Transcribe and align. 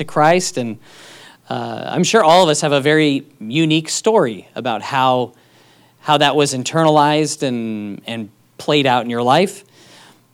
to 0.00 0.04
Christ, 0.04 0.58
and 0.58 0.78
uh, 1.48 1.84
I'm 1.86 2.04
sure 2.04 2.24
all 2.24 2.42
of 2.42 2.48
us 2.48 2.60
have 2.62 2.72
a 2.72 2.80
very 2.80 3.26
unique 3.38 3.88
story 3.88 4.48
about 4.54 4.82
how, 4.82 5.34
how 6.00 6.18
that 6.18 6.34
was 6.34 6.54
internalized 6.54 7.42
and, 7.42 8.00
and 8.06 8.30
played 8.58 8.86
out 8.86 9.04
in 9.04 9.10
your 9.10 9.22
life. 9.22 9.64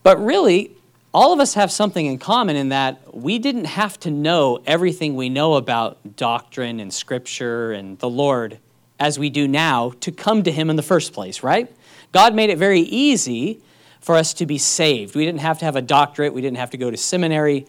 But 0.02 0.24
really, 0.24 0.70
all 1.12 1.32
of 1.32 1.40
us 1.40 1.54
have 1.54 1.72
something 1.72 2.06
in 2.06 2.18
common 2.18 2.56
in 2.56 2.68
that 2.68 3.14
we 3.14 3.38
didn't 3.38 3.64
have 3.64 3.98
to 4.00 4.10
know 4.10 4.60
everything 4.66 5.16
we 5.16 5.28
know 5.28 5.54
about 5.54 6.16
doctrine 6.16 6.78
and 6.78 6.92
scripture 6.92 7.72
and 7.72 7.98
the 7.98 8.08
Lord 8.08 8.58
as 9.00 9.18
we 9.18 9.30
do 9.30 9.48
now 9.48 9.92
to 10.00 10.12
come 10.12 10.42
to 10.42 10.52
Him 10.52 10.70
in 10.70 10.76
the 10.76 10.82
first 10.82 11.12
place, 11.12 11.42
right? 11.42 11.74
God 12.12 12.34
made 12.34 12.50
it 12.50 12.58
very 12.58 12.80
easy 12.80 13.60
for 14.00 14.14
us 14.14 14.32
to 14.34 14.46
be 14.46 14.58
saved. 14.58 15.16
We 15.16 15.24
didn't 15.24 15.40
have 15.40 15.58
to 15.58 15.64
have 15.64 15.74
a 15.74 15.82
doctorate, 15.82 16.32
we 16.32 16.40
didn't 16.40 16.58
have 16.58 16.70
to 16.70 16.76
go 16.76 16.90
to 16.90 16.96
seminary. 16.96 17.66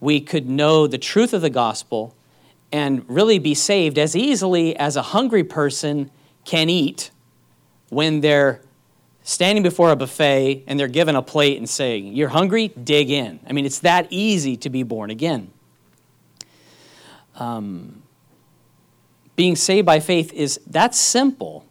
We 0.00 0.20
could 0.20 0.48
know 0.48 0.86
the 0.86 0.98
truth 0.98 1.32
of 1.32 1.42
the 1.42 1.50
gospel 1.50 2.14
and 2.72 3.04
really 3.08 3.38
be 3.38 3.54
saved 3.54 3.98
as 3.98 4.14
easily 4.14 4.76
as 4.76 4.96
a 4.96 5.02
hungry 5.02 5.44
person 5.44 6.10
can 6.44 6.68
eat 6.68 7.10
when 7.88 8.20
they're 8.20 8.60
standing 9.22 9.62
before 9.62 9.90
a 9.90 9.96
buffet 9.96 10.64
and 10.66 10.78
they're 10.78 10.88
given 10.88 11.16
a 11.16 11.22
plate 11.22 11.58
and 11.58 11.68
saying, 11.68 12.14
You're 12.14 12.28
hungry? 12.28 12.68
Dig 12.68 13.10
in. 13.10 13.40
I 13.46 13.52
mean, 13.52 13.66
it's 13.66 13.80
that 13.80 14.06
easy 14.10 14.56
to 14.58 14.70
be 14.70 14.82
born 14.82 15.10
again. 15.10 15.50
Um, 17.34 18.02
being 19.34 19.56
saved 19.56 19.84
by 19.84 20.00
faith 20.00 20.32
is 20.32 20.58
that 20.66 20.94
simple, 20.94 21.66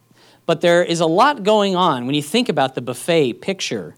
but 0.46 0.62
there 0.62 0.84
is 0.84 1.00
a 1.00 1.06
lot 1.06 1.44
going 1.44 1.76
on 1.76 2.06
when 2.06 2.14
you 2.14 2.22
think 2.22 2.50
about 2.50 2.76
the 2.76 2.82
buffet 2.82 3.34
picture. 3.34 3.96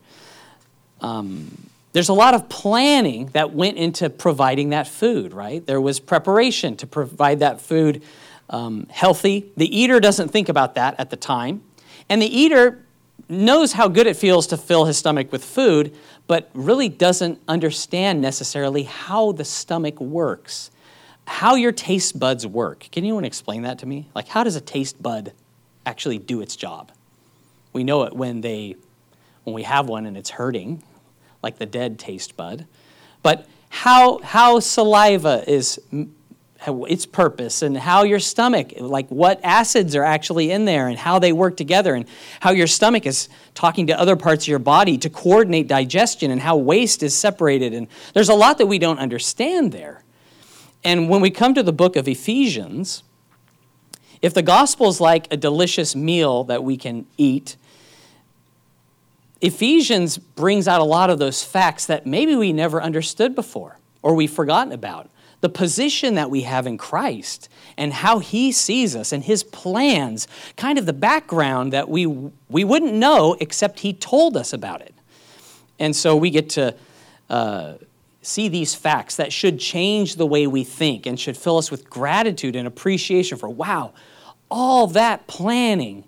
Um, 1.01 1.66
there's 1.93 2.09
a 2.09 2.13
lot 2.13 2.33
of 2.33 2.49
planning 2.49 3.27
that 3.27 3.53
went 3.53 3.77
into 3.77 4.09
providing 4.09 4.69
that 4.69 4.87
food, 4.87 5.33
right? 5.33 5.65
There 5.65 5.81
was 5.81 5.99
preparation 5.99 6.75
to 6.77 6.87
provide 6.87 7.39
that 7.39 7.61
food 7.61 8.03
um, 8.49 8.87
healthy. 8.89 9.51
The 9.57 9.77
eater 9.77 9.99
doesn't 9.99 10.29
think 10.29 10.49
about 10.49 10.75
that 10.75 10.99
at 10.99 11.09
the 11.09 11.17
time. 11.17 11.63
And 12.09 12.21
the 12.21 12.27
eater 12.27 12.85
knows 13.29 13.73
how 13.73 13.87
good 13.87 14.07
it 14.07 14.15
feels 14.15 14.47
to 14.47 14.57
fill 14.57 14.85
his 14.85 14.97
stomach 14.97 15.31
with 15.31 15.43
food, 15.43 15.95
but 16.27 16.49
really 16.53 16.89
doesn't 16.89 17.41
understand 17.47 18.21
necessarily 18.21 18.83
how 18.83 19.31
the 19.31 19.45
stomach 19.45 19.99
works, 19.99 20.71
how 21.25 21.55
your 21.55 21.71
taste 21.71 22.19
buds 22.19 22.45
work. 22.45 22.87
Can 22.91 23.03
anyone 23.03 23.25
explain 23.25 23.63
that 23.63 23.79
to 23.79 23.85
me? 23.85 24.09
Like, 24.15 24.27
how 24.27 24.43
does 24.43 24.55
a 24.55 24.61
taste 24.61 25.01
bud 25.01 25.33
actually 25.85 26.19
do 26.19 26.41
its 26.41 26.55
job? 26.55 26.91
We 27.73 27.83
know 27.83 28.03
it 28.03 28.13
when 28.13 28.41
they 28.41 28.75
when 29.43 29.53
we 29.53 29.63
have 29.63 29.87
one 29.87 30.05
and 30.05 30.17
it's 30.17 30.31
hurting, 30.31 30.83
like 31.41 31.57
the 31.57 31.65
dead 31.65 31.99
taste 31.99 32.35
bud. 32.35 32.65
But 33.23 33.47
how, 33.69 34.19
how 34.19 34.59
saliva 34.59 35.43
is 35.47 35.79
its 36.65 37.05
purpose 37.05 37.61
and 37.61 37.77
how 37.77 38.03
your 38.03 38.19
stomach, 38.19 38.73
like 38.79 39.07
what 39.09 39.39
acids 39.43 39.95
are 39.95 40.03
actually 40.03 40.51
in 40.51 40.65
there 40.65 40.87
and 40.87 40.97
how 40.97 41.19
they 41.19 41.31
work 41.31 41.55
together 41.55 41.93
and 41.93 42.05
how 42.39 42.51
your 42.51 42.67
stomach 42.67 43.05
is 43.05 43.29
talking 43.53 43.87
to 43.87 43.99
other 43.99 44.15
parts 44.15 44.45
of 44.45 44.47
your 44.47 44.59
body 44.59 44.97
to 44.97 45.09
coordinate 45.09 45.67
digestion 45.67 46.31
and 46.31 46.41
how 46.41 46.57
waste 46.57 47.03
is 47.03 47.15
separated. 47.15 47.73
And 47.73 47.87
there's 48.13 48.29
a 48.29 48.33
lot 48.33 48.57
that 48.57 48.65
we 48.65 48.79
don't 48.79 48.99
understand 48.99 49.71
there. 49.71 50.03
And 50.83 51.09
when 51.09 51.21
we 51.21 51.29
come 51.29 51.53
to 51.53 51.63
the 51.63 51.73
book 51.73 51.95
of 51.95 52.07
Ephesians, 52.07 53.03
if 54.21 54.33
the 54.33 54.41
gospel 54.41 54.87
is 54.87 54.99
like 54.99 55.27
a 55.31 55.37
delicious 55.37 55.95
meal 55.95 56.43
that 56.45 56.63
we 56.63 56.77
can 56.77 57.05
eat, 57.17 57.55
Ephesians 59.41 60.17
brings 60.17 60.67
out 60.67 60.81
a 60.81 60.85
lot 60.85 61.09
of 61.09 61.19
those 61.19 61.43
facts 61.43 61.85
that 61.85 62.05
maybe 62.05 62.35
we 62.35 62.53
never 62.53 62.81
understood 62.81 63.35
before 63.35 63.77
or 64.01 64.15
we've 64.15 64.31
forgotten 64.31 64.73
about. 64.73 65.09
The 65.41 65.49
position 65.49 66.15
that 66.15 66.31
we 66.31 66.41
have 66.41 66.65
in 66.65 66.77
Christ 66.79 67.47
and 67.77 67.93
how 67.93 68.19
He 68.19 68.51
sees 68.51 68.95
us 68.95 69.11
and 69.11 69.23
His 69.23 69.43
plans, 69.43 70.27
kind 70.55 70.79
of 70.79 70.87
the 70.87 70.93
background 70.93 71.73
that 71.73 71.89
we, 71.89 72.07
we 72.07 72.63
wouldn't 72.63 72.93
know 72.93 73.35
except 73.39 73.81
He 73.81 73.93
told 73.93 74.35
us 74.35 74.51
about 74.51 74.81
it. 74.81 74.95
And 75.77 75.95
so 75.95 76.15
we 76.15 76.31
get 76.31 76.49
to 76.51 76.73
uh, 77.29 77.73
see 78.23 78.47
these 78.47 78.73
facts 78.73 79.15
that 79.17 79.31
should 79.31 79.59
change 79.59 80.15
the 80.15 80.25
way 80.25 80.47
we 80.47 80.63
think 80.63 81.05
and 81.05 81.19
should 81.19 81.37
fill 81.37 81.57
us 81.57 81.69
with 81.69 81.87
gratitude 81.87 82.55
and 82.55 82.67
appreciation 82.67 83.37
for 83.37 83.49
wow, 83.49 83.93
all 84.49 84.87
that 84.87 85.27
planning 85.27 86.03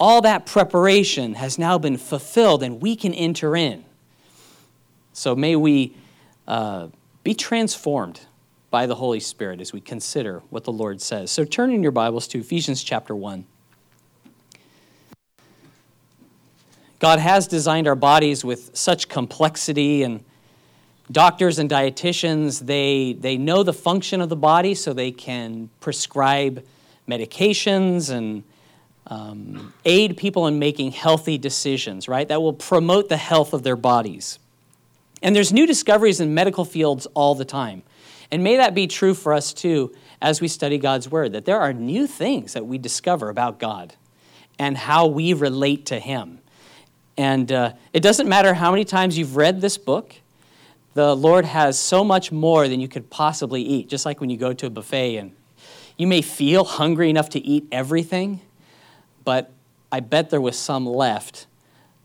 all 0.00 0.20
that 0.22 0.46
preparation 0.46 1.34
has 1.34 1.58
now 1.58 1.78
been 1.78 1.96
fulfilled 1.96 2.62
and 2.62 2.80
we 2.80 2.94
can 2.94 3.12
enter 3.12 3.56
in. 3.56 3.84
So 5.12 5.34
may 5.34 5.56
we 5.56 5.94
uh, 6.46 6.88
be 7.24 7.34
transformed 7.34 8.20
by 8.70 8.86
the 8.86 8.94
Holy 8.94 9.20
Spirit 9.20 9.60
as 9.60 9.72
we 9.72 9.80
consider 9.80 10.42
what 10.50 10.64
the 10.64 10.72
Lord 10.72 11.00
says. 11.00 11.30
So 11.30 11.44
turn 11.44 11.72
in 11.72 11.82
your 11.82 11.92
Bibles 11.92 12.28
to 12.28 12.38
Ephesians 12.38 12.82
chapter 12.82 13.16
1. 13.16 13.44
God 17.00 17.18
has 17.18 17.46
designed 17.46 17.88
our 17.88 17.94
bodies 17.94 18.44
with 18.44 18.76
such 18.76 19.08
complexity 19.08 20.02
and 20.02 20.24
doctors 21.10 21.58
and 21.58 21.70
dietitians 21.70 22.60
they, 22.66 23.14
they 23.14 23.36
know 23.38 23.62
the 23.62 23.72
function 23.72 24.20
of 24.20 24.28
the 24.28 24.36
body 24.36 24.74
so 24.74 24.92
they 24.92 25.10
can 25.10 25.70
prescribe 25.80 26.64
medications 27.08 28.10
and 28.10 28.42
um, 29.08 29.72
aid 29.84 30.16
people 30.16 30.46
in 30.46 30.58
making 30.58 30.92
healthy 30.92 31.38
decisions, 31.38 32.08
right? 32.08 32.28
That 32.28 32.42
will 32.42 32.52
promote 32.52 33.08
the 33.08 33.16
health 33.16 33.52
of 33.52 33.62
their 33.62 33.76
bodies. 33.76 34.38
And 35.22 35.34
there's 35.34 35.52
new 35.52 35.66
discoveries 35.66 36.20
in 36.20 36.34
medical 36.34 36.64
fields 36.64 37.06
all 37.14 37.34
the 37.34 37.44
time. 37.44 37.82
And 38.30 38.44
may 38.44 38.56
that 38.56 38.74
be 38.74 38.86
true 38.86 39.14
for 39.14 39.32
us 39.32 39.52
too 39.52 39.94
as 40.20 40.40
we 40.40 40.48
study 40.48 40.78
God's 40.78 41.10
Word, 41.10 41.32
that 41.32 41.44
there 41.44 41.58
are 41.58 41.72
new 41.72 42.06
things 42.06 42.52
that 42.52 42.66
we 42.66 42.78
discover 42.78 43.30
about 43.30 43.58
God 43.58 43.94
and 44.58 44.76
how 44.76 45.06
we 45.06 45.32
relate 45.32 45.86
to 45.86 45.98
Him. 45.98 46.40
And 47.16 47.50
uh, 47.50 47.72
it 47.92 48.00
doesn't 48.00 48.28
matter 48.28 48.54
how 48.54 48.70
many 48.70 48.84
times 48.84 49.16
you've 49.16 49.36
read 49.36 49.60
this 49.60 49.78
book, 49.78 50.14
the 50.94 51.14
Lord 51.14 51.44
has 51.44 51.78
so 51.78 52.04
much 52.04 52.30
more 52.32 52.68
than 52.68 52.80
you 52.80 52.88
could 52.88 53.08
possibly 53.10 53.62
eat. 53.62 53.88
Just 53.88 54.04
like 54.04 54.20
when 54.20 54.30
you 54.30 54.36
go 54.36 54.52
to 54.52 54.66
a 54.66 54.70
buffet 54.70 55.16
and 55.16 55.32
you 55.96 56.06
may 56.06 56.22
feel 56.22 56.64
hungry 56.64 57.10
enough 57.10 57.28
to 57.30 57.40
eat 57.40 57.66
everything, 57.72 58.40
but 59.28 59.50
I 59.92 60.00
bet 60.00 60.30
there 60.30 60.40
was 60.40 60.58
some 60.58 60.86
left 60.86 61.48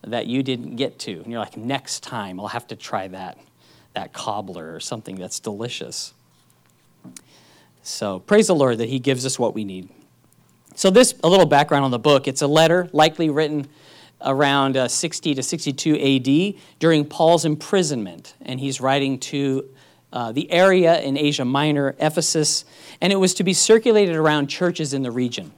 that 0.02 0.28
you 0.28 0.44
didn't 0.44 0.76
get 0.76 1.00
to. 1.00 1.22
And 1.22 1.32
you're 1.32 1.40
like, 1.40 1.56
next 1.56 2.04
time 2.04 2.38
I'll 2.38 2.50
have 2.50 2.68
to 2.68 2.76
try 2.76 3.08
that, 3.08 3.38
that 3.94 4.12
cobbler 4.12 4.76
or 4.76 4.82
something 4.82 5.16
that's 5.16 5.40
delicious. 5.40 6.14
So 7.82 8.20
praise 8.20 8.48
the 8.48 8.56
Lord 8.56 8.80
that 8.80 8.90
He 8.90 9.00
gives 9.00 9.26
us 9.26 9.40
what 9.40 9.56
we 9.56 9.64
need. 9.64 9.88
So, 10.76 10.90
this, 10.90 11.16
a 11.24 11.30
little 11.30 11.46
background 11.46 11.86
on 11.86 11.92
the 11.92 12.00
book. 12.00 12.28
It's 12.28 12.42
a 12.42 12.48
letter 12.48 12.90
likely 12.92 13.30
written 13.30 13.70
around 14.20 14.76
uh, 14.76 14.90
60 14.90 15.36
to 15.36 15.42
62 15.42 15.96
AD 15.96 16.62
during 16.80 17.06
Paul's 17.06 17.46
imprisonment. 17.46 18.36
And 18.42 18.60
he's 18.60 18.82
writing 18.82 19.18
to 19.20 19.70
uh, 20.12 20.34
the 20.34 20.52
area 20.52 21.00
in 21.00 21.18
Asia 21.18 21.46
Minor, 21.46 21.96
Ephesus, 22.00 22.66
and 23.00 23.14
it 23.14 23.18
was 23.18 23.34
to 23.36 23.46
be 23.46 23.54
circulated 23.54 24.18
around 24.18 24.48
churches 24.48 24.94
in 24.94 25.04
the 25.04 25.12
region. 25.12 25.54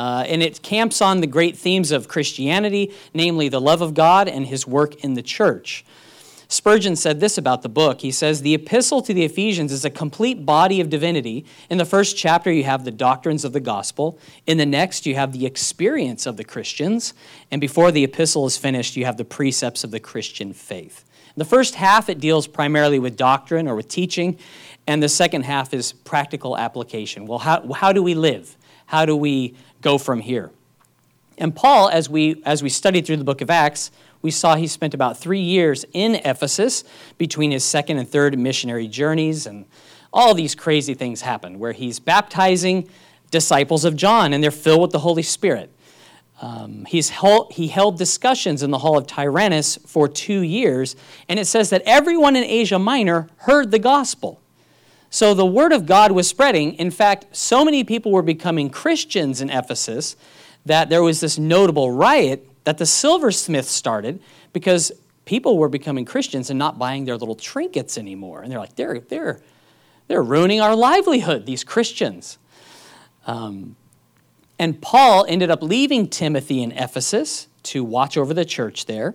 Uh, 0.00 0.24
and 0.28 0.42
it 0.42 0.62
camps 0.62 1.02
on 1.02 1.20
the 1.20 1.26
great 1.26 1.58
themes 1.58 1.92
of 1.92 2.08
Christianity, 2.08 2.90
namely 3.12 3.50
the 3.50 3.60
love 3.60 3.82
of 3.82 3.92
God 3.92 4.28
and 4.28 4.46
his 4.46 4.66
work 4.66 4.94
in 5.04 5.12
the 5.12 5.20
church. 5.20 5.84
Spurgeon 6.48 6.96
said 6.96 7.20
this 7.20 7.36
about 7.36 7.60
the 7.60 7.68
book. 7.68 8.00
He 8.00 8.10
says, 8.10 8.40
The 8.40 8.54
epistle 8.54 9.02
to 9.02 9.12
the 9.12 9.24
Ephesians 9.24 9.70
is 9.72 9.84
a 9.84 9.90
complete 9.90 10.46
body 10.46 10.80
of 10.80 10.88
divinity. 10.88 11.44
In 11.68 11.76
the 11.76 11.84
first 11.84 12.16
chapter, 12.16 12.50
you 12.50 12.64
have 12.64 12.86
the 12.86 12.90
doctrines 12.90 13.44
of 13.44 13.52
the 13.52 13.60
gospel. 13.60 14.18
In 14.46 14.56
the 14.56 14.64
next, 14.64 15.04
you 15.04 15.16
have 15.16 15.32
the 15.32 15.44
experience 15.44 16.24
of 16.24 16.38
the 16.38 16.44
Christians. 16.44 17.12
And 17.50 17.60
before 17.60 17.92
the 17.92 18.02
epistle 18.02 18.46
is 18.46 18.56
finished, 18.56 18.96
you 18.96 19.04
have 19.04 19.18
the 19.18 19.26
precepts 19.26 19.84
of 19.84 19.90
the 19.90 20.00
Christian 20.00 20.54
faith. 20.54 21.04
In 21.26 21.34
the 21.36 21.44
first 21.44 21.74
half, 21.74 22.08
it 22.08 22.20
deals 22.20 22.46
primarily 22.46 22.98
with 22.98 23.18
doctrine 23.18 23.68
or 23.68 23.76
with 23.76 23.88
teaching. 23.88 24.38
And 24.86 25.02
the 25.02 25.10
second 25.10 25.42
half 25.42 25.74
is 25.74 25.92
practical 25.92 26.56
application. 26.56 27.26
Well, 27.26 27.40
how, 27.40 27.70
how 27.74 27.92
do 27.92 28.02
we 28.02 28.14
live? 28.14 28.56
How 28.90 29.06
do 29.06 29.14
we 29.14 29.54
go 29.80 29.98
from 29.98 30.20
here. 30.20 30.50
And 31.38 31.56
Paul, 31.56 31.88
as 31.88 32.08
we, 32.10 32.42
as 32.44 32.62
we 32.62 32.68
studied 32.68 33.06
through 33.06 33.16
the 33.16 33.24
book 33.24 33.40
of 33.40 33.48
Acts, 33.48 33.90
we 34.22 34.30
saw 34.30 34.56
he 34.56 34.66
spent 34.66 34.92
about 34.92 35.18
three 35.18 35.40
years 35.40 35.86
in 35.92 36.16
Ephesus 36.16 36.84
between 37.16 37.50
his 37.50 37.64
second 37.64 37.98
and 37.98 38.08
third 38.08 38.38
missionary 38.38 38.86
journeys, 38.86 39.46
and 39.46 39.64
all 40.12 40.34
these 40.34 40.54
crazy 40.54 40.92
things 40.92 41.22
happened 41.22 41.58
where 41.58 41.72
he's 41.72 41.98
baptizing 41.98 42.88
disciples 43.30 43.84
of 43.84 43.96
John, 43.96 44.32
and 44.32 44.44
they're 44.44 44.50
filled 44.50 44.82
with 44.82 44.90
the 44.90 44.98
Holy 44.98 45.22
Spirit. 45.22 45.70
Um, 46.42 46.84
he's 46.86 47.10
held, 47.10 47.52
he 47.52 47.68
held 47.68 47.98
discussions 47.98 48.62
in 48.62 48.70
the 48.70 48.78
hall 48.78 48.98
of 48.98 49.06
Tyrannus 49.06 49.76
for 49.86 50.08
two 50.08 50.40
years, 50.40 50.96
and 51.28 51.38
it 51.38 51.46
says 51.46 51.70
that 51.70 51.82
everyone 51.86 52.36
in 52.36 52.44
Asia 52.44 52.78
Minor 52.78 53.28
heard 53.38 53.70
the 53.70 53.78
gospel. 53.78 54.39
So 55.10 55.34
the 55.34 55.44
word 55.44 55.72
of 55.72 55.86
God 55.86 56.12
was 56.12 56.28
spreading. 56.28 56.74
In 56.74 56.90
fact, 56.90 57.36
so 57.36 57.64
many 57.64 57.82
people 57.84 58.12
were 58.12 58.22
becoming 58.22 58.70
Christians 58.70 59.40
in 59.40 59.50
Ephesus 59.50 60.16
that 60.64 60.88
there 60.88 61.02
was 61.02 61.20
this 61.20 61.38
notable 61.38 61.90
riot 61.90 62.48
that 62.64 62.78
the 62.78 62.86
silversmith 62.86 63.68
started 63.68 64.22
because 64.52 64.92
people 65.24 65.58
were 65.58 65.68
becoming 65.68 66.04
Christians 66.04 66.50
and 66.50 66.58
not 66.58 66.78
buying 66.78 67.04
their 67.04 67.16
little 67.16 67.34
trinkets 67.34 67.98
anymore. 67.98 68.42
And 68.42 68.52
they're 68.52 68.58
like, 68.58 68.76
they're, 68.76 69.00
they're, 69.00 69.40
They're 70.06 70.22
ruining 70.22 70.60
our 70.60 70.74
livelihood, 70.74 71.46
these 71.46 71.64
Christians. 71.64 72.38
Um, 73.26 73.76
and 74.58 74.80
Paul 74.80 75.24
ended 75.28 75.50
up 75.50 75.62
leaving 75.62 76.08
Timothy 76.08 76.62
in 76.62 76.72
Ephesus 76.72 77.48
to 77.64 77.84
watch 77.84 78.16
over 78.16 78.34
the 78.34 78.44
church 78.44 78.86
there. 78.86 79.14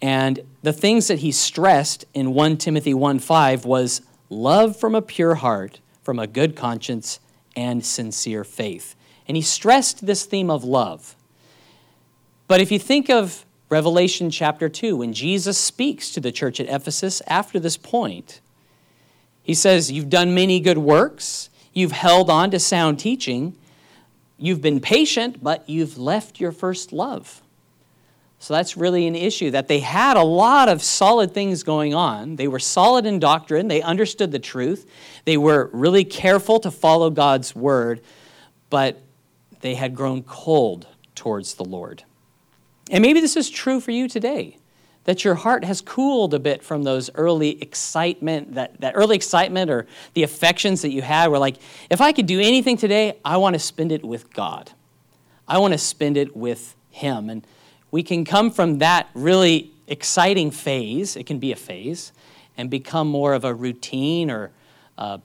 And 0.00 0.40
the 0.62 0.72
things 0.72 1.08
that 1.08 1.18
he 1.18 1.32
stressed 1.32 2.04
in 2.14 2.32
1 2.32 2.56
Timothy 2.56 2.94
1 2.94 3.18
5 3.18 3.64
was 3.64 4.02
love 4.30 4.76
from 4.76 4.94
a 4.94 5.02
pure 5.02 5.34
heart, 5.34 5.80
from 6.02 6.18
a 6.18 6.26
good 6.26 6.56
conscience, 6.56 7.20
and 7.56 7.84
sincere 7.84 8.44
faith. 8.44 8.94
And 9.28 9.36
he 9.36 9.42
stressed 9.42 10.06
this 10.06 10.24
theme 10.24 10.50
of 10.50 10.64
love. 10.64 11.14
But 12.48 12.60
if 12.60 12.72
you 12.72 12.78
think 12.78 13.10
of 13.10 13.44
Revelation 13.68 14.30
chapter 14.30 14.68
2, 14.68 14.96
when 14.96 15.12
Jesus 15.12 15.58
speaks 15.58 16.10
to 16.12 16.20
the 16.20 16.32
church 16.32 16.58
at 16.58 16.68
Ephesus 16.68 17.20
after 17.26 17.60
this 17.60 17.76
point, 17.76 18.40
he 19.42 19.54
says, 19.54 19.92
You've 19.92 20.10
done 20.10 20.34
many 20.34 20.58
good 20.58 20.78
works, 20.78 21.50
you've 21.72 21.92
held 21.92 22.30
on 22.30 22.50
to 22.50 22.58
sound 22.58 22.98
teaching, 22.98 23.56
you've 24.38 24.60
been 24.60 24.80
patient, 24.80 25.42
but 25.42 25.68
you've 25.68 25.98
left 25.98 26.40
your 26.40 26.52
first 26.52 26.92
love. 26.92 27.42
So 28.40 28.54
that's 28.54 28.74
really 28.74 29.06
an 29.06 29.14
issue 29.14 29.50
that 29.50 29.68
they 29.68 29.80
had 29.80 30.16
a 30.16 30.22
lot 30.22 30.70
of 30.70 30.82
solid 30.82 31.34
things 31.34 31.62
going 31.62 31.94
on. 31.94 32.36
They 32.36 32.48
were 32.48 32.58
solid 32.58 33.04
in 33.04 33.18
doctrine, 33.20 33.68
they 33.68 33.82
understood 33.82 34.32
the 34.32 34.38
truth, 34.38 34.90
they 35.26 35.36
were 35.36 35.68
really 35.74 36.04
careful 36.04 36.58
to 36.60 36.70
follow 36.70 37.10
God's 37.10 37.54
word, 37.54 38.00
but 38.70 39.02
they 39.60 39.74
had 39.74 39.94
grown 39.94 40.22
cold 40.22 40.86
towards 41.14 41.54
the 41.54 41.64
Lord. 41.64 42.02
And 42.90 43.02
maybe 43.02 43.20
this 43.20 43.36
is 43.36 43.50
true 43.50 43.78
for 43.78 43.90
you 43.90 44.08
today. 44.08 44.56
That 45.04 45.22
your 45.22 45.34
heart 45.34 45.64
has 45.64 45.82
cooled 45.82 46.32
a 46.32 46.38
bit 46.38 46.62
from 46.62 46.82
those 46.82 47.10
early 47.14 47.60
excitement, 47.60 48.54
that, 48.54 48.80
that 48.80 48.94
early 48.96 49.16
excitement 49.16 49.70
or 49.70 49.86
the 50.14 50.22
affections 50.22 50.80
that 50.80 50.90
you 50.90 51.02
had 51.02 51.28
were 51.28 51.38
like, 51.38 51.56
if 51.90 52.00
I 52.00 52.12
could 52.12 52.26
do 52.26 52.40
anything 52.40 52.78
today, 52.78 53.18
I 53.22 53.36
want 53.36 53.54
to 53.54 53.58
spend 53.58 53.92
it 53.92 54.04
with 54.04 54.32
God. 54.32 54.72
I 55.46 55.58
want 55.58 55.72
to 55.72 55.78
spend 55.78 56.16
it 56.16 56.34
with 56.34 56.74
Him. 56.90 57.28
And 57.28 57.46
we 57.90 58.02
can 58.02 58.24
come 58.24 58.50
from 58.50 58.78
that 58.78 59.08
really 59.14 59.72
exciting 59.86 60.50
phase, 60.50 61.16
it 61.16 61.26
can 61.26 61.38
be 61.38 61.52
a 61.52 61.56
phase, 61.56 62.12
and 62.56 62.70
become 62.70 63.08
more 63.08 63.34
of 63.34 63.44
a 63.44 63.52
routine 63.52 64.30
or 64.30 64.50
uh, 64.98 65.18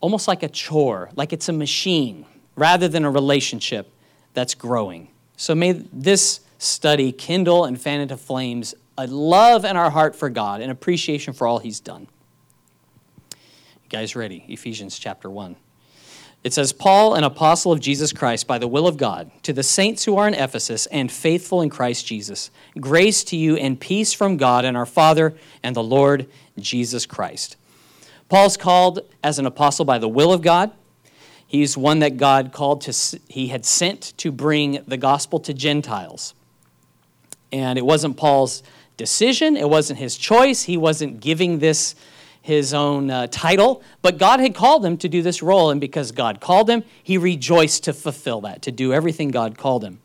almost 0.00 0.28
like 0.28 0.42
a 0.42 0.48
chore, 0.48 1.10
like 1.16 1.32
it's 1.32 1.48
a 1.48 1.52
machine, 1.52 2.24
rather 2.56 2.88
than 2.88 3.04
a 3.04 3.10
relationship 3.10 3.90
that's 4.34 4.54
growing. 4.54 5.08
So 5.36 5.54
may 5.54 5.72
this 5.72 6.40
study 6.58 7.12
kindle 7.12 7.64
and 7.64 7.80
fan 7.80 8.00
into 8.00 8.16
flames 8.16 8.74
a 8.98 9.06
love 9.06 9.64
in 9.64 9.76
our 9.76 9.90
heart 9.90 10.14
for 10.14 10.28
God 10.28 10.60
and 10.60 10.70
appreciation 10.70 11.32
for 11.32 11.46
all 11.46 11.58
He's 11.58 11.80
done. 11.80 12.06
You 13.32 13.88
guys 13.88 14.14
ready? 14.14 14.44
Ephesians 14.48 14.98
chapter 14.98 15.30
1. 15.30 15.56
It 16.42 16.54
says, 16.54 16.72
Paul, 16.72 17.14
an 17.14 17.24
apostle 17.24 17.70
of 17.70 17.80
Jesus 17.80 18.12
Christ 18.12 18.46
by 18.46 18.58
the 18.58 18.68
will 18.68 18.86
of 18.86 18.96
God, 18.96 19.30
to 19.42 19.52
the 19.52 19.62
saints 19.62 20.04
who 20.04 20.16
are 20.16 20.26
in 20.26 20.34
Ephesus 20.34 20.86
and 20.86 21.12
faithful 21.12 21.60
in 21.60 21.68
Christ 21.68 22.06
Jesus, 22.06 22.50
grace 22.78 23.22
to 23.24 23.36
you 23.36 23.56
and 23.56 23.78
peace 23.78 24.14
from 24.14 24.38
God 24.38 24.64
and 24.64 24.76
our 24.76 24.86
Father 24.86 25.34
and 25.62 25.76
the 25.76 25.82
Lord 25.82 26.26
Jesus 26.58 27.04
Christ. 27.04 27.56
Paul's 28.30 28.56
called 28.56 29.00
as 29.22 29.38
an 29.38 29.44
apostle 29.44 29.84
by 29.84 29.98
the 29.98 30.08
will 30.08 30.32
of 30.32 30.40
God. 30.40 30.72
He's 31.46 31.76
one 31.76 31.98
that 31.98 32.16
God 32.16 32.52
called 32.52 32.80
to, 32.82 33.20
he 33.28 33.48
had 33.48 33.66
sent 33.66 34.16
to 34.18 34.32
bring 34.32 34.82
the 34.86 34.96
gospel 34.96 35.40
to 35.40 35.52
Gentiles. 35.52 36.32
And 37.52 37.76
it 37.76 37.84
wasn't 37.84 38.16
Paul's 38.16 38.62
decision, 38.96 39.56
it 39.56 39.68
wasn't 39.68 39.98
his 39.98 40.16
choice. 40.16 40.62
He 40.62 40.76
wasn't 40.76 41.20
giving 41.20 41.58
this 41.58 41.96
his 42.42 42.72
own 42.72 43.10
uh, 43.10 43.26
title, 43.30 43.82
but 44.02 44.18
God 44.18 44.40
had 44.40 44.54
called 44.54 44.84
him 44.84 44.96
to 44.98 45.08
do 45.08 45.22
this 45.22 45.42
role, 45.42 45.70
and 45.70 45.80
because 45.80 46.12
God 46.12 46.40
called 46.40 46.70
him, 46.70 46.84
he 47.02 47.18
rejoiced 47.18 47.84
to 47.84 47.92
fulfill 47.92 48.40
that, 48.42 48.62
to 48.62 48.72
do 48.72 48.92
everything 48.92 49.30
God 49.30 49.58
called 49.58 49.84
him. 49.84 50.00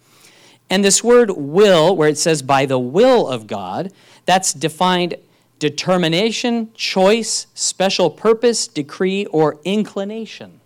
And 0.69 0.83
this 0.83 1.03
word 1.03 1.31
will, 1.31 1.95
where 1.95 2.09
it 2.09 2.17
says 2.17 2.41
by 2.41 2.65
the 2.65 2.79
will 2.79 3.27
of 3.27 3.47
God, 3.47 3.91
that's 4.25 4.53
defined 4.53 5.15
determination, 5.59 6.73
choice, 6.73 7.47
special 7.53 8.09
purpose, 8.09 8.67
decree, 8.67 9.25
or 9.27 9.59
inclination. 9.63 10.59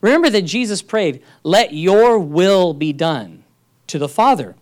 Remember 0.00 0.30
that 0.30 0.42
Jesus 0.42 0.82
prayed, 0.82 1.22
Let 1.42 1.72
your 1.72 2.18
will 2.18 2.74
be 2.74 2.92
done 2.92 3.44
to 3.86 3.98
the 3.98 4.08
Father. 4.08 4.54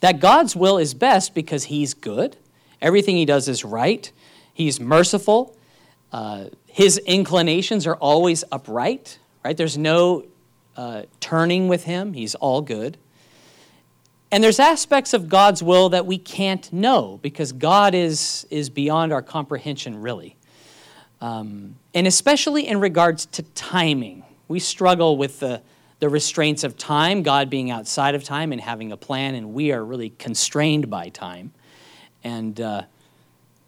That 0.00 0.20
God's 0.20 0.56
will 0.56 0.78
is 0.78 0.94
best 0.94 1.34
because 1.34 1.64
He's 1.64 1.94
good, 1.94 2.36
everything 2.80 3.16
He 3.16 3.24
does 3.24 3.48
is 3.48 3.64
right, 3.64 4.10
He's 4.60 4.78
merciful. 4.78 5.56
Uh, 6.12 6.48
his 6.66 6.98
inclinations 6.98 7.86
are 7.86 7.96
always 7.96 8.44
upright, 8.52 9.18
right? 9.42 9.56
There's 9.56 9.78
no 9.78 10.26
uh, 10.76 11.04
turning 11.18 11.66
with 11.68 11.84
him. 11.84 12.12
He's 12.12 12.34
all 12.34 12.60
good. 12.60 12.98
And 14.30 14.44
there's 14.44 14.60
aspects 14.60 15.14
of 15.14 15.30
God's 15.30 15.62
will 15.62 15.88
that 15.88 16.04
we 16.04 16.18
can't 16.18 16.70
know 16.74 17.18
because 17.22 17.52
God 17.52 17.94
is, 17.94 18.46
is 18.50 18.68
beyond 18.68 19.14
our 19.14 19.22
comprehension, 19.22 20.02
really. 20.02 20.36
Um, 21.22 21.76
and 21.94 22.06
especially 22.06 22.68
in 22.68 22.80
regards 22.80 23.24
to 23.26 23.42
timing. 23.54 24.24
We 24.46 24.58
struggle 24.58 25.16
with 25.16 25.40
the, 25.40 25.62
the 26.00 26.10
restraints 26.10 26.64
of 26.64 26.76
time, 26.76 27.22
God 27.22 27.48
being 27.48 27.70
outside 27.70 28.14
of 28.14 28.24
time 28.24 28.52
and 28.52 28.60
having 28.60 28.92
a 28.92 28.98
plan, 28.98 29.36
and 29.36 29.54
we 29.54 29.72
are 29.72 29.82
really 29.82 30.10
constrained 30.10 30.90
by 30.90 31.08
time. 31.08 31.54
And 32.22 32.60
uh, 32.60 32.82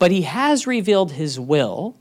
but 0.02 0.10
he 0.10 0.22
has 0.22 0.66
revealed 0.66 1.12
his 1.12 1.38
will 1.38 1.94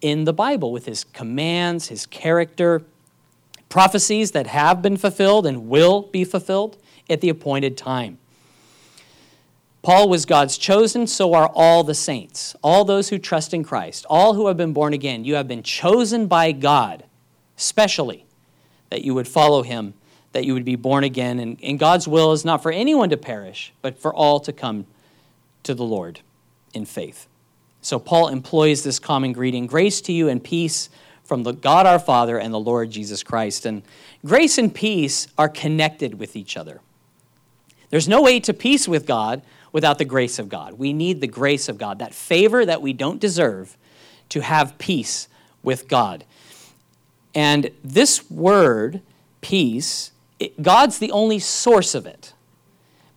in 0.00 0.24
the 0.24 0.32
Bible 0.32 0.72
with 0.72 0.86
his 0.86 1.04
commands, 1.04 1.88
his 1.88 2.06
character, 2.06 2.82
prophecies 3.68 4.30
that 4.30 4.46
have 4.46 4.80
been 4.80 4.96
fulfilled 4.96 5.44
and 5.44 5.68
will 5.68 6.00
be 6.00 6.24
fulfilled 6.24 6.78
at 7.10 7.20
the 7.20 7.28
appointed 7.28 7.76
time. 7.76 8.16
Paul 9.82 10.08
was 10.08 10.24
God's 10.24 10.56
chosen, 10.56 11.06
so 11.06 11.34
are 11.34 11.50
all 11.54 11.84
the 11.84 11.94
saints, 11.94 12.56
all 12.62 12.86
those 12.86 13.10
who 13.10 13.18
trust 13.18 13.52
in 13.52 13.62
Christ, 13.62 14.06
all 14.08 14.32
who 14.32 14.46
have 14.46 14.56
been 14.56 14.72
born 14.72 14.94
again. 14.94 15.26
You 15.26 15.34
have 15.34 15.46
been 15.46 15.62
chosen 15.62 16.28
by 16.28 16.52
God, 16.52 17.04
specially, 17.54 18.24
that 18.88 19.04
you 19.04 19.12
would 19.12 19.28
follow 19.28 19.62
him, 19.62 19.92
that 20.32 20.46
you 20.46 20.54
would 20.54 20.64
be 20.64 20.76
born 20.76 21.04
again. 21.04 21.38
And, 21.38 21.62
and 21.62 21.78
God's 21.78 22.08
will 22.08 22.32
is 22.32 22.46
not 22.46 22.62
for 22.62 22.72
anyone 22.72 23.10
to 23.10 23.18
perish, 23.18 23.74
but 23.82 23.98
for 23.98 24.14
all 24.14 24.40
to 24.40 24.54
come 24.54 24.86
to 25.64 25.74
the 25.74 25.84
Lord 25.84 26.20
in 26.76 26.84
faith. 26.84 27.26
So 27.80 27.98
Paul 27.98 28.28
employs 28.28 28.84
this 28.84 28.98
common 28.98 29.32
greeting 29.32 29.66
grace 29.66 30.00
to 30.02 30.12
you 30.12 30.28
and 30.28 30.42
peace 30.42 30.90
from 31.24 31.42
the 31.42 31.52
God 31.52 31.86
our 31.86 31.98
Father 31.98 32.38
and 32.38 32.54
the 32.54 32.60
Lord 32.60 32.90
Jesus 32.90 33.22
Christ. 33.22 33.66
And 33.66 33.82
grace 34.24 34.58
and 34.58 34.72
peace 34.72 35.26
are 35.36 35.48
connected 35.48 36.18
with 36.18 36.36
each 36.36 36.56
other. 36.56 36.80
There's 37.90 38.08
no 38.08 38.22
way 38.22 38.40
to 38.40 38.54
peace 38.54 38.86
with 38.86 39.06
God 39.06 39.42
without 39.72 39.98
the 39.98 40.04
grace 40.04 40.38
of 40.38 40.48
God. 40.48 40.74
We 40.74 40.92
need 40.92 41.20
the 41.20 41.26
grace 41.26 41.68
of 41.68 41.78
God, 41.78 41.98
that 41.98 42.14
favor 42.14 42.64
that 42.64 42.82
we 42.82 42.92
don't 42.92 43.20
deserve 43.20 43.76
to 44.30 44.40
have 44.40 44.78
peace 44.78 45.28
with 45.62 45.88
God. 45.88 46.24
And 47.34 47.70
this 47.84 48.30
word, 48.30 49.02
peace, 49.40 50.12
it, 50.38 50.62
God's 50.62 50.98
the 50.98 51.10
only 51.10 51.38
source 51.38 51.94
of 51.94 52.06
it 52.06 52.32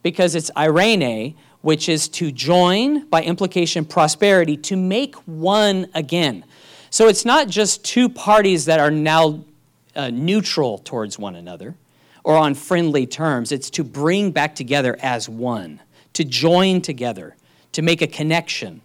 because 0.03 0.35
it's 0.35 0.51
eirene, 0.51 1.35
which 1.61 1.89
is 1.89 2.07
to 2.07 2.31
join, 2.31 3.05
by 3.07 3.21
implication, 3.21 3.85
prosperity, 3.85 4.55
to 4.55 4.75
make 4.77 5.15
one 5.25 5.87
again. 5.93 6.45
So 6.89 7.07
it's 7.07 7.25
not 7.25 7.47
just 7.47 7.83
two 7.83 8.09
parties 8.09 8.65
that 8.65 8.79
are 8.79 8.91
now 8.91 9.43
uh, 9.95 10.09
neutral 10.09 10.77
towards 10.79 11.19
one 11.19 11.35
another 11.35 11.75
or 12.23 12.35
on 12.37 12.53
friendly 12.53 13.05
terms. 13.05 13.51
It's 13.51 13.69
to 13.71 13.83
bring 13.83 14.31
back 14.31 14.55
together 14.55 14.97
as 15.01 15.27
one, 15.27 15.81
to 16.13 16.23
join 16.23 16.81
together, 16.81 17.35
to 17.73 17.81
make 17.81 18.01
a 18.01 18.07
connection. 18.07 18.81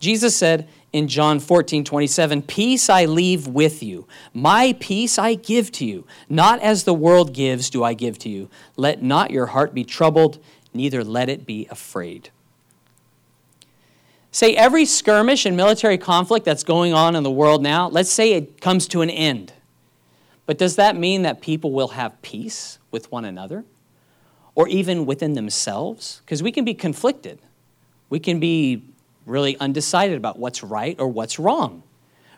Jesus 0.00 0.36
said 0.36 0.68
in 0.92 1.08
John 1.08 1.40
14, 1.40 1.84
27, 1.84 2.42
Peace 2.42 2.88
I 2.88 3.04
leave 3.04 3.46
with 3.46 3.82
you, 3.82 4.06
my 4.32 4.76
peace 4.80 5.18
I 5.18 5.34
give 5.34 5.70
to 5.72 5.84
you. 5.84 6.06
Not 6.28 6.60
as 6.60 6.84
the 6.84 6.94
world 6.94 7.34
gives, 7.34 7.70
do 7.70 7.84
I 7.84 7.94
give 7.94 8.18
to 8.20 8.28
you. 8.28 8.48
Let 8.76 9.02
not 9.02 9.30
your 9.30 9.46
heart 9.46 9.74
be 9.74 9.84
troubled 9.84 10.38
neither 10.74 11.04
let 11.04 11.28
it 11.28 11.46
be 11.46 11.66
afraid. 11.70 12.30
Say 14.30 14.56
every 14.56 14.84
skirmish 14.84 15.46
and 15.46 15.56
military 15.56 15.96
conflict 15.96 16.44
that's 16.44 16.64
going 16.64 16.92
on 16.92 17.14
in 17.14 17.22
the 17.22 17.30
world 17.30 17.62
now, 17.62 17.88
let's 17.88 18.10
say 18.10 18.32
it 18.32 18.60
comes 18.60 18.88
to 18.88 19.00
an 19.00 19.08
end. 19.08 19.52
But 20.46 20.58
does 20.58 20.76
that 20.76 20.96
mean 20.96 21.22
that 21.22 21.40
people 21.40 21.72
will 21.72 21.88
have 21.88 22.20
peace 22.20 22.78
with 22.90 23.10
one 23.12 23.24
another? 23.24 23.64
Or 24.56 24.68
even 24.68 25.06
within 25.06 25.34
themselves? 25.34 26.20
Because 26.24 26.42
we 26.42 26.52
can 26.52 26.64
be 26.64 26.74
conflicted. 26.74 27.38
We 28.10 28.18
can 28.18 28.40
be 28.40 28.82
really 29.26 29.56
undecided 29.58 30.16
about 30.16 30.38
what's 30.38 30.62
right 30.62 30.98
or 30.98 31.08
what's 31.08 31.38
wrong, 31.38 31.82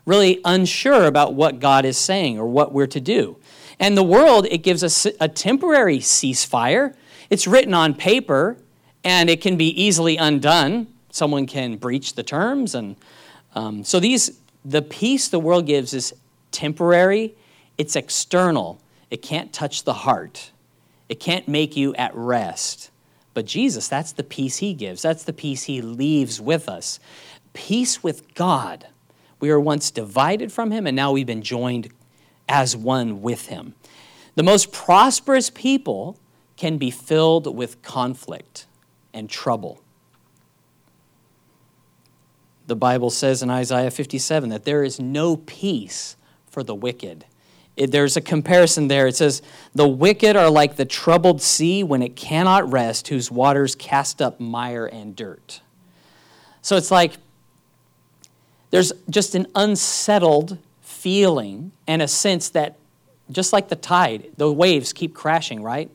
really 0.05 0.41
unsure 0.45 1.07
about 1.07 1.35
what 1.35 1.59
God 1.61 1.85
is 1.85 1.99
saying 1.99 2.39
or 2.39 2.47
what 2.47 2.73
we're 2.73 2.87
to 2.87 3.01
do. 3.01 3.37
And 3.79 3.97
the 3.97 4.03
world, 4.03 4.47
it 4.51 4.59
gives 4.59 4.85
us 4.85 5.07
a 5.21 5.29
temporary 5.29 5.99
ceasefire 5.99 6.95
it's 7.31 7.47
written 7.47 7.75
on 7.75 7.95
paper 7.95 8.57
and 9.05 9.31
it 9.31 9.41
can 9.41 9.57
be 9.57 9.69
easily 9.81 10.17
undone. 10.17 10.87
Someone 11.11 11.47
can 11.47 11.77
breach 11.77 12.15
the 12.15 12.23
terms. 12.23 12.75
And 12.75 12.97
um, 13.55 13.85
so 13.85 14.01
these, 14.01 14.41
The 14.65 14.83
peace 14.83 15.29
the 15.29 15.39
world 15.39 15.67
gives 15.67 15.95
is 15.95 16.13
temporary, 16.51 17.35
it's 17.79 17.95
external, 17.95 18.81
it 19.11 19.23
can't 19.23 19.53
touch 19.53 19.85
the 19.85 19.93
heart, 19.93 20.51
it 21.09 21.21
can't 21.21 21.47
make 21.47 21.77
you 21.77 21.95
at 21.95 22.13
rest. 22.15 22.91
But 23.33 23.47
Jesus, 23.47 23.87
that's 23.87 24.13
the 24.13 24.25
peace 24.25 24.57
he 24.57 24.75
gives, 24.75 25.03
that's 25.03 25.25
the 25.25 25.33
peace 25.33 25.65
he 25.65 25.81
leaves 25.83 26.41
with 26.41 26.69
us. 26.69 26.99
Peace 27.53 28.03
with 28.03 28.35
God. 28.35 28.87
We 29.39 29.51
were 29.51 29.61
once 29.61 29.91
divided 29.91 30.51
from 30.51 30.71
him, 30.71 30.87
and 30.87 30.97
now 30.97 31.13
we've 31.13 31.27
been 31.27 31.43
joined 31.43 31.93
as 32.49 32.77
one 32.77 33.23
with 33.23 33.47
him. 33.47 33.75
The 34.35 34.43
most 34.43 34.73
prosperous 34.73 35.51
people 35.51 36.19
can 36.57 36.79
be 36.79 36.91
filled 36.91 37.55
with 37.55 37.83
conflict 37.83 38.67
and 39.13 39.29
trouble. 39.29 39.81
The 42.67 42.77
Bible 42.77 43.11
says 43.11 43.43
in 43.43 43.51
Isaiah 43.51 43.91
57 43.91 44.49
that 44.51 44.65
there 44.65 44.83
is 44.83 44.99
no 44.99 45.37
peace 45.37 46.17
for 46.51 46.63
the 46.63 46.75
wicked. 46.75 47.25
It, 47.77 47.91
there's 47.93 48.17
a 48.17 48.21
comparison 48.21 48.89
there. 48.89 49.07
It 49.07 49.17
says, 49.17 49.43
The 49.75 49.87
wicked 49.87 50.35
are 50.35 50.51
like 50.51 50.77
the 50.77 50.85
troubled 50.85 51.43
sea 51.43 51.85
when 51.85 52.03
it 52.03 52.17
cannot 52.17 52.71
rest, 52.71 53.09
whose 53.09 53.31
waters 53.31 53.75
cast 53.75 54.23
up 54.23 54.41
mire 54.41 54.87
and 54.87 55.15
dirt. 55.15 55.61
So 56.63 56.77
it's 56.77 56.91
like 56.91 57.13
there's 58.71 58.93
just 59.09 59.35
an 59.35 59.47
unsettled 59.55 60.59
feeling 60.81 61.73
and 61.87 62.03
a 62.03 62.09
sense 62.09 62.49
that, 62.51 62.77
just 63.31 63.53
like 63.53 63.69
the 63.69 63.77
tide, 63.77 64.31
the 64.37 64.51
waves 64.51 64.93
keep 64.93 65.15
crashing, 65.15 65.63
right? 65.63 65.91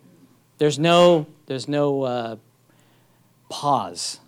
There's 0.61 0.77
no, 0.77 1.25
there's 1.47 1.67
no 1.67 2.03
uh, 2.03 2.35
pause. 3.49 4.19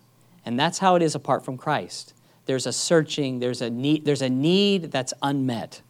And 0.44 0.58
that's 0.58 0.80
how 0.80 0.96
it 0.96 1.02
is 1.02 1.14
apart 1.14 1.44
from 1.44 1.56
Christ. 1.56 2.12
There's 2.46 2.66
a 2.66 2.72
searching, 2.72 3.38
there's 3.38 3.62
a 3.62 3.70
need, 3.70 4.04
there's 4.04 4.20
a 4.20 4.28
need 4.28 4.90
that's 4.90 5.14
unmet. 5.22 5.80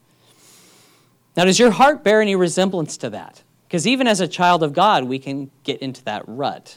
Now, 1.35 1.47
does 1.47 1.59
your 1.59 1.71
heart 1.71 2.05
bear 2.05 2.21
any 2.21 2.37
resemblance 2.37 2.99
to 2.99 3.09
that? 3.09 3.43
Because 3.67 3.87
even 3.87 4.07
as 4.07 4.21
a 4.21 4.29
child 4.29 4.63
of 4.63 4.75
God, 4.75 5.05
we 5.05 5.19
can 5.19 5.51
get 5.63 5.81
into 5.81 6.05
that 6.05 6.25
rut 6.27 6.77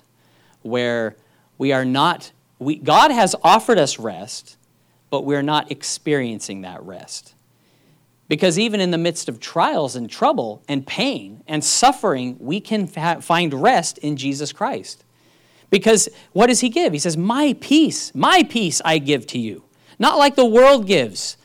where 0.61 1.17
we 1.57 1.73
are 1.73 1.83
not, 1.83 2.31
we, 2.59 2.77
God 2.77 3.11
has 3.11 3.35
offered 3.43 3.77
us 3.77 3.99
rest, 3.99 4.55
but 5.09 5.25
we're 5.25 5.41
not 5.41 5.69
experiencing 5.73 6.61
that 6.61 6.81
rest. 6.83 7.33
Because 8.27 8.59
even 8.59 8.81
in 8.81 8.91
the 8.91 8.97
midst 8.97 9.29
of 9.29 9.39
trials 9.39 9.95
and 9.95 10.09
trouble 10.09 10.61
and 10.67 10.85
pain 10.85 11.43
and 11.47 11.63
suffering, 11.63 12.35
we 12.39 12.59
can 12.59 12.87
fa- 12.87 13.21
find 13.21 13.53
rest 13.53 13.97
in 13.99 14.17
Jesus 14.17 14.51
Christ. 14.51 15.03
Because 15.69 16.09
what 16.33 16.47
does 16.47 16.59
he 16.59 16.69
give? 16.69 16.93
He 16.93 16.99
says, 16.99 17.17
My 17.17 17.55
peace, 17.59 18.13
my 18.13 18.43
peace 18.43 18.81
I 18.83 18.97
give 18.97 19.27
to 19.27 19.39
you. 19.39 19.63
Not 19.99 20.17
like 20.17 20.35
the 20.35 20.45
world 20.45 20.87
gives 20.87 21.37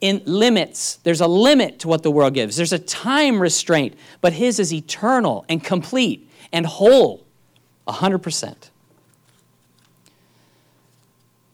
in 0.00 0.22
limits. 0.24 0.96
There's 0.96 1.20
a 1.20 1.26
limit 1.26 1.78
to 1.80 1.88
what 1.88 2.02
the 2.02 2.10
world 2.10 2.34
gives, 2.34 2.56
there's 2.56 2.72
a 2.72 2.78
time 2.78 3.40
restraint, 3.40 3.94
but 4.20 4.32
his 4.32 4.58
is 4.58 4.72
eternal 4.72 5.44
and 5.48 5.62
complete 5.62 6.28
and 6.52 6.66
whole, 6.66 7.24
100%. 7.88 8.70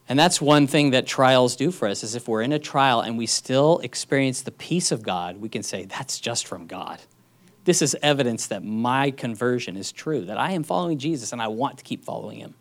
And 0.09 0.19
that's 0.19 0.41
one 0.41 0.67
thing 0.67 0.91
that 0.91 1.07
trials 1.07 1.57
do 1.57 1.71
for 1.71 1.89
us 1.89 2.03
is 2.03 2.15
if 2.15 2.29
we're 2.29 2.43
in 2.43 2.53
a 2.53 2.59
trial 2.59 3.01
and 3.01 3.17
we 3.17 3.27
still 3.27 3.79
experience 3.79 4.43
the 4.43 4.51
peace 4.51 4.93
of 4.93 5.03
God, 5.03 5.41
we 5.41 5.49
can 5.49 5.63
say 5.63 5.85
that's 5.85 6.21
just 6.21 6.47
from 6.47 6.67
God. 6.67 7.01
This 7.65 7.81
is 7.81 7.97
evidence 8.03 8.49
that 8.49 8.65
my 8.65 9.13
conversion 9.13 9.77
is 9.77 9.93
true, 9.93 10.25
that 10.25 10.39
I 10.39 10.53
am 10.53 10.65
following 10.65 10.99
Jesus 10.99 11.33
and 11.33 11.41
I 11.41 11.49
want 11.49 11.79
to 11.79 11.85
keep 11.85 12.05
following 12.05 12.39
him. 12.39 12.55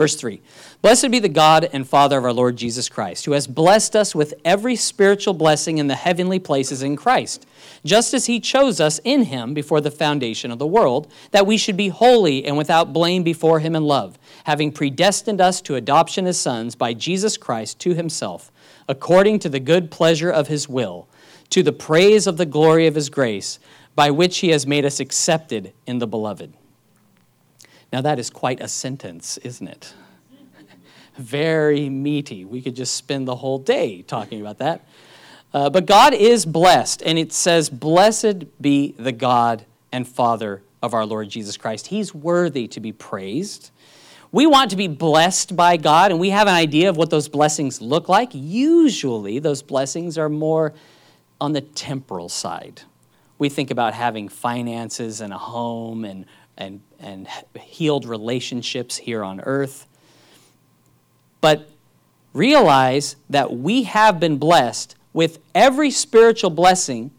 Verse 0.00 0.16
3 0.16 0.40
Blessed 0.80 1.10
be 1.10 1.18
the 1.18 1.28
God 1.28 1.68
and 1.74 1.86
Father 1.86 2.16
of 2.16 2.24
our 2.24 2.32
Lord 2.32 2.56
Jesus 2.56 2.88
Christ, 2.88 3.26
who 3.26 3.32
has 3.32 3.46
blessed 3.46 3.94
us 3.94 4.14
with 4.14 4.32
every 4.46 4.74
spiritual 4.74 5.34
blessing 5.34 5.76
in 5.76 5.88
the 5.88 5.94
heavenly 5.94 6.38
places 6.38 6.82
in 6.82 6.96
Christ, 6.96 7.46
just 7.84 8.14
as 8.14 8.24
he 8.24 8.40
chose 8.40 8.80
us 8.80 8.98
in 9.04 9.24
him 9.24 9.52
before 9.52 9.82
the 9.82 9.90
foundation 9.90 10.50
of 10.50 10.58
the 10.58 10.66
world, 10.66 11.12
that 11.32 11.46
we 11.46 11.58
should 11.58 11.76
be 11.76 11.88
holy 11.88 12.46
and 12.46 12.56
without 12.56 12.94
blame 12.94 13.22
before 13.22 13.60
him 13.60 13.76
in 13.76 13.84
love, 13.84 14.18
having 14.44 14.72
predestined 14.72 15.40
us 15.40 15.60
to 15.62 15.74
adoption 15.74 16.26
as 16.26 16.38
sons 16.38 16.74
by 16.74 16.92
Jesus 16.94 17.36
Christ 17.36 17.78
to 17.80 17.94
himself, 17.94 18.50
according 18.88 19.38
to 19.40 19.48
the 19.48 19.60
good 19.60 19.90
pleasure 19.90 20.30
of 20.30 20.48
his 20.48 20.68
will, 20.68 21.08
to 21.50 21.62
the 21.62 21.72
praise 21.72 22.26
of 22.26 22.36
the 22.36 22.46
glory 22.46 22.86
of 22.86 22.94
his 22.94 23.10
grace, 23.10 23.58
by 23.94 24.10
which 24.10 24.38
he 24.38 24.50
has 24.50 24.66
made 24.66 24.84
us 24.84 25.00
accepted 25.00 25.72
in 25.86 25.98
the 25.98 26.06
beloved. 26.06 26.54
Now, 27.92 28.00
that 28.02 28.18
is 28.18 28.30
quite 28.30 28.60
a 28.60 28.68
sentence, 28.68 29.36
isn't 29.38 29.66
it? 29.66 29.94
Very 31.16 31.88
meaty. 31.88 32.44
We 32.44 32.62
could 32.62 32.76
just 32.76 32.94
spend 32.94 33.26
the 33.26 33.36
whole 33.36 33.58
day 33.58 34.02
talking 34.02 34.40
about 34.40 34.58
that. 34.58 34.84
Uh, 35.52 35.68
but 35.68 35.86
God 35.86 36.14
is 36.14 36.46
blessed, 36.46 37.02
and 37.04 37.18
it 37.18 37.32
says, 37.32 37.68
Blessed 37.68 38.62
be 38.62 38.94
the 38.96 39.12
God 39.12 39.64
and 39.90 40.06
Father 40.06 40.62
of 40.80 40.94
our 40.94 41.04
Lord 41.04 41.28
Jesus 41.28 41.56
Christ. 41.56 41.88
He's 41.88 42.14
worthy 42.14 42.68
to 42.68 42.80
be 42.80 42.92
praised. 42.92 43.70
We 44.32 44.46
want 44.46 44.70
to 44.70 44.76
be 44.76 44.86
blessed 44.86 45.56
by 45.56 45.76
God, 45.76 46.12
and 46.12 46.20
we 46.20 46.30
have 46.30 46.46
an 46.46 46.54
idea 46.54 46.88
of 46.88 46.96
what 46.96 47.10
those 47.10 47.28
blessings 47.28 47.80
look 47.80 48.08
like. 48.08 48.30
Usually, 48.32 49.38
those 49.40 49.62
blessings 49.62 50.16
are 50.16 50.28
more 50.28 50.72
on 51.40 51.52
the 51.52 51.60
temporal 51.60 52.28
side. 52.28 52.82
We 53.38 53.48
think 53.48 53.70
about 53.70 53.94
having 53.94 54.28
finances 54.28 55.20
and 55.20 55.32
a 55.32 55.38
home 55.38 56.04
and 56.04 56.26
and, 56.60 56.82
and 57.00 57.26
healed 57.58 58.04
relationships 58.04 58.98
here 58.98 59.24
on 59.24 59.40
earth. 59.40 59.86
But 61.40 61.70
realize 62.32 63.16
that 63.30 63.56
we 63.56 63.84
have 63.84 64.20
been 64.20 64.36
blessed 64.36 64.94
with 65.12 65.40
every 65.54 65.90
spiritual 65.90 66.50
blessing 66.50 67.10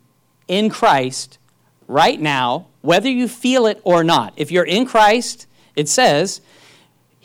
in 0.48 0.70
Christ 0.70 1.39
right 1.88 2.22
now, 2.22 2.68
whether 2.82 3.10
you 3.10 3.27
feel 3.27 3.65
it 3.65 3.82
or 3.84 4.03
not. 4.03 4.34
If 4.38 4.51
you're 4.51 4.63
in 4.63 4.86
Christ, 4.86 5.48
it 5.75 5.89
says, 5.89 6.41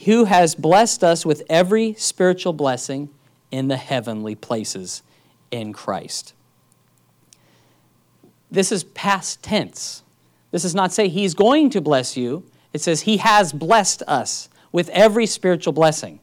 who 0.04 0.24
has 0.24 0.54
blessed 0.54 1.02
us 1.02 1.24
with 1.24 1.42
every 1.48 1.94
spiritual 1.94 2.52
blessing 2.52 3.08
in 3.50 3.68
the 3.68 3.76
heavenly 3.76 4.34
places 4.34 5.02
in 5.50 5.72
Christ. 5.72 6.34
This 8.50 8.70
is 8.70 8.84
past 8.84 9.42
tense. 9.42 10.02
This 10.50 10.62
does 10.62 10.74
not 10.74 10.92
say 10.92 11.08
he's 11.08 11.34
going 11.34 11.70
to 11.70 11.80
bless 11.80 12.16
you. 12.16 12.44
It 12.72 12.80
says 12.80 13.02
he 13.02 13.18
has 13.18 13.52
blessed 13.52 14.02
us 14.06 14.48
with 14.72 14.88
every 14.90 15.26
spiritual 15.26 15.72
blessing. 15.72 16.20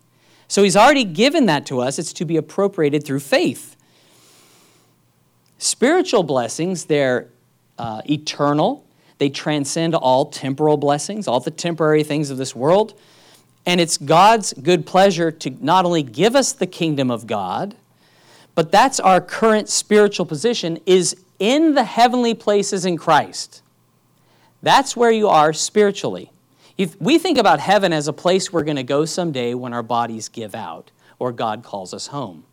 So 0.47 0.61
he's 0.63 0.75
already 0.75 1.03
given 1.03 1.47
that 1.47 1.65
to 1.67 1.79
us. 1.79 1.97
It's 1.97 2.13
to 2.13 2.25
be 2.25 2.37
appropriated 2.37 3.03
through 3.03 3.21
faith. 3.21 3.75
Spiritual 5.57 6.23
blessings, 6.23 6.85
they're 6.85 7.29
uh, 7.79 8.01
eternal. 8.09 8.85
They 9.17 9.29
transcend 9.29 9.95
all 9.95 10.25
temporal 10.25 10.77
blessings, 10.77 11.27
all 11.27 11.39
the 11.39 11.51
temporary 11.51 12.03
things 12.03 12.29
of 12.29 12.37
this 12.37 12.55
world. 12.55 12.99
And 13.65 13.79
it's 13.79 13.97
God's 13.97 14.53
good 14.53 14.85
pleasure 14.85 15.31
to 15.31 15.49
not 15.61 15.85
only 15.85 16.03
give 16.03 16.35
us 16.35 16.51
the 16.51 16.67
kingdom 16.67 17.09
of 17.09 17.27
God, 17.27 17.75
but 18.55 18.71
that's 18.71 18.99
our 18.99 19.21
current 19.21 19.69
spiritual 19.69 20.25
position 20.25 20.79
is 20.85 21.15
in 21.39 21.73
the 21.73 21.83
heavenly 21.83 22.33
places 22.33 22.85
in 22.85 22.97
Christ. 22.97 23.61
That's 24.61 24.95
where 24.95 25.11
you 25.11 25.27
are 25.27 25.53
spiritually. 25.53 26.31
If 26.77 26.99
we 26.99 27.17
think 27.17 27.37
about 27.37 27.59
heaven 27.59 27.93
as 27.93 28.07
a 28.07 28.13
place 28.13 28.51
we're 28.51 28.63
going 28.63 28.77
to 28.77 28.83
go 28.83 29.05
someday 29.05 29.53
when 29.53 29.73
our 29.73 29.83
bodies 29.83 30.29
give 30.29 30.55
out 30.55 30.91
or 31.19 31.31
God 31.31 31.63
calls 31.63 31.93
us 31.93 32.07
home. 32.07 32.43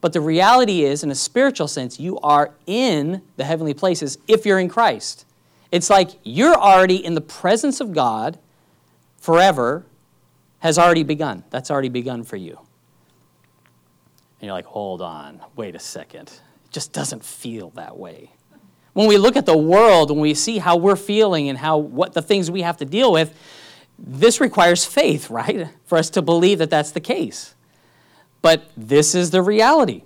But 0.00 0.12
the 0.12 0.20
reality 0.20 0.82
is, 0.82 1.04
in 1.04 1.10
a 1.12 1.14
spiritual 1.14 1.68
sense, 1.68 2.00
you 2.00 2.18
are 2.20 2.52
in 2.66 3.22
the 3.36 3.44
heavenly 3.44 3.72
places 3.72 4.18
if 4.26 4.44
you're 4.44 4.58
in 4.58 4.68
Christ. 4.68 5.24
It's 5.70 5.88
like 5.88 6.10
you're 6.24 6.56
already 6.56 7.02
in 7.02 7.14
the 7.14 7.20
presence 7.20 7.80
of 7.80 7.92
God 7.92 8.38
forever, 9.16 9.86
has 10.62 10.78
already 10.78 11.02
begun. 11.02 11.42
That's 11.50 11.72
already 11.72 11.88
begun 11.88 12.22
for 12.22 12.36
you. 12.36 12.56
And 14.38 14.46
you're 14.46 14.52
like, 14.52 14.64
hold 14.64 15.02
on, 15.02 15.40
wait 15.56 15.74
a 15.74 15.80
second. 15.80 16.28
It 16.28 16.70
just 16.70 16.92
doesn't 16.92 17.24
feel 17.24 17.70
that 17.70 17.96
way. 17.96 18.30
When 18.92 19.08
we 19.08 19.18
look 19.18 19.36
at 19.36 19.44
the 19.44 19.58
world, 19.58 20.12
when 20.12 20.20
we 20.20 20.34
see 20.34 20.58
how 20.58 20.76
we're 20.76 20.94
feeling 20.94 21.48
and 21.48 21.58
how 21.58 21.78
what 21.78 22.12
the 22.12 22.22
things 22.22 22.48
we 22.48 22.62
have 22.62 22.76
to 22.76 22.84
deal 22.84 23.10
with, 23.10 23.34
this 23.98 24.40
requires 24.40 24.84
faith, 24.84 25.30
right? 25.30 25.66
For 25.84 25.98
us 25.98 26.10
to 26.10 26.22
believe 26.22 26.58
that 26.58 26.70
that's 26.70 26.92
the 26.92 27.00
case. 27.00 27.56
But 28.40 28.70
this 28.76 29.16
is 29.16 29.32
the 29.32 29.42
reality. 29.42 30.04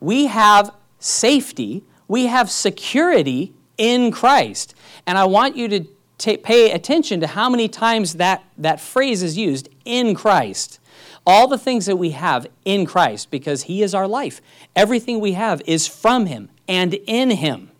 We 0.00 0.26
have 0.26 0.74
safety, 0.98 1.84
we 2.08 2.26
have 2.26 2.50
security 2.50 3.54
in 3.78 4.10
Christ. 4.10 4.74
And 5.06 5.16
I 5.16 5.26
want 5.26 5.54
you 5.54 5.68
to 5.68 5.86
t- 6.22 6.36
pay 6.36 6.70
attention 6.70 7.20
to 7.20 7.26
how 7.26 7.50
many 7.50 7.68
times 7.68 8.14
that, 8.14 8.44
that 8.56 8.80
phrase 8.80 9.22
is 9.22 9.36
used 9.36 9.68
in 9.84 10.14
Christ. 10.14 10.78
All 11.26 11.48
the 11.48 11.58
things 11.58 11.86
that 11.86 11.96
we 11.96 12.10
have 12.10 12.46
in 12.64 12.86
Christ, 12.86 13.30
because 13.30 13.64
He 13.64 13.82
is 13.82 13.92
our 13.92 14.06
life. 14.06 14.40
Everything 14.76 15.18
we 15.20 15.32
have 15.32 15.60
is 15.66 15.88
from 15.88 16.26
Him 16.26 16.48
and 16.68 16.94
in 16.94 17.30
Him. 17.30 17.70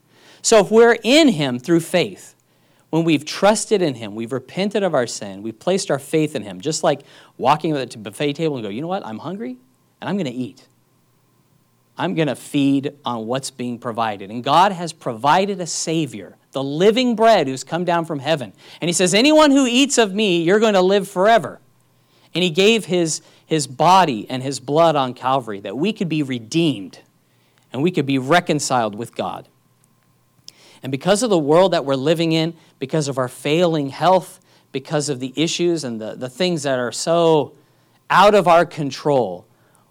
So 0.43 0.59
if 0.59 0.71
we're 0.71 0.99
in 1.05 1.29
Him 1.29 1.61
through 1.61 1.81
faith, 1.81 2.35
when 2.91 3.05
we've 3.05 3.25
trusted 3.25 3.81
in 3.81 3.95
Him, 3.95 4.17
we've 4.17 4.33
repented 4.33 4.83
of 4.83 4.93
our 4.93 5.07
sin, 5.07 5.43
we've 5.43 5.59
placed 5.59 5.91
our 5.91 6.01
faith 6.01 6.35
in 6.35 6.43
Him, 6.43 6.61
just 6.61 6.83
like 6.83 7.03
walking 7.39 7.73
to 7.75 7.87
the 7.87 7.99
buffet 7.99 8.35
table 8.35 8.57
and 8.57 8.65
go, 8.65 8.69
you 8.69 8.81
know 8.81 8.89
what, 8.89 9.07
I'm 9.07 9.19
hungry 9.19 9.57
and 10.01 10.11
I'm 10.11 10.17
going 10.17 10.27
to 10.27 10.33
eat. 10.33 10.67
I'm 11.97 12.15
going 12.15 12.29
to 12.29 12.37
feed 12.37 12.95
on 13.05 13.27
what's 13.27 13.51
being 13.51 13.79
provided. 13.79 14.31
And 14.31 14.43
God 14.43 14.73
has 14.73 14.93
provided 14.93 15.61
a 15.61 15.67
Savior, 15.67 16.37
the 16.53 16.63
living 16.63 17.15
bread 17.15 17.47
who's 17.47 17.65
come 17.65 17.85
down 17.85 18.05
from 18.05 18.19
heaven. 18.19 18.53
And 18.81 18.89
He 18.89 18.93
says, 18.93 19.15
Anyone 19.15 19.51
who 19.51 19.67
eats 19.67 19.99
of 19.99 20.15
me, 20.15 20.43
you're 20.43 20.61
going 20.61 20.75
to 20.75 20.83
live 20.83 21.09
forever. 21.09 21.61
And 22.35 22.43
He 22.43 22.51
gave 22.51 22.87
His, 22.87 23.21
his 23.45 23.67
body 23.67 24.27
and 24.31 24.43
His 24.43 24.59
blood 24.59 24.97
on 24.97 25.15
Calvary 25.15 25.61
that 25.61 25.77
we 25.77 25.93
could 25.93 26.09
be 26.09 26.23
redeemed 26.23 27.01
and 27.73 27.83
we 27.83 27.91
could 27.91 28.07
be 28.07 28.19
reconciled 28.19 28.95
with 28.95 29.15
God. 29.15 29.49
And 30.83 30.91
because 30.91 31.23
of 31.23 31.31
the 31.31 31.39
world 31.39 31.73
that 31.73 31.85
we're 31.85 31.95
living 31.95 32.33
in, 32.33 32.55
because 32.79 33.09
of 33.09 33.19
our 33.19 33.29
failing 33.29 33.91
health, 33.91 34.41
because 34.73 35.09
of 35.09 35.21
the 35.21 35.33
issues 35.37 35.85
and 35.85 36.01
the, 36.01 36.15
the 36.15 36.29
things 36.29 36.65
that 36.65 36.79
are 36.79 36.93
so 36.93 37.55
out 38.11 38.35
of 38.35 38.49
our 38.49 38.67
control, 38.67 39.47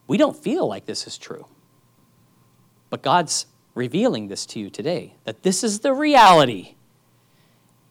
we 0.08 0.18
don't 0.18 0.36
feel 0.36 0.68
like 0.68 0.86
this 0.86 1.08
is 1.08 1.18
true. 1.18 1.46
But 2.92 3.02
God's 3.02 3.48
revealing 3.74 4.28
this 4.28 4.46
to 4.48 4.60
you 4.60 4.70
today 4.70 5.16
that 5.24 5.42
this 5.42 5.64
is 5.64 5.80
the 5.80 5.94
reality. 5.94 6.76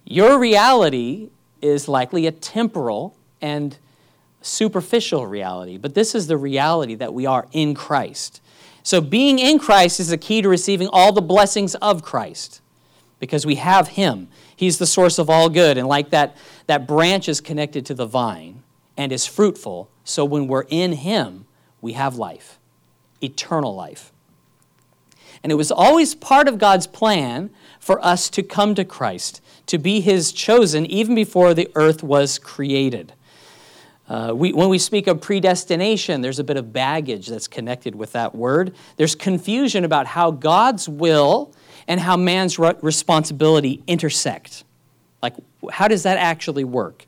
Your 0.04 0.38
reality 0.38 1.30
is 1.60 1.88
likely 1.88 2.28
a 2.28 2.32
temporal 2.32 3.16
and 3.40 3.76
superficial 4.42 5.26
reality, 5.26 5.78
but 5.78 5.94
this 5.94 6.14
is 6.14 6.26
the 6.26 6.36
reality 6.36 6.94
that 6.94 7.12
we 7.12 7.26
are 7.26 7.48
in 7.52 7.74
Christ. 7.74 8.40
So, 8.82 9.00
being 9.00 9.38
in 9.38 9.58
Christ 9.58 10.00
is 10.00 10.08
the 10.08 10.18
key 10.18 10.42
to 10.42 10.48
receiving 10.48 10.88
all 10.88 11.12
the 11.12 11.20
blessings 11.20 11.74
of 11.76 12.02
Christ 12.02 12.60
because 13.18 13.44
we 13.44 13.56
have 13.56 13.88
Him. 13.88 14.28
He's 14.56 14.78
the 14.78 14.86
source 14.86 15.18
of 15.18 15.28
all 15.28 15.48
good. 15.48 15.76
And 15.76 15.86
like 15.86 16.10
that, 16.10 16.36
that 16.66 16.86
branch 16.86 17.28
is 17.28 17.40
connected 17.40 17.84
to 17.86 17.94
the 17.94 18.06
vine 18.06 18.62
and 18.96 19.12
is 19.12 19.26
fruitful, 19.26 19.90
so 20.04 20.24
when 20.24 20.46
we're 20.46 20.66
in 20.68 20.92
Him, 20.92 21.46
we 21.80 21.92
have 21.92 22.16
life, 22.16 22.58
eternal 23.22 23.74
life. 23.74 24.09
And 25.42 25.50
it 25.50 25.54
was 25.54 25.72
always 25.72 26.14
part 26.14 26.48
of 26.48 26.58
God's 26.58 26.86
plan 26.86 27.50
for 27.78 28.04
us 28.04 28.28
to 28.30 28.42
come 28.42 28.74
to 28.74 28.84
Christ, 28.84 29.40
to 29.66 29.78
be 29.78 30.00
His 30.00 30.32
chosen 30.32 30.84
even 30.86 31.14
before 31.14 31.54
the 31.54 31.70
earth 31.74 32.02
was 32.02 32.38
created. 32.38 33.14
Uh, 34.08 34.32
we, 34.34 34.52
when 34.52 34.68
we 34.68 34.78
speak 34.78 35.06
of 35.06 35.20
predestination, 35.20 36.20
there's 36.20 36.40
a 36.40 36.44
bit 36.44 36.56
of 36.56 36.72
baggage 36.72 37.28
that's 37.28 37.46
connected 37.46 37.94
with 37.94 38.12
that 38.12 38.34
word. 38.34 38.74
There's 38.96 39.14
confusion 39.14 39.84
about 39.84 40.06
how 40.06 40.32
God's 40.32 40.88
will 40.88 41.54
and 41.86 42.00
how 42.00 42.16
man's 42.16 42.58
responsibility 42.58 43.82
intersect. 43.86 44.64
Like, 45.22 45.34
how 45.70 45.86
does 45.86 46.02
that 46.02 46.18
actually 46.18 46.64
work? 46.64 47.06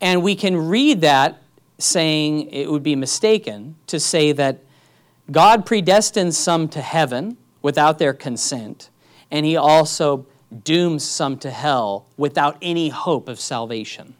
And 0.00 0.22
we 0.22 0.36
can 0.36 0.56
read 0.56 1.00
that 1.00 1.42
saying 1.78 2.50
it 2.50 2.70
would 2.70 2.82
be 2.82 2.94
mistaken 2.94 3.76
to 3.88 3.98
say 3.98 4.32
that 4.32 4.60
God 5.30 5.66
predestines 5.66 6.34
some 6.34 6.68
to 6.68 6.80
heaven 6.80 7.36
without 7.62 7.98
their 7.98 8.12
consent, 8.12 8.90
and 9.30 9.44
he 9.44 9.56
also 9.56 10.26
dooms 10.62 11.02
some 11.04 11.36
to 11.38 11.50
hell 11.50 12.06
without 12.16 12.56
any 12.62 12.88
hope 12.90 13.28
of 13.28 13.40
salvation. 13.40 14.14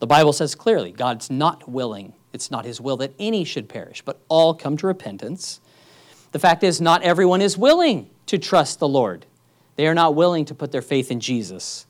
The 0.00 0.06
Bible 0.06 0.32
says 0.32 0.54
clearly 0.54 0.90
God's 0.90 1.30
not 1.30 1.68
willing, 1.68 2.14
it's 2.32 2.50
not 2.50 2.64
his 2.64 2.80
will 2.80 2.96
that 2.96 3.14
any 3.18 3.44
should 3.44 3.68
perish, 3.68 4.02
but 4.02 4.20
all 4.28 4.54
come 4.54 4.76
to 4.78 4.86
repentance. 4.86 5.60
The 6.32 6.40
fact 6.40 6.64
is, 6.64 6.80
not 6.80 7.02
everyone 7.02 7.40
is 7.40 7.56
willing 7.56 8.10
to 8.26 8.38
trust 8.38 8.80
the 8.80 8.88
Lord. 8.88 9.24
They 9.76 9.86
are 9.86 9.94
not 9.94 10.16
willing 10.16 10.44
to 10.46 10.54
put 10.54 10.72
their 10.72 10.82
faith 10.82 11.12
in 11.12 11.20
Jesus. 11.20 11.86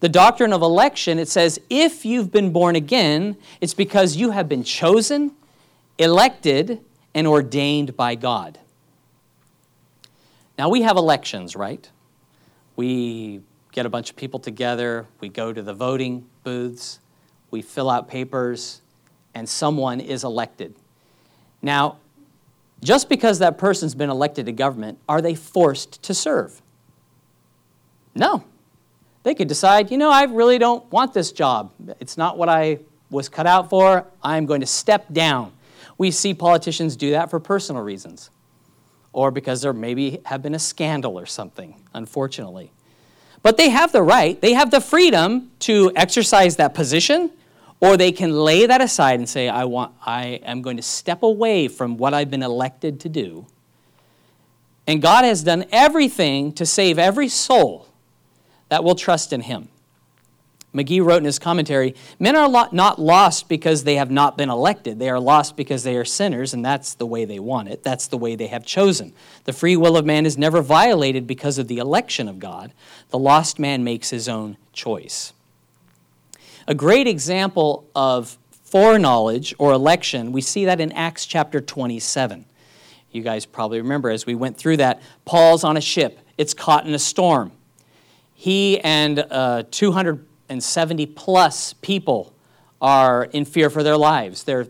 The 0.00 0.08
doctrine 0.08 0.52
of 0.52 0.62
election, 0.62 1.18
it 1.18 1.28
says, 1.28 1.60
if 1.68 2.06
you've 2.06 2.32
been 2.32 2.52
born 2.52 2.74
again, 2.74 3.36
it's 3.60 3.74
because 3.74 4.16
you 4.16 4.30
have 4.30 4.48
been 4.48 4.64
chosen, 4.64 5.32
elected, 5.98 6.80
and 7.14 7.26
ordained 7.26 7.96
by 7.96 8.14
God. 8.14 8.58
Now, 10.58 10.68
we 10.68 10.82
have 10.82 10.96
elections, 10.96 11.56
right? 11.56 11.88
We 12.76 13.42
get 13.72 13.86
a 13.86 13.88
bunch 13.88 14.10
of 14.10 14.16
people 14.16 14.38
together, 14.38 15.06
we 15.20 15.28
go 15.28 15.52
to 15.52 15.62
the 15.62 15.74
voting 15.74 16.26
booths, 16.44 17.00
we 17.50 17.62
fill 17.62 17.88
out 17.88 18.08
papers, 18.08 18.82
and 19.34 19.48
someone 19.48 20.00
is 20.00 20.24
elected. 20.24 20.74
Now, 21.62 21.98
just 22.82 23.08
because 23.08 23.38
that 23.38 23.58
person's 23.58 23.94
been 23.94 24.10
elected 24.10 24.46
to 24.46 24.52
government, 24.52 24.98
are 25.08 25.22
they 25.22 25.34
forced 25.34 26.02
to 26.02 26.14
serve? 26.14 26.60
No. 28.14 28.44
They 29.22 29.34
could 29.34 29.48
decide, 29.48 29.90
you 29.90 29.98
know, 29.98 30.10
I 30.10 30.24
really 30.24 30.58
don't 30.58 30.90
want 30.90 31.14
this 31.14 31.30
job. 31.30 31.72
It's 32.00 32.18
not 32.18 32.36
what 32.36 32.48
I 32.48 32.80
was 33.08 33.28
cut 33.28 33.46
out 33.46 33.70
for. 33.70 34.04
I'm 34.22 34.46
going 34.46 34.60
to 34.60 34.66
step 34.66 35.12
down. 35.12 35.52
We 36.02 36.10
see 36.10 36.34
politicians 36.34 36.96
do 36.96 37.12
that 37.12 37.30
for 37.30 37.38
personal 37.38 37.80
reasons 37.80 38.30
or 39.12 39.30
because 39.30 39.62
there 39.62 39.72
maybe 39.72 40.18
have 40.24 40.42
been 40.42 40.56
a 40.56 40.58
scandal 40.58 41.16
or 41.16 41.26
something, 41.26 41.80
unfortunately. 41.94 42.72
But 43.44 43.56
they 43.56 43.68
have 43.68 43.92
the 43.92 44.02
right, 44.02 44.40
they 44.40 44.54
have 44.54 44.72
the 44.72 44.80
freedom 44.80 45.52
to 45.60 45.92
exercise 45.94 46.56
that 46.56 46.74
position, 46.74 47.30
or 47.78 47.96
they 47.96 48.10
can 48.10 48.32
lay 48.32 48.66
that 48.66 48.80
aside 48.80 49.20
and 49.20 49.28
say, 49.28 49.48
I, 49.48 49.62
want, 49.62 49.94
I 50.04 50.40
am 50.42 50.60
going 50.60 50.76
to 50.76 50.82
step 50.82 51.22
away 51.22 51.68
from 51.68 51.96
what 51.96 52.14
I've 52.14 52.32
been 52.32 52.42
elected 52.42 52.98
to 53.02 53.08
do. 53.08 53.46
And 54.88 55.00
God 55.00 55.24
has 55.24 55.44
done 55.44 55.66
everything 55.70 56.52
to 56.54 56.66
save 56.66 56.98
every 56.98 57.28
soul 57.28 57.86
that 58.70 58.82
will 58.82 58.96
trust 58.96 59.32
in 59.32 59.42
Him. 59.42 59.68
McGee 60.74 61.04
wrote 61.04 61.18
in 61.18 61.24
his 61.24 61.38
commentary 61.38 61.94
Men 62.18 62.34
are 62.34 62.68
not 62.72 62.98
lost 62.98 63.48
because 63.48 63.84
they 63.84 63.96
have 63.96 64.10
not 64.10 64.38
been 64.38 64.48
elected. 64.48 64.98
They 64.98 65.10
are 65.10 65.20
lost 65.20 65.56
because 65.56 65.82
they 65.82 65.96
are 65.96 66.04
sinners, 66.04 66.54
and 66.54 66.64
that's 66.64 66.94
the 66.94 67.06
way 67.06 67.24
they 67.24 67.38
want 67.38 67.68
it. 67.68 67.82
That's 67.82 68.06
the 68.06 68.16
way 68.16 68.36
they 68.36 68.46
have 68.46 68.64
chosen. 68.64 69.12
The 69.44 69.52
free 69.52 69.76
will 69.76 69.96
of 69.96 70.06
man 70.06 70.24
is 70.24 70.38
never 70.38 70.62
violated 70.62 71.26
because 71.26 71.58
of 71.58 71.68
the 71.68 71.78
election 71.78 72.28
of 72.28 72.38
God. 72.38 72.72
The 73.10 73.18
lost 73.18 73.58
man 73.58 73.84
makes 73.84 74.10
his 74.10 74.28
own 74.28 74.56
choice. 74.72 75.32
A 76.66 76.74
great 76.74 77.06
example 77.06 77.86
of 77.94 78.38
foreknowledge 78.64 79.54
or 79.58 79.72
election, 79.72 80.32
we 80.32 80.40
see 80.40 80.64
that 80.64 80.80
in 80.80 80.92
Acts 80.92 81.26
chapter 81.26 81.60
27. 81.60 82.46
You 83.10 83.22
guys 83.22 83.44
probably 83.44 83.78
remember 83.78 84.08
as 84.08 84.24
we 84.24 84.34
went 84.34 84.56
through 84.56 84.78
that, 84.78 85.02
Paul's 85.26 85.64
on 85.64 85.76
a 85.76 85.80
ship, 85.82 86.18
it's 86.38 86.54
caught 86.54 86.86
in 86.86 86.94
a 86.94 86.98
storm. 86.98 87.52
He 88.34 88.80
and 88.80 89.18
uh, 89.18 89.64
200 89.70 90.24
and 90.52 90.62
70 90.62 91.06
plus 91.06 91.72
people 91.72 92.34
are 92.82 93.24
in 93.24 93.46
fear 93.46 93.70
for 93.70 93.82
their 93.82 93.96
lives. 93.96 94.44
They're, 94.44 94.66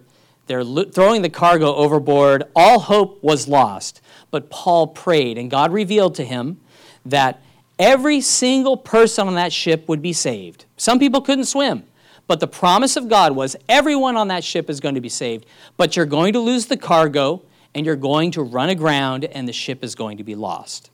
they're 0.46 0.62
throwing 0.62 1.22
the 1.22 1.28
cargo 1.28 1.74
overboard. 1.74 2.44
All 2.54 2.78
hope 2.78 3.20
was 3.20 3.48
lost. 3.48 4.00
But 4.30 4.48
Paul 4.48 4.86
prayed, 4.86 5.38
and 5.38 5.50
God 5.50 5.72
revealed 5.72 6.14
to 6.14 6.24
him 6.24 6.60
that 7.04 7.42
every 7.80 8.20
single 8.20 8.76
person 8.76 9.26
on 9.26 9.34
that 9.34 9.52
ship 9.52 9.88
would 9.88 10.00
be 10.00 10.12
saved. 10.12 10.66
Some 10.76 11.00
people 11.00 11.20
couldn't 11.20 11.46
swim, 11.46 11.82
but 12.28 12.38
the 12.38 12.46
promise 12.46 12.96
of 12.96 13.08
God 13.08 13.34
was 13.34 13.56
everyone 13.68 14.16
on 14.16 14.28
that 14.28 14.44
ship 14.44 14.70
is 14.70 14.78
going 14.78 14.94
to 14.94 15.00
be 15.00 15.08
saved. 15.08 15.46
But 15.76 15.96
you're 15.96 16.06
going 16.06 16.32
to 16.34 16.38
lose 16.38 16.66
the 16.66 16.76
cargo, 16.76 17.42
and 17.74 17.84
you're 17.84 17.96
going 17.96 18.30
to 18.32 18.42
run 18.42 18.68
aground, 18.68 19.24
and 19.24 19.48
the 19.48 19.52
ship 19.52 19.82
is 19.82 19.96
going 19.96 20.18
to 20.18 20.24
be 20.24 20.36
lost. 20.36 20.90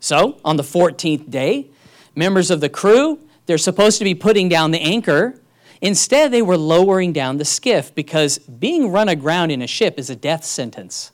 So, 0.00 0.40
on 0.44 0.56
the 0.56 0.62
14th 0.62 1.30
day, 1.30 1.68
members 2.14 2.50
of 2.50 2.60
the 2.60 2.68
crew 2.68 3.18
they're 3.46 3.58
supposed 3.58 3.98
to 3.98 4.04
be 4.04 4.14
putting 4.14 4.48
down 4.48 4.70
the 4.70 4.80
anchor. 4.80 5.40
Instead, 5.80 6.32
they 6.32 6.42
were 6.42 6.56
lowering 6.56 7.12
down 7.12 7.36
the 7.36 7.44
skiff 7.44 7.94
because 7.94 8.38
being 8.38 8.90
run 8.90 9.08
aground 9.08 9.50
in 9.50 9.60
a 9.60 9.66
ship 9.66 9.98
is 9.98 10.08
a 10.08 10.16
death 10.16 10.44
sentence. 10.44 11.12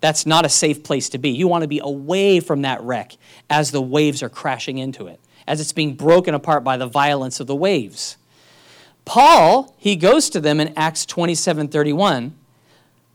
That's 0.00 0.26
not 0.26 0.44
a 0.44 0.50
safe 0.50 0.82
place 0.84 1.08
to 1.10 1.18
be. 1.18 1.30
You 1.30 1.48
want 1.48 1.62
to 1.62 1.68
be 1.68 1.80
away 1.82 2.40
from 2.40 2.62
that 2.62 2.82
wreck 2.82 3.16
as 3.48 3.70
the 3.70 3.80
waves 3.80 4.22
are 4.22 4.28
crashing 4.28 4.76
into 4.76 5.06
it, 5.06 5.18
as 5.46 5.60
it's 5.60 5.72
being 5.72 5.94
broken 5.94 6.34
apart 6.34 6.62
by 6.62 6.76
the 6.76 6.86
violence 6.86 7.40
of 7.40 7.46
the 7.46 7.56
waves. 7.56 8.18
Paul, 9.06 9.74
he 9.78 9.96
goes 9.96 10.28
to 10.30 10.40
them 10.40 10.60
in 10.60 10.74
Acts 10.76 11.06
27 11.06 11.68
31. 11.68 12.34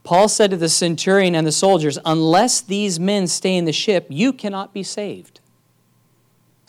Paul 0.02 0.28
said 0.28 0.50
to 0.50 0.56
the 0.56 0.68
centurion 0.68 1.34
and 1.34 1.46
the 1.46 1.52
soldiers, 1.52 1.98
Unless 2.04 2.62
these 2.62 2.98
men 2.98 3.26
stay 3.26 3.56
in 3.56 3.66
the 3.66 3.72
ship, 3.72 4.06
you 4.08 4.32
cannot 4.32 4.72
be 4.72 4.82
saved. 4.82 5.39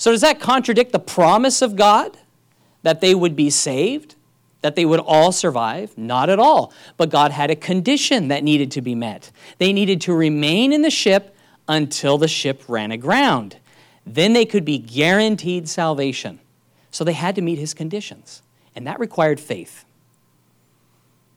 So, 0.02 0.10
does 0.10 0.22
that 0.22 0.40
contradict 0.40 0.94
the 0.94 1.00
promise 1.00 1.62
of 1.62 1.76
God 1.76 2.18
that 2.82 3.02
they 3.02 3.14
would 3.14 3.36
be 3.36 3.52
saved, 3.52 4.16
that 4.62 4.76
they 4.76 4.84
would 4.84 5.00
all 5.00 5.32
survive? 5.32 5.96
Not 5.96 6.28
at 6.28 6.40
all. 6.40 6.74
But 6.98 7.12
God 7.12 7.32
had 7.32 7.52
a 7.52 7.56
condition 7.56 8.30
that 8.30 8.44
needed 8.44 8.72
to 8.72 8.82
be 8.82 8.96
met. 8.96 9.30
They 9.60 9.72
needed 9.72 10.02
to 10.02 10.16
remain 10.16 10.74
in 10.74 10.82
the 10.82 10.90
ship 10.90 11.36
until 11.68 12.18
the 12.18 12.28
ship 12.28 12.64
ran 12.68 12.90
aground. 12.90 13.58
Then 14.04 14.34
they 14.34 14.44
could 14.44 14.66
be 14.66 14.80
guaranteed 14.80 15.70
salvation. 15.70 16.40
So, 16.90 17.04
they 17.04 17.14
had 17.14 17.36
to 17.36 17.44
meet 17.44 17.60
his 17.60 17.76
conditions, 17.76 18.42
and 18.76 18.88
that 18.88 19.00
required 19.00 19.40
faith. 19.40 19.86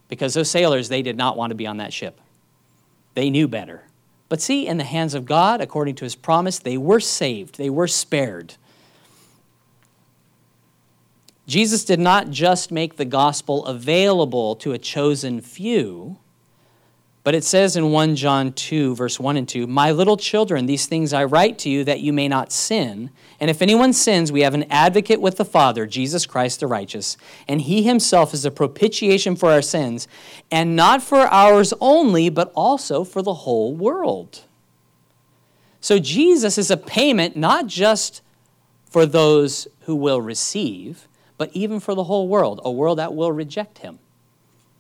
Because 0.09 0.33
those 0.33 0.49
sailors, 0.49 0.89
they 0.89 1.03
did 1.03 1.19
not 1.19 1.37
want 1.37 1.51
to 1.51 1.55
be 1.55 1.67
on 1.67 1.77
that 1.77 1.93
ship. 1.93 2.19
They 3.13 3.29
knew 3.29 3.47
better. 3.47 3.83
But 4.35 4.43
see, 4.43 4.67
in 4.67 4.79
the 4.79 4.83
hands 4.83 5.15
of 5.15 5.27
God, 5.27 5.61
according 5.61 5.95
to 5.95 6.05
his 6.05 6.17
promise, 6.17 6.59
they 6.59 6.77
were 6.77 6.99
saved, 6.99 7.57
they 7.57 7.71
were 7.71 7.87
spared. 7.87 8.57
Jesus 11.47 11.85
did 11.85 12.01
not 12.01 12.31
just 12.31 12.73
make 12.73 12.97
the 12.97 13.05
gospel 13.05 13.65
available 13.65 14.57
to 14.57 14.73
a 14.73 14.79
chosen 14.79 15.41
few, 15.41 16.19
But 17.25 17.35
it 17.35 17.43
says 17.43 17.75
in 17.75 17.91
1 17.91 18.17
John 18.17 18.53
2, 18.53 18.95
verse 18.95 19.19
1 19.19 19.39
and 19.39 19.49
2, 19.49 19.67
My 19.67 19.93
little 19.93 20.19
children, 20.19 20.67
these 20.67 20.85
things 20.85 21.15
I 21.15 21.25
write 21.25 21.59
to 21.61 21.71
you 21.71 21.83
that 21.85 22.01
you 22.01 22.13
may 22.13 22.29
not 22.29 22.53
sin. 22.53 23.11
And 23.41 23.49
if 23.49 23.63
anyone 23.63 23.95
sins, 23.95 24.31
we 24.31 24.43
have 24.43 24.53
an 24.53 24.71
advocate 24.71 25.23
with 25.23 25.39
the 25.39 25.45
Father, 25.47 25.87
Jesus 25.87 26.27
Christ 26.27 26.61
the 26.61 26.67
righteous. 26.67 27.17
And 27.49 27.63
he 27.63 27.83
himself 27.83 28.35
is 28.35 28.45
a 28.45 28.51
propitiation 28.51 29.37
for 29.37 29.51
our 29.51 29.63
sins, 29.63 30.07
and 30.51 30.77
not 30.77 31.03
for 31.03 31.21
ours 31.21 31.73
only, 31.81 32.29
but 32.29 32.53
also 32.55 33.05
for 33.05 33.23
the 33.23 33.33
whole 33.33 33.75
world. 33.75 34.43
So 35.81 35.99
Jesus 35.99 36.59
is 36.59 36.71
a 36.71 36.77
payment 36.77 37.37
not 37.37 37.67
just 37.67 38.21
for 38.85 39.07
those 39.07 39.67
who 39.81 39.97
will 39.97 40.21
receive, 40.21 41.09
but 41.39 41.51
even 41.55 41.81
for 41.81 41.95
the 41.95 42.05
whole 42.05 42.29
world, 42.29 42.61
a 42.65 42.71
world 42.71 42.99
that 42.99 43.15
will 43.15 43.33
reject 43.33 43.79
him. 43.79 43.99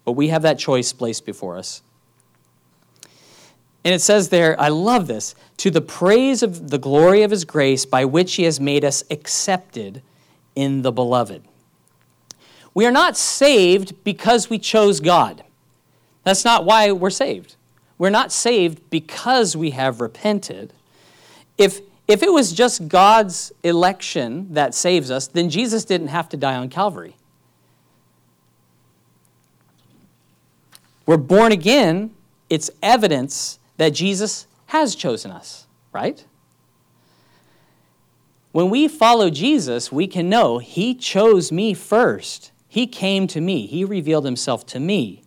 But 0.04 0.12
we 0.12 0.28
have 0.28 0.42
that 0.42 0.58
choice 0.58 0.92
placed 0.92 1.24
before 1.24 1.56
us. 1.56 1.80
And 3.84 3.94
it 3.94 4.00
says 4.00 4.30
there, 4.30 4.58
I 4.58 4.68
love 4.68 5.06
this, 5.06 5.34
to 5.58 5.70
the 5.70 5.82
praise 5.82 6.42
of 6.42 6.70
the 6.70 6.78
glory 6.78 7.22
of 7.22 7.30
his 7.30 7.44
grace 7.44 7.84
by 7.84 8.06
which 8.06 8.36
he 8.36 8.44
has 8.44 8.58
made 8.58 8.84
us 8.84 9.04
accepted 9.10 10.02
in 10.56 10.82
the 10.82 10.90
beloved. 10.90 11.42
We 12.72 12.86
are 12.86 12.90
not 12.90 13.16
saved 13.16 14.02
because 14.02 14.48
we 14.48 14.58
chose 14.58 15.00
God. 15.00 15.44
That's 16.24 16.44
not 16.44 16.64
why 16.64 16.92
we're 16.92 17.10
saved. 17.10 17.56
We're 17.98 18.10
not 18.10 18.32
saved 18.32 18.88
because 18.90 19.54
we 19.54 19.70
have 19.70 20.00
repented. 20.00 20.72
If, 21.58 21.80
if 22.08 22.22
it 22.22 22.32
was 22.32 22.52
just 22.52 22.88
God's 22.88 23.52
election 23.62 24.54
that 24.54 24.74
saves 24.74 25.10
us, 25.10 25.28
then 25.28 25.50
Jesus 25.50 25.84
didn't 25.84 26.08
have 26.08 26.28
to 26.30 26.36
die 26.36 26.56
on 26.56 26.70
Calvary. 26.70 27.16
We're 31.06 31.18
born 31.18 31.52
again, 31.52 32.12
it's 32.48 32.70
evidence 32.82 33.58
that 33.76 33.90
Jesus 33.90 34.46
has 34.66 34.94
chosen 34.94 35.30
us, 35.30 35.66
right? 35.92 36.24
When 38.52 38.70
we 38.70 38.86
follow 38.86 39.30
Jesus, 39.30 39.90
we 39.90 40.06
can 40.06 40.28
know 40.28 40.58
He 40.58 40.94
chose 40.94 41.50
me 41.50 41.74
first. 41.74 42.52
He 42.68 42.86
came 42.86 43.26
to 43.28 43.40
me, 43.40 43.66
He 43.66 43.84
revealed 43.84 44.24
Himself 44.24 44.64
to 44.66 44.80
me. 44.80 45.22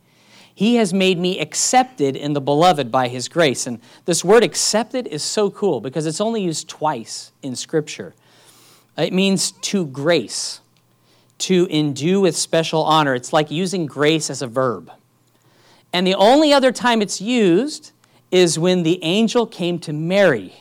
He 0.55 0.75
has 0.77 0.91
made 0.91 1.19
me 1.19 1.39
accepted 1.39 2.15
in 2.15 2.33
the 2.33 2.41
beloved 2.41 2.91
by 2.91 3.09
His 3.09 3.27
grace. 3.27 3.67
And 3.67 3.79
this 4.05 4.23
word 4.23 4.43
accepted 4.43 5.07
is 5.07 5.21
so 5.21 5.51
cool 5.51 5.81
because 5.81 6.05
it's 6.05 6.21
only 6.21 6.41
used 6.41 6.67
twice 6.67 7.31
in 7.43 7.55
Scripture. 7.55 8.15
It 8.97 9.13
means 9.13 9.51
to 9.51 9.85
grace, 9.85 10.61
to 11.39 11.67
endue 11.69 12.21
with 12.21 12.35
special 12.35 12.81
honor. 12.83 13.13
It's 13.13 13.31
like 13.31 13.51
using 13.51 13.85
grace 13.85 14.29
as 14.29 14.41
a 14.41 14.47
verb. 14.47 14.89
And 15.93 16.07
the 16.07 16.15
only 16.15 16.51
other 16.51 16.71
time 16.71 17.01
it's 17.01 17.21
used 17.21 17.91
is 18.31 18.59
when 18.59 18.83
the 18.83 19.03
angel 19.03 19.45
came 19.45 19.79
to 19.79 19.93
Mary 19.93 20.53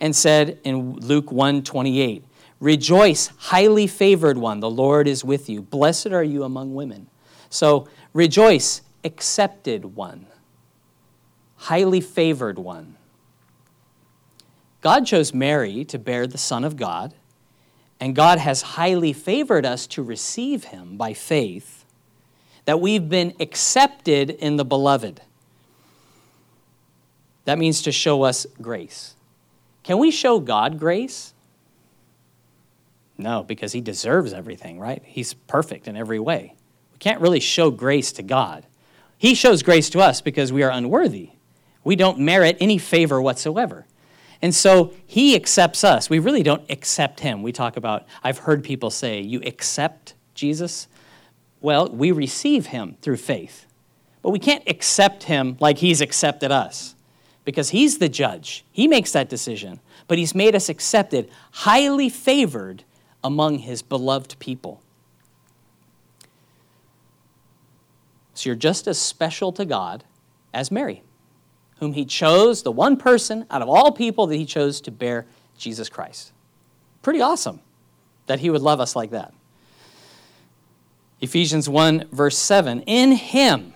and 0.00 0.16
said 0.16 0.58
in 0.64 0.96
Luke 0.96 1.30
1:28, 1.30 2.24
"Rejoice, 2.58 3.30
highly 3.36 3.86
favored 3.86 4.38
one, 4.38 4.60
the 4.60 4.70
Lord 4.70 5.06
is 5.06 5.24
with 5.24 5.48
you. 5.48 5.60
Blessed 5.62 6.08
are 6.08 6.24
you 6.24 6.42
among 6.42 6.74
women." 6.74 7.08
So, 7.50 7.86
rejoice, 8.12 8.82
accepted 9.04 9.96
one, 9.96 10.26
highly 11.56 12.00
favored 12.00 12.58
one. 12.58 12.96
God 14.80 15.04
chose 15.04 15.34
Mary 15.34 15.84
to 15.84 15.98
bear 15.98 16.26
the 16.26 16.38
Son 16.38 16.64
of 16.64 16.76
God, 16.76 17.14
and 17.98 18.16
God 18.16 18.38
has 18.38 18.62
highly 18.62 19.12
favored 19.12 19.66
us 19.66 19.86
to 19.88 20.02
receive 20.02 20.64
him 20.64 20.96
by 20.96 21.12
faith, 21.12 21.84
that 22.64 22.80
we've 22.80 23.08
been 23.08 23.34
accepted 23.40 24.30
in 24.30 24.56
the 24.56 24.64
beloved. 24.64 25.20
That 27.44 27.58
means 27.58 27.82
to 27.82 27.92
show 27.92 28.22
us 28.22 28.46
grace. 28.60 29.14
Can 29.82 29.98
we 29.98 30.10
show 30.10 30.40
God 30.40 30.78
grace? 30.78 31.34
No, 33.16 33.42
because 33.42 33.72
he 33.72 33.80
deserves 33.80 34.32
everything, 34.32 34.78
right? 34.78 35.02
He's 35.04 35.34
perfect 35.34 35.88
in 35.88 35.96
every 35.96 36.18
way. 36.18 36.54
We 36.92 36.98
can't 36.98 37.20
really 37.20 37.40
show 37.40 37.70
grace 37.70 38.12
to 38.12 38.22
God. 38.22 38.66
He 39.18 39.34
shows 39.34 39.62
grace 39.62 39.90
to 39.90 40.00
us 40.00 40.20
because 40.20 40.52
we 40.52 40.62
are 40.62 40.70
unworthy. 40.70 41.30
We 41.84 41.96
don't 41.96 42.18
merit 42.18 42.56
any 42.60 42.78
favor 42.78 43.20
whatsoever. 43.20 43.86
And 44.42 44.54
so 44.54 44.94
he 45.06 45.36
accepts 45.36 45.84
us. 45.84 46.08
We 46.08 46.18
really 46.18 46.42
don't 46.42 46.68
accept 46.70 47.20
him. 47.20 47.42
We 47.42 47.52
talk 47.52 47.76
about, 47.76 48.06
I've 48.22 48.38
heard 48.38 48.64
people 48.64 48.90
say, 48.90 49.20
you 49.20 49.42
accept 49.44 50.14
Jesus? 50.34 50.88
Well, 51.60 51.88
we 51.90 52.12
receive 52.12 52.66
him 52.66 52.96
through 53.02 53.18
faith. 53.18 53.66
But 54.22 54.30
we 54.30 54.38
can't 54.38 54.66
accept 54.66 55.24
him 55.24 55.56
like 55.60 55.78
he's 55.78 56.00
accepted 56.00 56.50
us 56.50 56.94
because 57.44 57.70
he's 57.70 57.98
the 57.98 58.08
judge. 58.08 58.64
He 58.70 58.86
makes 58.86 59.12
that 59.12 59.28
decision. 59.28 59.80
But 60.08 60.18
he's 60.18 60.34
made 60.34 60.54
us 60.54 60.68
accepted, 60.68 61.30
highly 61.52 62.08
favored 62.08 62.84
among 63.22 63.60
his 63.60 63.82
beloved 63.82 64.38
people. 64.38 64.82
So 68.34 68.48
you're 68.48 68.56
just 68.56 68.86
as 68.86 68.98
special 68.98 69.52
to 69.52 69.64
God 69.64 70.04
as 70.54 70.70
Mary, 70.70 71.02
whom 71.78 71.92
he 71.92 72.04
chose, 72.04 72.62
the 72.62 72.72
one 72.72 72.96
person 72.96 73.46
out 73.50 73.62
of 73.62 73.68
all 73.68 73.92
people 73.92 74.26
that 74.28 74.36
he 74.36 74.46
chose 74.46 74.80
to 74.82 74.90
bear 74.90 75.26
Jesus 75.58 75.88
Christ. 75.88 76.32
Pretty 77.02 77.20
awesome 77.20 77.60
that 78.26 78.40
he 78.40 78.50
would 78.50 78.62
love 78.62 78.80
us 78.80 78.96
like 78.96 79.10
that. 79.10 79.34
Ephesians 81.20 81.68
1, 81.68 82.08
verse 82.10 82.38
7 82.38 82.80
In 82.82 83.12
him, 83.12 83.74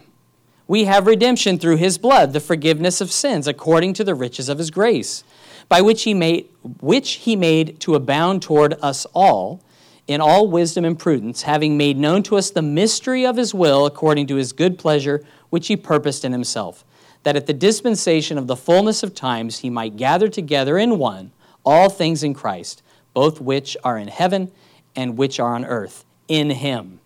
we 0.66 0.84
have 0.84 1.06
redemption 1.06 1.58
through 1.58 1.76
his 1.76 1.98
blood, 1.98 2.32
the 2.32 2.40
forgiveness 2.40 3.00
of 3.00 3.12
sins, 3.12 3.46
according 3.46 3.94
to 3.94 4.04
the 4.04 4.14
riches 4.14 4.48
of 4.48 4.58
his 4.58 4.70
grace, 4.70 5.24
by 5.68 5.80
which 5.80 6.02
he 6.04 6.14
made, 6.14 6.48
which 6.80 7.12
he 7.12 7.36
made 7.36 7.78
to 7.80 7.94
abound 7.94 8.42
toward 8.42 8.74
us 8.82 9.06
all 9.14 9.60
in 10.06 10.20
all 10.20 10.48
wisdom 10.48 10.84
and 10.84 10.98
prudence, 10.98 11.42
having 11.42 11.76
made 11.76 11.96
known 11.96 12.22
to 12.22 12.36
us 12.36 12.50
the 12.50 12.62
mystery 12.62 13.24
of 13.24 13.36
his 13.36 13.54
will 13.54 13.86
according 13.86 14.26
to 14.26 14.36
his 14.36 14.52
good 14.52 14.78
pleasure, 14.78 15.24
which 15.50 15.68
he 15.68 15.76
purposed 15.76 16.24
in 16.24 16.32
himself, 16.32 16.84
that 17.22 17.36
at 17.36 17.46
the 17.46 17.54
dispensation 17.54 18.36
of 18.36 18.46
the 18.46 18.56
fullness 18.56 19.02
of 19.02 19.14
times 19.14 19.58
he 19.58 19.70
might 19.70 19.96
gather 19.96 20.28
together 20.28 20.78
in 20.78 20.98
one 20.98 21.32
all 21.64 21.88
things 21.88 22.22
in 22.22 22.34
Christ, 22.34 22.82
both 23.14 23.40
which 23.40 23.76
are 23.82 23.96
in 23.96 24.08
heaven 24.08 24.52
and 24.94 25.16
which 25.16 25.40
are 25.40 25.54
on 25.54 25.64
earth, 25.64 26.04
in 26.28 26.50
him 26.50 27.00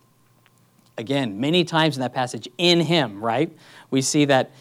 again, 0.99 1.39
many 1.39 1.63
times 1.63 1.95
in 1.95 2.01
that 2.01 2.13
passage, 2.13 2.47
in 2.57 2.81
Him, 2.81 3.23
right? 3.23 3.55
We 3.89 4.01
see 4.01 4.25
that 4.25 4.51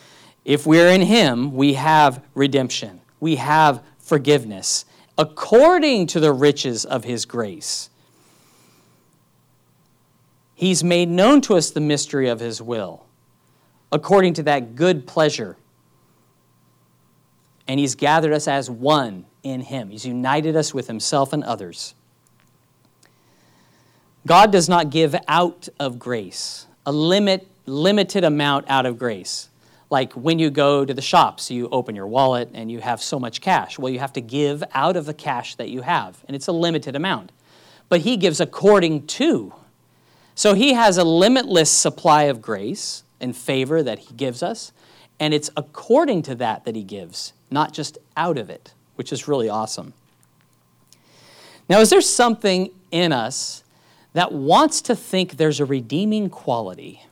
if 0.44 0.66
we're 0.66 0.88
in 0.88 1.02
Him, 1.02 1.52
we 1.52 1.74
have 1.74 2.24
redemption, 2.34 3.00
we 3.20 3.36
have 3.36 3.82
forgiveness, 3.98 4.86
according 5.18 6.06
to 6.06 6.20
the 6.20 6.32
riches 6.32 6.84
of 6.84 7.04
His 7.04 7.26
grace. 7.26 7.90
He's 10.54 10.82
made 10.82 11.08
known 11.08 11.40
to 11.42 11.56
us 11.56 11.70
the 11.70 11.80
mystery 11.80 12.28
of 12.28 12.40
His 12.40 12.62
will, 12.62 13.04
according 13.92 14.34
to 14.34 14.44
that 14.44 14.76
good 14.76 15.06
pleasure. 15.06 15.56
And 17.66 17.78
He's 17.78 17.96
gathered 17.96 18.32
us 18.32 18.46
as 18.46 18.70
one 18.70 19.26
in 19.42 19.60
Him. 19.60 19.90
He's 19.90 20.06
united 20.06 20.54
us 20.56 20.72
with 20.72 20.86
Himself 20.86 21.32
and 21.32 21.42
others. 21.42 21.94
God 24.26 24.52
does 24.52 24.68
not 24.68 24.90
give 24.90 25.14
out 25.26 25.68
of 25.78 25.98
grace, 25.98 26.66
a 26.84 26.92
limit, 26.92 27.46
limited 27.66 28.24
amount 28.24 28.68
out 28.68 28.86
of 28.86 28.98
grace. 28.98 29.48
Like 29.90 30.12
when 30.12 30.38
you 30.38 30.50
go 30.50 30.84
to 30.84 30.92
the 30.92 31.02
shops, 31.02 31.50
you 31.50 31.68
open 31.70 31.94
your 31.94 32.06
wallet 32.06 32.50
and 32.52 32.70
you 32.70 32.80
have 32.80 33.02
so 33.02 33.18
much 33.18 33.40
cash. 33.40 33.78
Well, 33.78 33.90
you 33.92 34.00
have 34.00 34.12
to 34.14 34.20
give 34.20 34.62
out 34.74 34.96
of 34.96 35.06
the 35.06 35.14
cash 35.14 35.54
that 35.54 35.70
you 35.70 35.82
have, 35.82 36.22
and 36.26 36.34
it's 36.34 36.46
a 36.46 36.52
limited 36.52 36.94
amount. 36.94 37.32
But 37.88 38.00
He 38.00 38.16
gives 38.16 38.40
according 38.40 39.06
to. 39.06 39.54
So 40.34 40.54
He 40.54 40.74
has 40.74 40.98
a 40.98 41.04
limitless 41.04 41.70
supply 41.70 42.24
of 42.24 42.42
grace 42.42 43.02
and 43.20 43.34
favor 43.34 43.82
that 43.82 43.98
He 43.98 44.14
gives 44.14 44.42
us, 44.42 44.72
and 45.18 45.32
it's 45.32 45.48
according 45.56 46.22
to 46.22 46.34
that 46.34 46.64
that 46.64 46.76
He 46.76 46.82
gives, 46.82 47.32
not 47.50 47.72
just 47.72 47.96
out 48.16 48.36
of 48.36 48.50
it, 48.50 48.74
which 48.96 49.10
is 49.10 49.26
really 49.26 49.48
awesome. 49.48 49.94
Now, 51.68 51.80
is 51.80 51.90
there 51.90 52.00
something 52.00 52.70
in 52.90 53.12
us 53.12 53.62
that 54.18 54.32
wants 54.32 54.82
to 54.82 54.96
think 54.96 55.36
there's 55.36 55.60
a 55.60 55.64
redeeming 55.64 56.28
quality. 56.28 57.04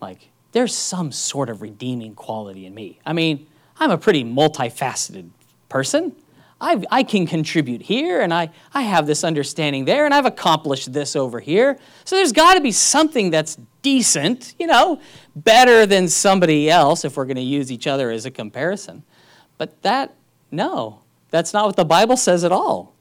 Like, 0.00 0.30
there's 0.50 0.74
some 0.74 1.12
sort 1.12 1.48
of 1.48 1.62
redeeming 1.62 2.16
quality 2.16 2.66
in 2.66 2.74
me. 2.74 2.98
I 3.06 3.12
mean, 3.12 3.46
I'm 3.78 3.92
a 3.92 3.96
pretty 3.96 4.24
multifaceted 4.24 5.30
person. 5.68 6.16
I've, 6.60 6.84
i 6.90 7.04
can 7.04 7.28
contribute 7.28 7.82
here, 7.82 8.22
and 8.22 8.34
I, 8.34 8.50
I 8.72 8.82
have 8.82 9.06
this 9.06 9.22
understanding 9.22 9.84
there, 9.84 10.04
and 10.04 10.12
I've 10.12 10.26
accomplished 10.26 10.92
this 10.92 11.14
over 11.14 11.38
here. 11.38 11.78
So 12.04 12.16
there's 12.16 12.32
got 12.32 12.54
to 12.54 12.60
be 12.60 12.72
something 12.72 13.30
that's 13.30 13.56
decent, 13.82 14.56
you 14.58 14.66
know, 14.66 15.00
better 15.36 15.86
than 15.86 16.08
somebody 16.08 16.68
else 16.68 17.04
if 17.04 17.16
we're 17.16 17.26
going 17.26 17.36
to 17.36 17.40
use 17.40 17.70
each 17.70 17.86
other 17.86 18.10
as 18.10 18.26
a 18.26 18.32
comparison. 18.32 19.04
But 19.58 19.80
that, 19.82 20.16
no, 20.50 21.02
that's 21.30 21.52
not 21.52 21.66
what 21.66 21.76
the 21.76 21.84
Bible 21.84 22.16
says 22.16 22.42
at 22.42 22.50
all. 22.50 22.93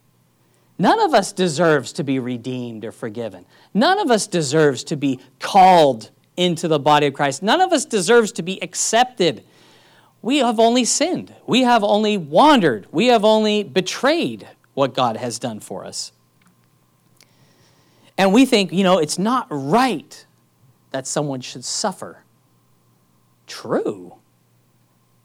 None 0.77 0.99
of 0.99 1.13
us 1.13 1.31
deserves 1.31 1.93
to 1.93 2.03
be 2.03 2.19
redeemed 2.19 2.83
or 2.83 2.91
forgiven. 2.91 3.45
None 3.73 3.99
of 3.99 4.09
us 4.09 4.27
deserves 4.27 4.83
to 4.85 4.95
be 4.95 5.19
called 5.39 6.09
into 6.35 6.67
the 6.67 6.79
body 6.79 7.07
of 7.07 7.13
Christ. 7.13 7.43
None 7.43 7.61
of 7.61 7.71
us 7.71 7.85
deserves 7.85 8.31
to 8.33 8.41
be 8.41 8.61
accepted. 8.61 9.43
We 10.21 10.37
have 10.37 10.59
only 10.59 10.85
sinned. 10.85 11.33
We 11.45 11.61
have 11.61 11.83
only 11.83 12.17
wandered. 12.17 12.87
We 12.91 13.07
have 13.07 13.23
only 13.23 13.63
betrayed 13.63 14.47
what 14.73 14.95
God 14.95 15.17
has 15.17 15.37
done 15.37 15.59
for 15.59 15.85
us. 15.85 16.11
And 18.17 18.33
we 18.33 18.45
think, 18.45 18.71
you 18.71 18.83
know, 18.83 18.97
it's 18.97 19.19
not 19.19 19.47
right 19.49 20.25
that 20.91 21.07
someone 21.07 21.41
should 21.41 21.65
suffer. 21.65 22.23
True. 23.47 24.15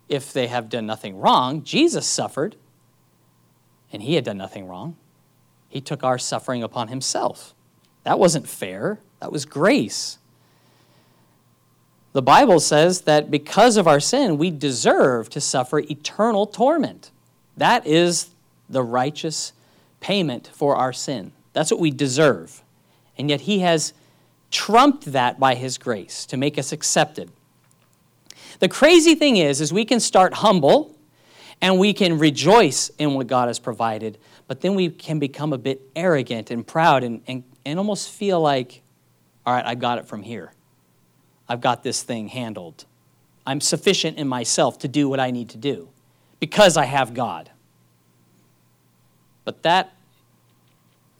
If 0.08 0.32
they 0.32 0.46
have 0.46 0.68
done 0.68 0.86
nothing 0.86 1.18
wrong, 1.18 1.62
Jesus 1.62 2.06
suffered, 2.06 2.56
and 3.92 4.02
he 4.02 4.14
had 4.14 4.24
done 4.24 4.38
nothing 4.38 4.66
wrong. 4.66 4.96
He 5.68 5.80
took 5.80 6.02
our 6.02 6.18
suffering 6.18 6.62
upon 6.62 6.88
himself. 6.88 7.54
That 8.04 8.18
wasn't 8.18 8.48
fair, 8.48 9.00
that 9.20 9.32
was 9.32 9.44
grace. 9.44 10.18
The 12.12 12.22
Bible 12.22 12.58
says 12.58 13.02
that 13.02 13.30
because 13.30 13.76
of 13.76 13.86
our 13.86 14.00
sin, 14.00 14.38
we 14.38 14.50
deserve 14.50 15.28
to 15.30 15.40
suffer 15.40 15.80
eternal 15.80 16.46
torment. 16.46 17.10
That 17.56 17.86
is 17.86 18.30
the 18.68 18.82
righteous 18.82 19.52
payment 20.00 20.50
for 20.52 20.76
our 20.76 20.92
sin. 20.92 21.32
That's 21.52 21.70
what 21.70 21.80
we 21.80 21.90
deserve. 21.90 22.62
And 23.16 23.28
yet 23.28 23.42
he 23.42 23.60
has 23.60 23.92
trumped 24.50 25.12
that 25.12 25.38
by 25.38 25.54
his 25.54 25.76
grace 25.76 26.24
to 26.26 26.36
make 26.36 26.58
us 26.58 26.72
accepted. 26.72 27.30
The 28.60 28.68
crazy 28.68 29.14
thing 29.14 29.36
is 29.36 29.60
is 29.60 29.72
we 29.72 29.84
can 29.84 30.00
start 30.00 30.34
humble 30.34 30.96
and 31.60 31.78
we 31.78 31.92
can 31.92 32.18
rejoice 32.18 32.90
in 32.98 33.14
what 33.14 33.26
God 33.26 33.48
has 33.48 33.58
provided, 33.58 34.18
but 34.48 34.62
then 34.62 34.74
we 34.74 34.88
can 34.88 35.20
become 35.20 35.52
a 35.52 35.58
bit 35.58 35.80
arrogant 35.94 36.50
and 36.50 36.66
proud 36.66 37.04
and, 37.04 37.20
and, 37.28 37.44
and 37.64 37.78
almost 37.78 38.10
feel 38.10 38.40
like, 38.40 38.82
all 39.46 39.54
right, 39.54 39.64
I 39.64 39.76
got 39.76 39.98
it 39.98 40.06
from 40.08 40.22
here. 40.22 40.52
I've 41.48 41.60
got 41.60 41.82
this 41.82 42.02
thing 42.02 42.28
handled. 42.28 42.84
I'm 43.46 43.60
sufficient 43.60 44.18
in 44.18 44.26
myself 44.26 44.78
to 44.80 44.88
do 44.88 45.08
what 45.08 45.20
I 45.20 45.30
need 45.30 45.50
to 45.50 45.58
do 45.58 45.88
because 46.40 46.76
I 46.76 46.86
have 46.86 47.14
God. 47.14 47.50
But 49.44 49.62
that 49.62 49.92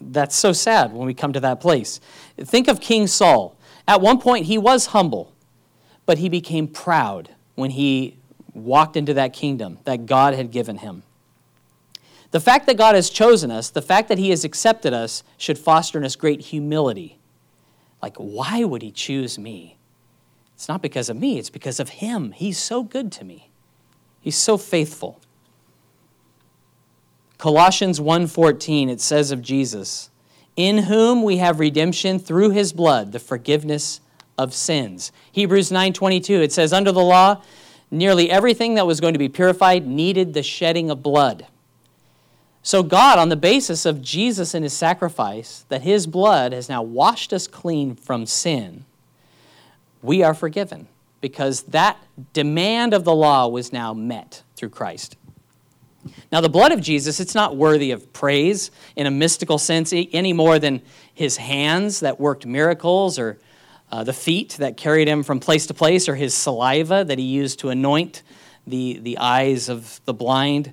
that's 0.01 0.37
so 0.37 0.53
sad 0.53 0.93
when 0.93 1.07
we 1.07 1.15
come 1.15 1.33
to 1.33 1.41
that 1.41 1.61
place. 1.61 2.01
Think 2.37 2.69
of 2.69 2.81
King 2.81 3.07
Saul. 3.07 3.57
At 3.87 4.01
one 4.01 4.21
point, 4.21 4.47
he 4.47 4.57
was 4.57 4.87
humble, 4.87 5.33
but 6.07 6.19
he 6.19 6.29
became 6.29 6.69
proud 6.69 7.31
when 7.57 7.71
he 7.71 8.17
walked 8.55 8.97
into 8.97 9.15
that 9.15 9.33
kingdom 9.33 9.79
that 9.85 10.07
God 10.07 10.35
had 10.35 10.51
given 10.51 10.79
him. 10.79 11.03
The 12.31 12.41
fact 12.41 12.67
that 12.67 12.77
God 12.77 12.95
has 12.95 13.09
chosen 13.11 13.51
us, 13.51 13.71
the 13.71 13.83
fact 13.83 14.09
that 14.09 14.19
he 14.19 14.31
has 14.31 14.45
accepted 14.45 14.93
us, 14.93 15.23
should 15.39 15.59
foster 15.59 15.99
in 15.99 16.05
us 16.05 16.17
great 16.17 16.43
humility. 16.43 17.19
Like, 18.03 18.17
why 18.17 18.65
would 18.65 18.83
he 18.83 18.91
choose 18.91 19.39
me? 19.39 19.79
It's 20.55 20.69
not 20.69 20.83
because 20.83 21.09
of 21.09 21.17
me, 21.17 21.39
it's 21.39 21.51
because 21.51 21.81
of 21.81 21.89
him. 21.89 22.33
He's 22.33 22.59
so 22.59 22.83
good 22.83 23.11
to 23.13 23.25
me. 23.25 23.51
He's 24.21 24.37
so 24.37 24.59
faithful. 24.59 25.21
Colossians 27.39 28.01
1:14 28.01 28.89
it 28.89 29.01
says 29.01 29.31
of 29.31 29.41
Jesus, 29.41 30.11
"In 30.57 30.79
whom 30.79 31.23
we 31.23 31.37
have 31.37 31.61
redemption 31.61 32.19
through 32.19 32.51
his 32.51 32.73
blood, 32.73 33.13
the 33.13 33.21
forgiveness 33.21 34.01
of 34.37 34.53
sins." 34.53 35.13
Hebrews 35.31 35.71
9:22 35.71 36.43
it 36.43 36.53
says 36.53 36.73
under 36.73 36.91
the 36.91 37.05
law, 37.05 37.41
nearly 37.91 38.29
everything 38.29 38.75
that 38.75 38.87
was 38.87 39.01
going 39.01 39.13
to 39.13 39.19
be 39.19 39.29
purified 39.29 39.87
needed 39.87 40.35
the 40.35 40.43
shedding 40.43 40.91
of 40.91 41.03
blood. 41.03 41.47
So 42.63 42.83
God 42.83 43.19
on 43.19 43.29
the 43.29 43.37
basis 43.37 43.87
of 43.87 44.03
Jesus 44.03 44.55
and 44.55 44.65
his 44.65 44.73
sacrifice, 44.73 45.65
that 45.69 45.83
his 45.83 46.07
blood 46.07 46.53
has 46.53 46.69
now 46.69 46.83
washed 46.83 47.33
us 47.33 47.47
clean 47.47 47.95
from 47.95 48.27
sin, 48.27 48.85
we 50.03 50.23
are 50.23 50.35
forgiven 50.35 50.89
because 51.21 51.63
that 51.63 51.97
demand 52.33 52.95
of 52.95 53.05
the 53.05 53.15
law 53.15 53.49
was 53.49 53.73
now 53.73 53.93
met 53.95 54.43
through 54.55 54.69
Christ. 54.69 55.17
Now, 56.31 56.41
the 56.41 56.49
blood 56.49 56.73
of 56.73 56.81
Jesus, 56.81 57.21
it's 57.21 57.35
not 57.35 57.57
worthy 57.57 57.91
of 57.91 58.13
praise 58.13 58.71
in 58.97 59.07
a 59.07 59.11
mystical 59.11 59.59
sense 59.59 59.93
any 59.93 60.33
more 60.33 60.59
than 60.59 60.83
his 61.13 61.37
hands 61.37 62.01
that 62.01 62.21
worked 62.21 62.47
miracles 62.47 63.19
or 63.19 63.39
uh, 63.91 64.05
the 64.05 64.13
feet 64.13 64.51
that 64.59 64.77
carried 64.77 65.09
him 65.09 65.23
from 65.23 65.41
place 65.41 65.67
to 65.67 65.75
place 65.75 66.09
or 66.09 66.15
his 66.15 66.35
saliva 66.35 67.05
that 67.05 67.19
he 67.19 67.25
used 67.25 67.59
to 67.61 67.71
anoint 67.71 68.23
the, 68.67 68.99
the 69.03 69.19
eyes 69.19 69.69
of 69.69 70.01
the 70.05 70.15
blind. 70.15 70.73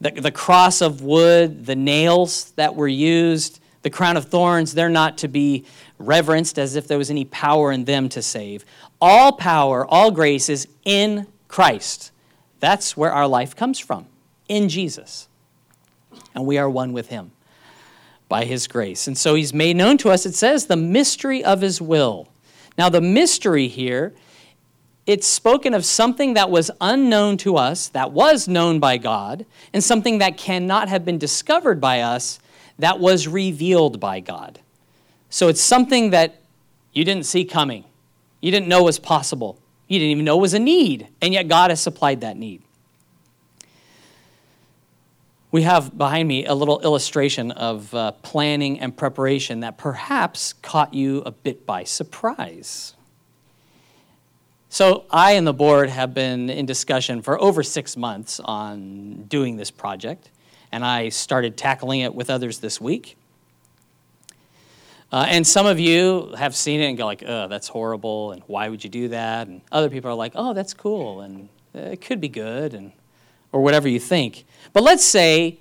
The, 0.00 0.12
the 0.12 0.30
cross 0.30 0.80
of 0.80 1.02
wood, 1.02 1.66
the 1.66 1.76
nails 1.76 2.52
that 2.52 2.74
were 2.74 2.88
used, 2.88 3.60
the 3.82 3.90
crown 3.90 4.16
of 4.16 4.26
thorns, 4.26 4.74
they're 4.74 4.88
not 4.88 5.18
to 5.18 5.28
be 5.28 5.64
reverenced 5.98 6.58
as 6.58 6.76
if 6.76 6.86
there 6.86 6.98
was 6.98 7.10
any 7.10 7.24
power 7.24 7.72
in 7.72 7.84
them 7.84 8.08
to 8.10 8.22
save. 8.22 8.64
All 9.00 9.32
power, 9.32 9.86
all 9.86 10.10
grace 10.10 10.48
is 10.48 10.68
in 10.84 11.26
Christ. 11.48 12.12
That's 12.60 12.96
where 12.96 13.12
our 13.12 13.26
life 13.26 13.56
comes 13.56 13.78
from 13.78 14.06
in 14.48 14.68
Jesus. 14.68 15.28
And 16.34 16.46
we 16.46 16.58
are 16.58 16.68
one 16.68 16.92
with 16.92 17.08
him 17.08 17.32
by 18.28 18.44
his 18.44 18.66
grace. 18.66 19.06
And 19.06 19.16
so 19.16 19.34
he's 19.34 19.54
made 19.54 19.76
known 19.76 19.98
to 19.98 20.10
us, 20.10 20.26
it 20.26 20.34
says, 20.34 20.66
the 20.66 20.76
mystery 20.76 21.42
of 21.42 21.60
his 21.60 21.80
will. 21.80 22.28
Now, 22.76 22.88
the 22.88 23.00
mystery 23.00 23.68
here, 23.68 24.14
it's 25.08 25.26
spoken 25.26 25.74
of 25.74 25.84
something 25.84 26.34
that 26.34 26.50
was 26.50 26.70
unknown 26.80 27.38
to 27.38 27.56
us, 27.56 27.88
that 27.88 28.12
was 28.12 28.46
known 28.46 28.78
by 28.78 28.98
God, 28.98 29.46
and 29.72 29.82
something 29.82 30.18
that 30.18 30.36
cannot 30.36 30.88
have 30.88 31.04
been 31.04 31.18
discovered 31.18 31.80
by 31.80 32.02
us, 32.02 32.38
that 32.78 33.00
was 33.00 33.26
revealed 33.26 33.98
by 33.98 34.20
God. 34.20 34.60
So 35.30 35.48
it's 35.48 35.60
something 35.60 36.10
that 36.10 36.42
you 36.92 37.04
didn't 37.04 37.24
see 37.24 37.44
coming, 37.44 37.84
you 38.40 38.50
didn't 38.50 38.68
know 38.68 38.84
was 38.84 38.98
possible, 38.98 39.58
you 39.88 39.98
didn't 39.98 40.12
even 40.12 40.24
know 40.26 40.36
was 40.36 40.54
a 40.54 40.58
need, 40.58 41.08
and 41.22 41.32
yet 41.32 41.48
God 41.48 41.70
has 41.70 41.80
supplied 41.80 42.20
that 42.20 42.36
need 42.36 42.62
we 45.50 45.62
have 45.62 45.96
behind 45.96 46.28
me 46.28 46.44
a 46.44 46.54
little 46.54 46.80
illustration 46.80 47.50
of 47.52 47.94
uh, 47.94 48.12
planning 48.12 48.80
and 48.80 48.94
preparation 48.94 49.60
that 49.60 49.78
perhaps 49.78 50.52
caught 50.52 50.92
you 50.92 51.22
a 51.24 51.30
bit 51.30 51.64
by 51.64 51.84
surprise. 51.84 52.94
So, 54.70 55.06
I 55.10 55.32
and 55.32 55.46
the 55.46 55.54
board 55.54 55.88
have 55.88 56.12
been 56.12 56.50
in 56.50 56.66
discussion 56.66 57.22
for 57.22 57.40
over 57.40 57.62
six 57.62 57.96
months 57.96 58.38
on 58.38 59.24
doing 59.24 59.56
this 59.56 59.70
project, 59.70 60.30
and 60.70 60.84
I 60.84 61.08
started 61.08 61.56
tackling 61.56 62.00
it 62.00 62.14
with 62.14 62.28
others 62.28 62.58
this 62.58 62.78
week. 62.78 63.16
Uh, 65.10 65.24
and 65.26 65.46
some 65.46 65.64
of 65.64 65.80
you 65.80 66.34
have 66.36 66.54
seen 66.54 66.80
it 66.82 66.84
and 66.84 66.98
go 66.98 67.06
like, 67.06 67.24
"Oh, 67.26 67.48
that's 67.48 67.66
horrible," 67.68 68.32
and 68.32 68.42
why 68.46 68.68
would 68.68 68.84
you 68.84 68.90
do 68.90 69.08
that? 69.08 69.48
And 69.48 69.62
other 69.72 69.88
people 69.88 70.10
are 70.10 70.14
like, 70.14 70.32
"Oh, 70.34 70.52
that's 70.52 70.74
cool," 70.74 71.22
and 71.22 71.48
uh, 71.74 71.78
it 71.78 72.02
could 72.02 72.20
be 72.20 72.28
good, 72.28 72.74
and 72.74 72.92
or 73.52 73.62
whatever 73.62 73.88
you 73.88 73.98
think. 73.98 74.44
But 74.74 74.82
let's 74.82 75.04
say 75.04 75.60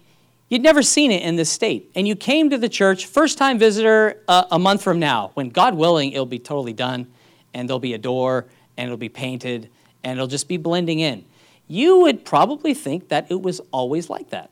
you'd 0.49 0.61
never 0.61 0.83
seen 0.83 1.11
it 1.11 1.21
in 1.21 1.37
this 1.37 1.49
state, 1.49 1.89
and 1.95 2.09
you 2.09 2.15
came 2.17 2.49
to 2.49 2.57
the 2.57 2.67
church, 2.67 3.05
first 3.05 3.37
time 3.37 3.57
visitor 3.57 4.21
uh, 4.27 4.43
a 4.51 4.59
month 4.59 4.83
from 4.83 4.99
now, 4.99 5.31
when 5.35 5.49
God 5.49 5.75
willing, 5.75 6.11
it'll 6.11 6.25
be 6.25 6.39
totally 6.39 6.73
done, 6.73 7.07
and 7.53 7.69
there'll 7.69 7.79
be 7.79 7.93
a 7.93 7.97
door, 7.97 8.47
and 8.77 8.85
it'll 8.85 8.97
be 8.97 9.09
painted, 9.09 9.69
and 10.03 10.17
it'll 10.17 10.27
just 10.27 10.47
be 10.47 10.57
blending 10.57 10.99
in. 10.99 11.25
You 11.67 11.99
would 11.99 12.23
probably 12.23 12.73
think 12.73 13.09
that 13.09 13.29
it 13.29 13.41
was 13.41 13.59
always 13.71 14.09
like 14.09 14.29
that. 14.29 14.49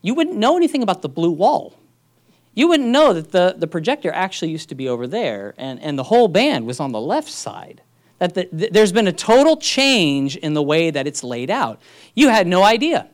You 0.00 0.14
wouldn't 0.14 0.36
know 0.36 0.56
anything 0.56 0.82
about 0.82 1.02
the 1.02 1.08
blue 1.08 1.30
wall. 1.30 1.74
You 2.54 2.68
wouldn't 2.68 2.88
know 2.88 3.12
that 3.12 3.30
the, 3.30 3.54
the 3.56 3.66
projector 3.66 4.12
actually 4.12 4.50
used 4.50 4.68
to 4.70 4.74
be 4.74 4.88
over 4.88 5.06
there, 5.06 5.54
and, 5.56 5.80
and 5.80 5.98
the 5.98 6.04
whole 6.04 6.28
band 6.28 6.66
was 6.66 6.80
on 6.80 6.92
the 6.92 7.00
left 7.00 7.30
side 7.30 7.82
that 8.22 8.34
the, 8.34 8.68
there's 8.70 8.92
been 8.92 9.08
a 9.08 9.12
total 9.12 9.56
change 9.56 10.36
in 10.36 10.54
the 10.54 10.62
way 10.62 10.90
that 10.90 11.08
it's 11.08 11.24
laid 11.24 11.50
out. 11.50 11.80
You 12.14 12.28
had 12.28 12.46
no 12.46 12.62
idea. 12.62 13.08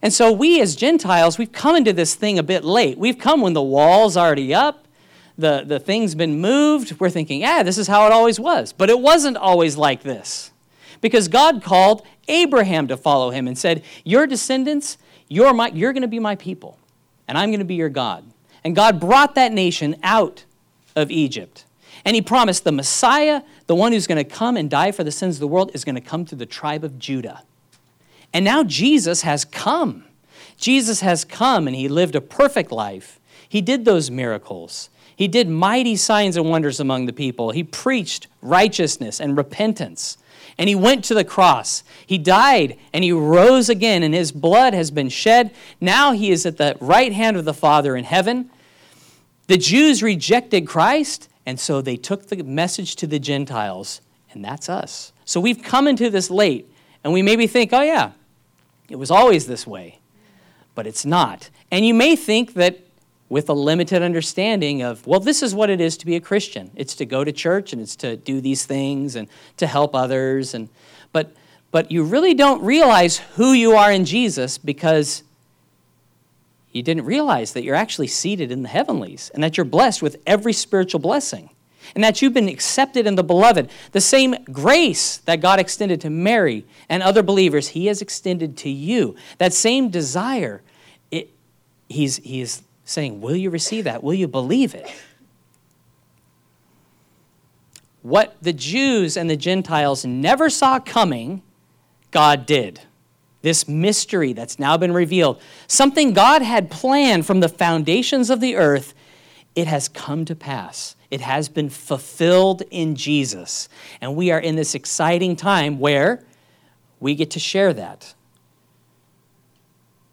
And 0.00 0.12
so 0.12 0.30
we 0.30 0.60
as 0.60 0.76
Gentiles, 0.76 1.38
we've 1.38 1.50
come 1.50 1.74
into 1.74 1.92
this 1.92 2.14
thing 2.14 2.38
a 2.38 2.42
bit 2.44 2.64
late. 2.64 2.98
We've 2.98 3.18
come 3.18 3.40
when 3.40 3.52
the 3.52 3.62
wall's 3.62 4.16
already 4.16 4.54
up, 4.54 4.86
the, 5.38 5.62
the 5.64 5.78
thing's 5.78 6.16
been 6.16 6.40
moved. 6.40 6.98
We're 6.98 7.10
thinking, 7.10 7.40
yeah, 7.40 7.62
this 7.62 7.78
is 7.78 7.86
how 7.86 8.06
it 8.06 8.12
always 8.12 8.40
was. 8.40 8.72
But 8.72 8.90
it 8.90 8.98
wasn't 8.98 9.36
always 9.36 9.76
like 9.76 10.02
this. 10.02 10.50
Because 11.00 11.28
God 11.28 11.62
called 11.62 12.04
Abraham 12.26 12.88
to 12.88 12.96
follow 12.96 13.30
him 13.30 13.46
and 13.46 13.56
said, 13.56 13.84
Your 14.04 14.26
descendants, 14.26 14.98
you're, 15.28 15.54
my, 15.54 15.68
you're 15.68 15.92
going 15.92 16.02
to 16.02 16.08
be 16.08 16.18
my 16.18 16.34
people, 16.34 16.76
and 17.28 17.38
I'm 17.38 17.50
going 17.50 17.60
to 17.60 17.64
be 17.64 17.76
your 17.76 17.88
God. 17.88 18.24
And 18.64 18.74
God 18.74 18.98
brought 18.98 19.36
that 19.36 19.52
nation 19.52 19.96
out 20.02 20.44
of 20.96 21.10
Egypt. 21.12 21.64
And 22.04 22.16
he 22.16 22.22
promised 22.22 22.64
the 22.64 22.72
Messiah, 22.72 23.42
the 23.66 23.76
one 23.76 23.92
who's 23.92 24.08
going 24.08 24.22
to 24.22 24.28
come 24.28 24.56
and 24.56 24.68
die 24.68 24.90
for 24.90 25.04
the 25.04 25.12
sins 25.12 25.36
of 25.36 25.40
the 25.40 25.48
world, 25.48 25.70
is 25.72 25.84
going 25.84 25.94
to 25.94 26.00
come 26.00 26.26
through 26.26 26.38
the 26.38 26.46
tribe 26.46 26.82
of 26.82 26.98
Judah. 26.98 27.42
And 28.32 28.44
now 28.44 28.64
Jesus 28.64 29.22
has 29.22 29.44
come. 29.44 30.04
Jesus 30.56 31.00
has 31.00 31.24
come 31.24 31.68
and 31.68 31.76
he 31.76 31.88
lived 31.88 32.16
a 32.16 32.20
perfect 32.20 32.72
life. 32.72 33.20
He 33.48 33.60
did 33.60 33.84
those 33.84 34.10
miracles. 34.10 34.90
He 35.18 35.26
did 35.26 35.48
mighty 35.48 35.96
signs 35.96 36.36
and 36.36 36.48
wonders 36.48 36.78
among 36.78 37.06
the 37.06 37.12
people. 37.12 37.50
He 37.50 37.64
preached 37.64 38.28
righteousness 38.40 39.20
and 39.20 39.36
repentance. 39.36 40.16
And 40.56 40.68
he 40.68 40.76
went 40.76 41.04
to 41.06 41.14
the 41.14 41.24
cross. 41.24 41.82
He 42.06 42.18
died 42.18 42.78
and 42.92 43.02
he 43.02 43.10
rose 43.10 43.68
again, 43.68 44.04
and 44.04 44.14
his 44.14 44.30
blood 44.30 44.74
has 44.74 44.92
been 44.92 45.08
shed. 45.08 45.50
Now 45.80 46.12
he 46.12 46.30
is 46.30 46.46
at 46.46 46.56
the 46.56 46.76
right 46.80 47.12
hand 47.12 47.36
of 47.36 47.44
the 47.44 47.52
Father 47.52 47.96
in 47.96 48.04
heaven. 48.04 48.48
The 49.48 49.56
Jews 49.56 50.04
rejected 50.04 50.68
Christ, 50.68 51.28
And 51.48 51.58
so 51.58 51.80
they 51.80 51.96
took 51.96 52.26
the 52.26 52.44
message 52.44 52.94
to 52.96 53.06
the 53.06 53.18
Gentiles, 53.18 54.02
and 54.32 54.44
that's 54.44 54.68
us. 54.68 55.14
So 55.24 55.40
we've 55.40 55.62
come 55.62 55.88
into 55.88 56.10
this 56.10 56.30
late, 56.30 56.70
and 57.02 57.10
we 57.10 57.22
maybe 57.22 57.46
think, 57.46 57.72
oh, 57.72 57.80
yeah, 57.80 58.10
it 58.90 58.96
was 58.96 59.10
always 59.10 59.46
this 59.46 59.66
way. 59.66 59.98
But 60.74 60.86
it's 60.86 61.06
not. 61.06 61.48
And 61.70 61.86
you 61.86 61.94
may 61.94 62.16
think 62.16 62.52
that 62.52 62.80
with 63.28 63.48
a 63.48 63.52
limited 63.52 64.02
understanding 64.02 64.82
of, 64.82 65.06
well, 65.06 65.20
this 65.20 65.42
is 65.42 65.54
what 65.54 65.68
it 65.68 65.80
is 65.80 65.96
to 65.98 66.06
be 66.06 66.16
a 66.16 66.20
Christian. 66.20 66.70
It's 66.74 66.94
to 66.96 67.04
go 67.04 67.24
to 67.24 67.32
church 67.32 67.72
and 67.72 67.82
it's 67.82 67.96
to 67.96 68.16
do 68.16 68.40
these 68.40 68.64
things 68.64 69.16
and 69.16 69.28
to 69.58 69.66
help 69.66 69.94
others. 69.94 70.54
And, 70.54 70.68
but, 71.12 71.34
but 71.70 71.90
you 71.90 72.04
really 72.04 72.34
don't 72.34 72.62
realize 72.62 73.18
who 73.18 73.52
you 73.52 73.72
are 73.72 73.92
in 73.92 74.04
Jesus 74.04 74.56
because 74.56 75.22
you 76.72 76.82
didn't 76.82 77.04
realize 77.04 77.52
that 77.52 77.64
you're 77.64 77.74
actually 77.74 78.06
seated 78.06 78.50
in 78.50 78.62
the 78.62 78.68
heavenlies 78.68 79.30
and 79.34 79.42
that 79.42 79.56
you're 79.56 79.64
blessed 79.64 80.02
with 80.02 80.16
every 80.26 80.52
spiritual 80.52 81.00
blessing 81.00 81.50
and 81.94 82.04
that 82.04 82.20
you've 82.20 82.34
been 82.34 82.48
accepted 82.48 83.06
in 83.06 83.14
the 83.14 83.24
beloved. 83.24 83.70
The 83.92 84.00
same 84.00 84.34
grace 84.44 85.18
that 85.18 85.40
God 85.40 85.58
extended 85.58 86.00
to 86.02 86.10
Mary 86.10 86.66
and 86.88 87.02
other 87.02 87.22
believers, 87.22 87.68
He 87.68 87.86
has 87.86 88.02
extended 88.02 88.56
to 88.58 88.70
you. 88.70 89.16
That 89.38 89.52
same 89.52 89.88
desire, 89.88 90.62
he's, 91.88 92.18
he's 92.18 92.62
saying, 92.88 93.20
Will 93.20 93.36
you 93.36 93.50
receive 93.50 93.84
that? 93.84 94.02
Will 94.02 94.14
you 94.14 94.26
believe 94.26 94.74
it? 94.74 94.90
What 98.02 98.36
the 98.40 98.52
Jews 98.52 99.16
and 99.16 99.28
the 99.28 99.36
Gentiles 99.36 100.04
never 100.04 100.48
saw 100.48 100.80
coming, 100.80 101.42
God 102.10 102.46
did. 102.46 102.80
This 103.42 103.68
mystery 103.68 104.32
that's 104.32 104.58
now 104.58 104.76
been 104.76 104.92
revealed, 104.92 105.40
something 105.66 106.12
God 106.12 106.42
had 106.42 106.70
planned 106.70 107.26
from 107.26 107.40
the 107.40 107.48
foundations 107.48 108.30
of 108.30 108.40
the 108.40 108.56
earth, 108.56 108.94
it 109.54 109.66
has 109.66 109.88
come 109.88 110.24
to 110.24 110.34
pass. 110.34 110.96
It 111.10 111.20
has 111.20 111.48
been 111.48 111.68
fulfilled 111.68 112.62
in 112.70 112.96
Jesus. 112.96 113.68
And 114.00 114.16
we 114.16 114.30
are 114.30 114.40
in 114.40 114.56
this 114.56 114.74
exciting 114.74 115.36
time 115.36 115.78
where 115.78 116.24
we 117.00 117.14
get 117.14 117.30
to 117.32 117.38
share 117.38 117.72
that. 117.74 118.14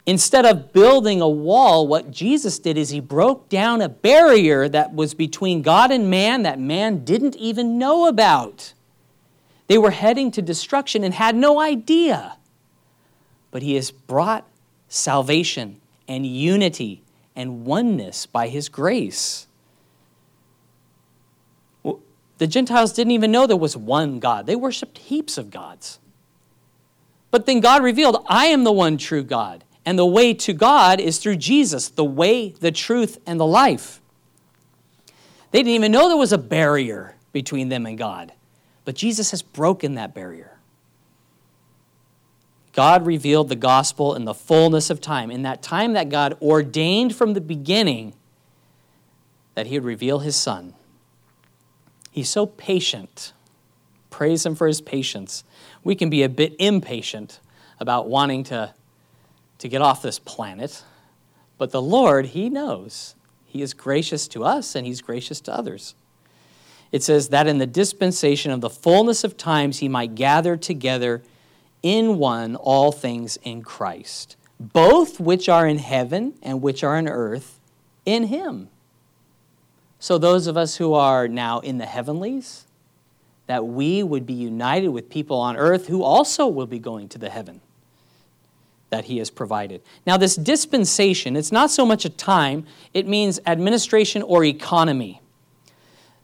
Instead 0.07 0.45
of 0.45 0.71
building 0.71 1.19
a 1.19 1.27
wall, 1.27 1.87
what 1.87 2.11
Jesus 2.11 2.59
did 2.59 2.77
is 2.77 2.89
he 2.89 2.99
broke 2.99 3.49
down 3.49 3.81
a 3.81 3.89
barrier 3.89 4.69
that 4.69 4.93
was 4.93 5.15
between 5.15 5.63
God 5.63 5.91
and 5.91 6.09
man 6.09 6.43
that 6.43 6.59
man 6.59 7.03
didn't 7.03 7.35
even 7.37 7.79
know 7.79 8.07
about. 8.07 8.73
They 9.67 9.79
were 9.79 9.91
heading 9.91 10.29
to 10.31 10.43
destruction 10.43 11.03
and 11.03 11.13
had 11.13 11.35
no 11.35 11.59
idea. 11.59 12.37
But 13.49 13.63
he 13.63 13.73
has 13.75 13.89
brought 13.89 14.47
salvation 14.89 15.81
and 16.07 16.25
unity 16.25 17.01
and 17.35 17.65
oneness 17.65 18.27
by 18.27 18.47
his 18.47 18.69
grace. 18.69 19.47
The 22.37 22.47
Gentiles 22.47 22.93
didn't 22.93 23.11
even 23.11 23.31
know 23.31 23.47
there 23.47 23.57
was 23.57 23.75
one 23.75 24.19
God, 24.19 24.45
they 24.45 24.55
worshiped 24.55 24.97
heaps 24.99 25.37
of 25.37 25.49
gods. 25.49 25.99
But 27.31 27.45
then 27.45 27.59
God 27.59 27.83
revealed, 27.83 28.23
I 28.27 28.45
am 28.47 28.63
the 28.63 28.71
one 28.71 28.97
true 28.97 29.23
God. 29.23 29.64
And 29.85 29.99
the 29.99 30.05
way 30.05 30.33
to 30.33 30.53
God 30.53 30.99
is 30.99 31.19
through 31.19 31.35
Jesus, 31.37 31.89
the 31.89 32.03
way, 32.03 32.49
the 32.59 32.71
truth, 32.71 33.19
and 33.25 33.39
the 33.39 33.45
life. 33.45 34.01
They 35.51 35.59
didn't 35.59 35.75
even 35.75 35.91
know 35.91 36.07
there 36.07 36.17
was 36.17 36.33
a 36.33 36.37
barrier 36.37 37.15
between 37.31 37.69
them 37.69 37.85
and 37.85 37.97
God. 37.97 38.33
But 38.83 38.95
Jesus 38.95 39.31
has 39.31 39.41
broken 39.41 39.95
that 39.95 40.13
barrier. 40.13 40.57
God 42.73 43.05
revealed 43.05 43.47
the 43.49 43.55
gospel 43.55 44.15
in 44.15 44.25
the 44.25 44.33
fullness 44.33 44.89
of 44.89 44.99
time, 44.99 45.31
in 45.31 45.43
that 45.43 45.61
time 45.61 45.93
that 45.93 46.09
God 46.09 46.37
ordained 46.41 47.15
from 47.15 47.33
the 47.33 47.41
beginning 47.41 48.13
that 49.53 49.67
He 49.67 49.79
would 49.79 49.85
reveal 49.85 50.19
His 50.19 50.35
Son. 50.35 50.73
He's 52.11 52.29
so 52.29 52.45
patient. 52.45 53.31
Praise 54.09 54.45
Him 54.45 54.55
for 54.55 54.67
His 54.67 54.81
patience. 54.81 55.45
We 55.83 55.95
can 55.95 56.09
be 56.09 56.21
a 56.21 56.29
bit 56.29 56.53
impatient 56.59 57.39
about 57.79 58.09
wanting 58.09 58.43
to 58.45 58.73
to 59.59 59.67
get 59.67 59.81
off 59.81 60.01
this 60.01 60.19
planet. 60.19 60.83
But 61.57 61.71
the 61.71 61.81
Lord, 61.81 62.27
He 62.27 62.49
knows. 62.49 63.15
He 63.45 63.61
is 63.61 63.73
gracious 63.73 64.27
to 64.29 64.43
us 64.43 64.75
and 64.75 64.85
He's 64.85 65.01
gracious 65.01 65.39
to 65.41 65.53
others. 65.53 65.95
It 66.91 67.03
says 67.03 67.29
that 67.29 67.47
in 67.47 67.57
the 67.57 67.65
dispensation 67.65 68.51
of 68.51 68.61
the 68.61 68.69
fullness 68.69 69.23
of 69.23 69.37
times 69.37 69.79
He 69.79 69.89
might 69.89 70.15
gather 70.15 70.57
together 70.57 71.23
in 71.81 72.17
one 72.17 72.55
all 72.55 72.91
things 72.91 73.37
in 73.43 73.61
Christ, 73.61 74.35
both 74.59 75.19
which 75.19 75.47
are 75.47 75.67
in 75.67 75.77
heaven 75.77 76.33
and 76.41 76.61
which 76.61 76.83
are 76.83 76.97
in 76.97 77.07
earth 77.07 77.59
in 78.05 78.25
Him. 78.25 78.69
So, 79.99 80.17
those 80.17 80.47
of 80.47 80.57
us 80.57 80.75
who 80.75 80.93
are 80.93 81.27
now 81.27 81.59
in 81.59 81.77
the 81.77 81.85
heavenlies, 81.85 82.65
that 83.47 83.65
we 83.65 84.03
would 84.03 84.25
be 84.25 84.33
united 84.33 84.89
with 84.89 85.09
people 85.09 85.37
on 85.37 85.55
earth 85.55 85.87
who 85.87 86.03
also 86.03 86.47
will 86.47 86.67
be 86.67 86.79
going 86.79 87.07
to 87.09 87.17
the 87.17 87.29
heaven 87.29 87.61
that 88.89 89.05
he 89.05 89.17
has 89.17 89.29
provided. 89.29 89.81
Now, 90.05 90.17
this 90.17 90.35
dispensation, 90.35 91.35
it's 91.35 91.51
not 91.51 91.71
so 91.71 91.85
much 91.85 92.05
a 92.05 92.09
time, 92.09 92.65
it 92.93 93.07
means 93.07 93.39
administration 93.45 94.21
or 94.21 94.43
economy. 94.43 95.21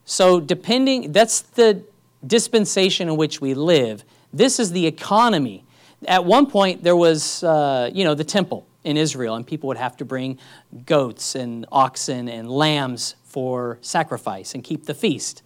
So, 0.06 0.40
depending, 0.40 1.12
that's 1.12 1.42
the 1.42 1.84
dispensation 2.26 3.10
in 3.10 3.18
which 3.18 3.42
we 3.42 3.54
live. 3.54 4.04
This 4.34 4.60
is 4.60 4.72
the 4.72 4.86
economy. 4.86 5.64
At 6.08 6.26
one 6.26 6.46
point, 6.46 6.84
there 6.84 6.96
was, 6.96 7.44
uh, 7.44 7.90
you 7.94 8.04
know, 8.04 8.16
the 8.16 8.24
temple 8.24 8.68
in 8.84 8.98
Israel, 8.98 9.36
and 9.36 9.46
people 9.46 9.68
would 9.68 9.78
have 9.78 9.98
to 9.98 10.06
bring 10.06 10.40
goats 10.86 11.36
and 11.36 11.66
oxen 11.72 12.28
and 12.28 12.50
lambs 12.50 13.16
for 13.24 13.78
sacrifice 13.82 14.54
and 14.54 14.64
keep 14.64 14.86
the 14.86 14.94
feast. 14.94 15.44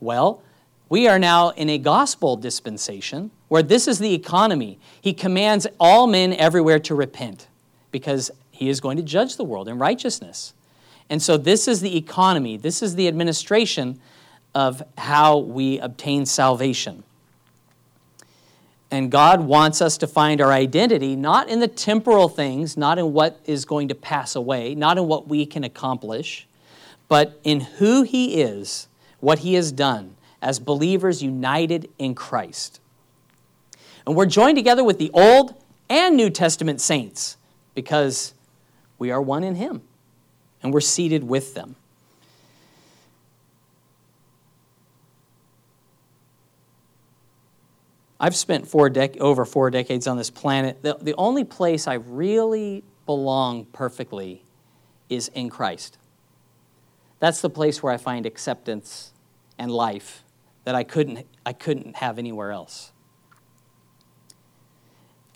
Well, 0.00 0.42
we 0.88 1.08
are 1.08 1.18
now 1.18 1.50
in 1.50 1.68
a 1.68 1.78
gospel 1.78 2.36
dispensation 2.36 3.30
where 3.48 3.62
this 3.62 3.86
is 3.86 3.98
the 3.98 4.14
economy. 4.14 4.78
He 5.00 5.12
commands 5.12 5.66
all 5.78 6.06
men 6.06 6.32
everywhere 6.32 6.78
to 6.80 6.94
repent 6.94 7.48
because 7.90 8.30
he 8.50 8.68
is 8.68 8.80
going 8.80 8.96
to 8.96 9.02
judge 9.02 9.36
the 9.36 9.44
world 9.44 9.68
in 9.68 9.78
righteousness. 9.78 10.54
And 11.08 11.22
so, 11.22 11.36
this 11.36 11.68
is 11.68 11.80
the 11.80 11.96
economy, 11.96 12.56
this 12.56 12.82
is 12.82 12.96
the 12.96 13.06
administration 13.06 14.00
of 14.54 14.82
how 14.98 15.38
we 15.38 15.78
obtain 15.78 16.26
salvation. 16.26 17.04
And 18.90 19.10
God 19.10 19.40
wants 19.40 19.82
us 19.82 19.98
to 19.98 20.06
find 20.06 20.40
our 20.40 20.52
identity 20.52 21.16
not 21.16 21.48
in 21.48 21.60
the 21.60 21.68
temporal 21.68 22.28
things, 22.28 22.76
not 22.76 22.98
in 22.98 23.12
what 23.12 23.40
is 23.44 23.64
going 23.64 23.88
to 23.88 23.94
pass 23.94 24.34
away, 24.34 24.74
not 24.74 24.96
in 24.96 25.06
what 25.06 25.28
we 25.28 25.44
can 25.44 25.64
accomplish, 25.64 26.46
but 27.08 27.38
in 27.44 27.60
who 27.60 28.02
He 28.02 28.40
is, 28.40 28.88
what 29.20 29.40
He 29.40 29.54
has 29.54 29.72
done 29.72 30.16
as 30.40 30.58
believers 30.58 31.22
united 31.22 31.88
in 31.98 32.14
Christ. 32.14 32.80
And 34.06 34.14
we're 34.14 34.26
joined 34.26 34.56
together 34.56 34.84
with 34.84 34.98
the 34.98 35.10
Old 35.12 35.54
and 35.88 36.16
New 36.16 36.30
Testament 36.30 36.80
saints 36.80 37.36
because 37.74 38.34
we 38.98 39.10
are 39.10 39.20
one 39.20 39.42
in 39.42 39.56
Him 39.56 39.82
and 40.62 40.72
we're 40.72 40.80
seated 40.80 41.24
with 41.24 41.54
them. 41.54 41.76
I've 48.18 48.34
spent 48.34 48.66
four 48.66 48.88
dec- 48.88 49.18
over 49.18 49.44
four 49.44 49.70
decades 49.70 50.06
on 50.06 50.16
this 50.16 50.30
planet. 50.30 50.82
The, 50.82 50.96
the 51.00 51.14
only 51.16 51.44
place 51.44 51.86
I 51.86 51.94
really 51.94 52.82
belong 53.04 53.66
perfectly 53.66 54.42
is 55.10 55.28
in 55.28 55.50
Christ. 55.50 55.98
That's 57.18 57.40
the 57.40 57.50
place 57.50 57.82
where 57.82 57.92
I 57.92 57.98
find 57.98 58.24
acceptance 58.24 59.12
and 59.58 59.70
life 59.70 60.22
that 60.64 60.74
I 60.74 60.82
couldn't, 60.82 61.26
I 61.44 61.52
couldn't 61.52 61.96
have 61.96 62.18
anywhere 62.18 62.52
else. 62.52 62.92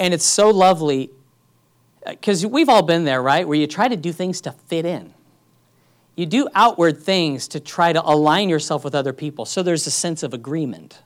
And 0.01 0.15
it's 0.15 0.25
so 0.25 0.49
lovely 0.49 1.11
uh, 2.05 2.13
because 2.13 2.45
we've 2.45 2.71
all 2.71 2.83
been 2.83 3.05
there, 3.05 3.23
right? 3.23 3.47
Where 3.47 3.57
you 3.57 3.67
try 3.67 3.87
to 3.87 3.97
do 3.97 4.13
things 4.13 4.41
to 4.41 4.53
fit 4.53 4.87
in. 4.87 5.13
You 6.17 6.27
do 6.27 6.49
outward 6.55 6.99
things 7.03 7.47
to 7.49 7.61
try 7.61 7.93
to 7.93 8.03
align 8.05 8.49
yourself 8.49 8.83
with 8.83 8.95
other 8.95 9.13
people. 9.13 9.45
So 9.45 9.63
there's 9.63 9.87
a 9.87 9.91
sense 9.91 10.23
of 10.23 10.35
agreement. 10.35 11.03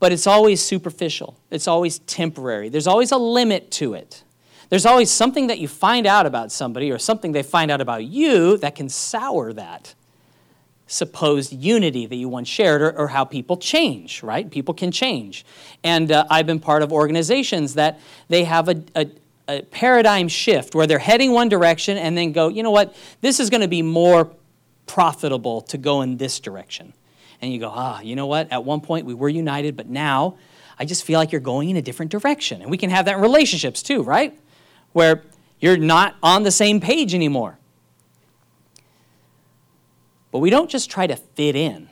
But 0.00 0.12
it's 0.12 0.26
always 0.26 0.62
superficial, 0.62 1.38
it's 1.50 1.68
always 1.68 2.00
temporary. 2.00 2.70
There's 2.70 2.86
always 2.86 3.12
a 3.12 3.16
limit 3.16 3.70
to 3.72 3.94
it. 3.94 4.24
There's 4.70 4.86
always 4.86 5.10
something 5.10 5.46
that 5.48 5.58
you 5.58 5.68
find 5.68 6.06
out 6.06 6.26
about 6.26 6.50
somebody 6.50 6.90
or 6.90 6.98
something 6.98 7.32
they 7.32 7.42
find 7.42 7.70
out 7.70 7.80
about 7.80 8.04
you 8.04 8.56
that 8.58 8.74
can 8.74 8.88
sour 8.88 9.52
that 9.52 9.94
supposed 10.86 11.52
unity 11.52 12.06
that 12.06 12.16
you 12.16 12.28
once 12.28 12.48
shared 12.48 12.82
or, 12.82 12.98
or 12.98 13.08
how 13.08 13.24
people 13.24 13.56
change, 13.56 14.22
right? 14.22 14.50
People 14.50 14.74
can 14.74 14.90
change. 14.90 15.44
And 15.82 16.12
uh, 16.12 16.26
I've 16.30 16.46
been 16.46 16.60
part 16.60 16.82
of 16.82 16.92
organizations 16.92 17.74
that 17.74 18.00
they 18.28 18.44
have 18.44 18.68
a, 18.68 18.82
a, 18.94 19.10
a 19.48 19.62
paradigm 19.62 20.28
shift 20.28 20.74
where 20.74 20.86
they're 20.86 20.98
heading 20.98 21.32
one 21.32 21.48
direction 21.48 21.96
and 21.96 22.16
then 22.16 22.32
go, 22.32 22.48
you 22.48 22.62
know 22.62 22.70
what, 22.70 22.94
this 23.22 23.40
is 23.40 23.50
going 23.50 23.62
to 23.62 23.68
be 23.68 23.82
more 23.82 24.30
profitable 24.86 25.62
to 25.62 25.78
go 25.78 26.02
in 26.02 26.18
this 26.18 26.38
direction. 26.38 26.92
And 27.40 27.52
you 27.52 27.58
go, 27.58 27.70
ah, 27.74 28.00
you 28.00 28.16
know 28.16 28.26
what, 28.26 28.52
at 28.52 28.64
one 28.64 28.80
point 28.80 29.06
we 29.06 29.14
were 29.14 29.28
united, 29.28 29.76
but 29.76 29.88
now 29.88 30.36
I 30.78 30.84
just 30.84 31.04
feel 31.04 31.18
like 31.18 31.32
you're 31.32 31.40
going 31.40 31.70
in 31.70 31.76
a 31.76 31.82
different 31.82 32.10
direction. 32.10 32.60
And 32.60 32.70
we 32.70 32.76
can 32.76 32.90
have 32.90 33.06
that 33.06 33.16
in 33.16 33.22
relationships 33.22 33.82
too, 33.82 34.02
right? 34.02 34.38
Where 34.92 35.22
you're 35.60 35.76
not 35.76 36.16
on 36.22 36.42
the 36.42 36.50
same 36.50 36.80
page 36.80 37.14
anymore. 37.14 37.58
But 40.34 40.40
we 40.40 40.50
don't 40.50 40.68
just 40.68 40.90
try 40.90 41.06
to 41.06 41.14
fit 41.14 41.54
in 41.54 41.88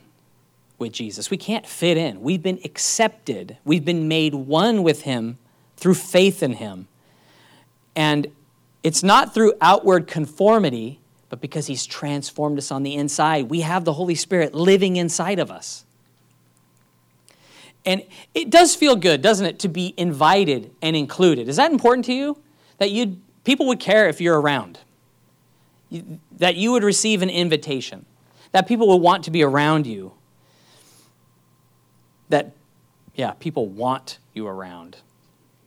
with 0.76 0.93
Jesus. 0.93 1.30
We 1.30 1.36
can't 1.36 1.64
fit 1.64 1.97
in. 1.97 2.22
We've 2.22 2.43
been 2.43 2.59
accepted, 2.64 3.57
we've 3.64 3.84
been 3.84 4.09
made 4.09 4.34
one 4.34 4.82
with 4.82 5.03
Him 5.03 5.38
through 5.76 5.95
faith 5.95 6.43
in 6.43 6.55
Him. 6.55 6.88
And 7.95 8.26
it's 8.82 9.05
not 9.05 9.32
through 9.32 9.53
outward 9.61 10.09
conformity, 10.09 10.99
but 11.28 11.40
because 11.40 11.68
He's 11.68 11.86
transformed 11.86 12.59
us 12.59 12.72
on 12.72 12.82
the 12.82 12.97
inside. 12.97 13.49
We 13.49 13.61
have 13.61 13.84
the 13.84 13.93
Holy 13.93 14.16
Spirit 14.16 14.57
living 14.57 14.97
inside 14.97 15.38
of 15.38 15.53
us. 15.53 15.84
And 17.86 18.03
it 18.34 18.51
does 18.51 18.74
feel 18.74 18.97
good, 18.97 19.22
doesn't 19.22 19.47
it, 19.47 19.61
to 19.61 19.68
be 19.68 19.95
invited 19.97 20.74
and 20.82 20.97
included. 20.97 21.49
Is 21.49 21.59
that 21.59 21.70
important 21.70 22.07
to 22.07 22.12
you? 22.12 22.38
That 22.78 22.90
you 22.90 23.18
people 23.45 23.66
would 23.66 23.78
care 23.78 24.09
if 24.09 24.20
you're 24.20 24.40
around. 24.40 24.80
That 26.38 26.57
you 26.57 26.72
would 26.72 26.82
receive 26.82 27.22
an 27.22 27.30
invitation. 27.30 28.05
That 28.53 28.66
people 28.66 28.86
will 28.86 29.00
want 29.00 29.24
to 29.24 29.30
be 29.30 29.42
around 29.42 29.86
you. 29.86 30.12
That 32.28 32.53
yeah, 33.14 33.32
people 33.32 33.66
want 33.66 34.18
you 34.34 34.46
around. 34.46 34.98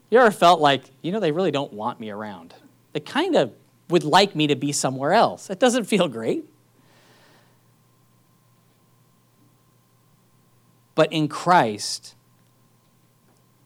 You 0.10 0.20
ever 0.20 0.32
felt 0.32 0.60
like, 0.60 0.84
you 1.02 1.12
know, 1.12 1.20
they 1.20 1.32
really 1.32 1.52
don't 1.52 1.74
want 1.74 2.00
me 2.00 2.10
around? 2.10 2.54
They 2.94 3.00
kind 3.00 3.36
of 3.36 3.54
would 3.90 4.04
like 4.04 4.36
me 4.36 4.48
to 4.48 4.56
be 4.56 4.72
somewhere 4.72 5.14
else. 5.14 5.50
It 5.50 5.60
doesn't 5.60 5.86
feel 5.86 6.08
great. 6.08 6.46
But 10.96 11.12
in 11.12 11.28
Christ, 11.28 12.16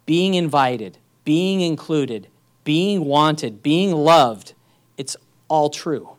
being 0.06 0.34
invited, 0.34 0.98
being 1.24 1.62
included, 1.62 2.28
being 2.64 3.06
wanted, 3.06 3.62
being 3.62 3.92
loved, 3.92 4.54
it's 4.98 5.16
all 5.48 5.70
true. 5.70 6.16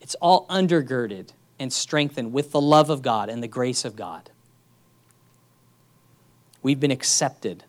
It's 0.00 0.14
all 0.16 0.46
undergirded 0.46 1.30
and 1.58 1.72
strengthened 1.72 2.32
with 2.32 2.52
the 2.52 2.60
love 2.60 2.90
of 2.90 3.02
God 3.02 3.28
and 3.28 3.42
the 3.42 3.48
grace 3.48 3.84
of 3.84 3.96
God. 3.96 4.30
We've 6.62 6.80
been 6.80 6.90
accepted. 6.90 7.64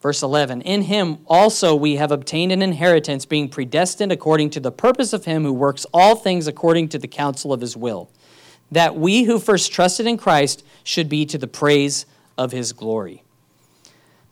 Verse 0.00 0.22
11 0.22 0.62
In 0.62 0.82
him 0.82 1.18
also 1.26 1.74
we 1.74 1.96
have 1.96 2.10
obtained 2.10 2.52
an 2.52 2.62
inheritance, 2.62 3.24
being 3.24 3.48
predestined 3.48 4.12
according 4.12 4.50
to 4.50 4.60
the 4.60 4.72
purpose 4.72 5.12
of 5.12 5.24
him 5.24 5.44
who 5.44 5.52
works 5.52 5.86
all 5.92 6.16
things 6.16 6.46
according 6.46 6.88
to 6.90 6.98
the 6.98 7.08
counsel 7.08 7.52
of 7.52 7.60
his 7.60 7.76
will 7.76 8.10
that 8.70 8.96
we 8.96 9.24
who 9.24 9.38
first 9.38 9.72
trusted 9.72 10.06
in 10.06 10.16
Christ 10.16 10.64
should 10.84 11.08
be 11.08 11.26
to 11.26 11.38
the 11.38 11.48
praise 11.48 12.06
of 12.38 12.52
his 12.52 12.72
glory. 12.72 13.22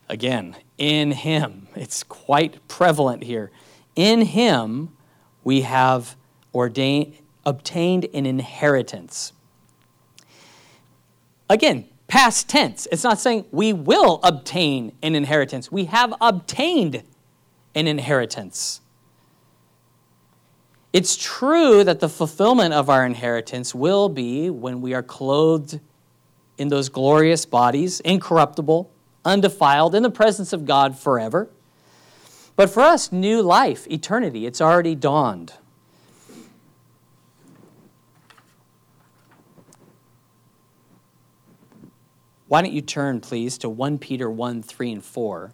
Again, 0.09 0.57
in 0.79 1.11
him, 1.11 1.66
it's 1.74 2.03
quite 2.03 2.66
prevalent 2.68 3.24
here. 3.24 3.51
In 3.97 4.22
him, 4.22 4.97
we 5.45 5.62
have 5.62 6.16
ordained, 6.55 7.14
obtained 7.49 8.07
an 8.13 8.27
inheritance. 8.27 9.33
Again, 11.49 11.87
past 12.07 12.49
tense. 12.49 12.87
It's 12.93 13.05
not 13.05 13.19
saying 13.19 13.47
we 13.51 13.73
will 13.73 14.21
obtain 14.23 14.93
an 15.03 15.15
inheritance. 15.15 15.73
We 15.73 15.87
have 15.87 16.13
obtained 16.21 17.03
an 17.75 17.87
inheritance. 17.87 18.83
It's 20.93 21.17
true 21.17 21.85
that 21.85 22.01
the 22.01 22.09
fulfillment 22.09 22.75
of 22.75 22.91
our 22.91 23.05
inheritance 23.05 23.75
will 23.75 24.09
be 24.09 24.51
when 24.51 24.81
we 24.81 24.95
are 24.95 25.03
clothed 25.03 25.81
in 26.59 26.69
those 26.69 26.89
glorious 26.89 27.47
bodies, 27.47 28.01
incorruptible, 28.01 28.91
undefiled, 29.25 29.95
in 29.95 30.03
the 30.03 30.11
presence 30.11 30.53
of 30.53 30.67
God 30.67 30.99
forever. 30.99 31.49
But 32.57 32.69
for 32.69 32.81
us, 32.81 33.13
new 33.13 33.41
life, 33.41 33.87
eternity, 33.91 34.45
it's 34.45 34.61
already 34.61 34.95
dawned. 34.95 35.55
Why 42.49 42.63
don't 42.63 42.73
you 42.73 42.83
turn, 42.83 43.21
please, 43.21 43.59
to 43.59 43.69
1 43.69 43.99
Peter 43.99 44.31
1 44.31 44.63
3 44.63 44.93
and 44.93 45.05
4. 45.05 45.53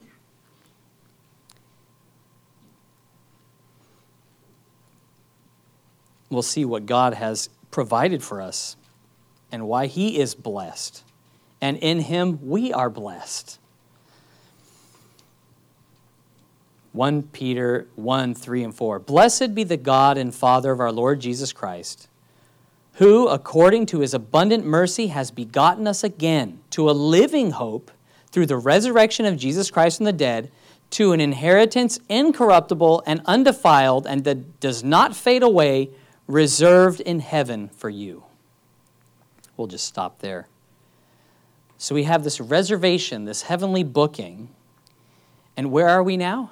we'll 6.34 6.42
see 6.42 6.64
what 6.64 6.84
God 6.84 7.14
has 7.14 7.48
provided 7.70 8.22
for 8.22 8.42
us 8.42 8.76
and 9.50 9.66
why 9.66 9.86
He 9.86 10.18
is 10.18 10.34
blessed. 10.34 11.02
And 11.60 11.78
in 11.78 12.00
Him, 12.00 12.46
we 12.46 12.72
are 12.72 12.90
blessed. 12.90 13.58
1 16.92 17.22
Peter 17.24 17.86
1 17.94 18.34
3 18.34 18.64
and 18.64 18.74
4. 18.74 18.98
Blessed 18.98 19.54
be 19.54 19.64
the 19.64 19.76
God 19.76 20.18
and 20.18 20.34
Father 20.34 20.72
of 20.72 20.80
our 20.80 20.92
Lord 20.92 21.20
Jesus 21.20 21.52
Christ, 21.52 22.08
who, 22.94 23.28
according 23.28 23.86
to 23.86 24.00
his 24.00 24.14
abundant 24.14 24.64
mercy, 24.64 25.08
has 25.08 25.30
begotten 25.30 25.86
us 25.86 26.04
again 26.04 26.60
to 26.70 26.88
a 26.88 26.92
living 26.92 27.52
hope 27.52 27.90
through 28.30 28.46
the 28.46 28.56
resurrection 28.56 29.26
of 29.26 29.36
Jesus 29.36 29.70
Christ 29.70 29.98
from 29.98 30.06
the 30.06 30.12
dead, 30.12 30.50
to 30.90 31.12
an 31.12 31.20
inheritance 31.20 31.98
incorruptible 32.08 33.02
and 33.06 33.20
undefiled, 33.26 34.06
and 34.06 34.22
that 34.24 34.60
does 34.60 34.84
not 34.84 35.16
fade 35.16 35.42
away 35.42 35.90
reserved 36.28 37.00
in 37.00 37.20
heaven 37.20 37.68
for 37.68 37.90
you. 37.90 38.24
We'll 39.56 39.66
just 39.66 39.86
stop 39.86 40.20
there. 40.20 40.46
So 41.78 41.94
we 41.94 42.04
have 42.04 42.22
this 42.22 42.40
reservation, 42.40 43.24
this 43.24 43.42
heavenly 43.42 43.82
booking. 43.82 44.50
And 45.56 45.70
where 45.70 45.88
are 45.88 46.02
we 46.02 46.16
now? 46.16 46.50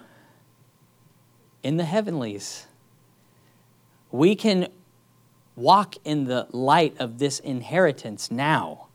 In 1.63 1.77
the 1.77 1.85
heavenlies. 1.85 2.67
We 4.11 4.35
can 4.35 4.69
walk 5.57 5.97
in 6.05 6.25
the 6.25 6.47
light 6.51 6.97
of 6.99 7.19
this 7.19 7.39
inheritance 7.41 8.31
now. 8.31 8.87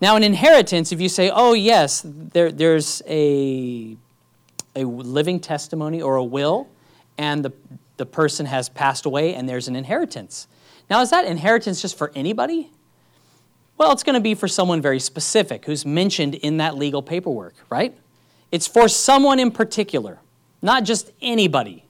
Now, 0.00 0.16
an 0.16 0.24
inheritance, 0.24 0.92
if 0.92 1.00
you 1.00 1.08
say, 1.08 1.30
oh, 1.32 1.52
yes, 1.52 2.02
there, 2.04 2.50
there's 2.50 3.02
a, 3.06 3.96
a 4.74 4.84
living 4.84 5.38
testimony 5.38 6.02
or 6.02 6.16
a 6.16 6.24
will, 6.24 6.68
and 7.16 7.44
the 7.44 7.52
the 8.02 8.06
person 8.06 8.46
has 8.46 8.68
passed 8.68 9.06
away 9.06 9.34
and 9.34 9.48
there's 9.48 9.68
an 9.68 9.76
inheritance. 9.76 10.48
Now, 10.90 11.02
is 11.02 11.10
that 11.10 11.24
inheritance 11.24 11.80
just 11.80 11.96
for 11.96 12.10
anybody? 12.16 12.70
Well, 13.78 13.92
it's 13.92 14.02
going 14.02 14.14
to 14.14 14.20
be 14.20 14.34
for 14.34 14.48
someone 14.48 14.82
very 14.82 14.98
specific 14.98 15.64
who's 15.64 15.86
mentioned 15.86 16.34
in 16.34 16.56
that 16.56 16.76
legal 16.76 17.02
paperwork, 17.02 17.54
right? 17.70 17.96
It's 18.50 18.66
for 18.66 18.88
someone 18.88 19.38
in 19.38 19.52
particular, 19.52 20.18
not 20.60 20.82
just 20.82 21.12
anybody. 21.22 21.84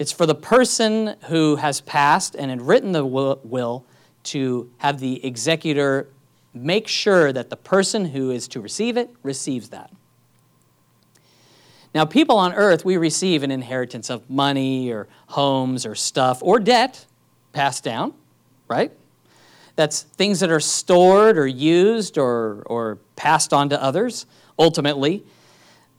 It's 0.00 0.12
for 0.12 0.24
the 0.24 0.34
person 0.34 1.14
who 1.26 1.56
has 1.56 1.82
passed 1.82 2.34
and 2.34 2.48
had 2.48 2.62
written 2.62 2.92
the 2.92 3.04
will 3.04 3.84
to 4.22 4.70
have 4.78 4.98
the 4.98 5.22
executor 5.22 6.08
make 6.54 6.88
sure 6.88 7.34
that 7.34 7.50
the 7.50 7.56
person 7.56 8.06
who 8.06 8.30
is 8.30 8.48
to 8.48 8.62
receive 8.62 8.96
it 8.96 9.10
receives 9.22 9.68
that. 9.68 9.90
Now, 11.94 12.06
people 12.06 12.38
on 12.38 12.54
earth, 12.54 12.82
we 12.82 12.96
receive 12.96 13.42
an 13.42 13.50
inheritance 13.50 14.08
of 14.08 14.30
money 14.30 14.90
or 14.90 15.06
homes 15.26 15.84
or 15.84 15.94
stuff 15.94 16.42
or 16.42 16.58
debt 16.58 17.04
passed 17.52 17.84
down, 17.84 18.14
right? 18.68 18.92
That's 19.76 20.00
things 20.00 20.40
that 20.40 20.50
are 20.50 20.60
stored 20.60 21.36
or 21.36 21.46
used 21.46 22.16
or, 22.16 22.62
or 22.64 22.96
passed 23.16 23.52
on 23.52 23.68
to 23.68 23.82
others, 23.82 24.24
ultimately. 24.58 25.24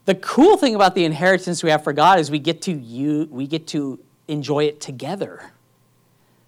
The 0.06 0.16
cool 0.16 0.58
thing 0.58 0.74
about 0.74 0.96
the 0.96 1.06
inheritance 1.06 1.64
we 1.64 1.70
have 1.70 1.84
for 1.84 1.94
God 1.94 2.20
is 2.20 2.32
we 2.32 2.40
get 2.40 2.62
to, 2.64 2.72
you, 2.72 3.28
we 3.30 3.46
get 3.46 3.68
to 3.68 4.00
enjoy 4.28 4.66
it 4.66 4.80
together. 4.80 5.52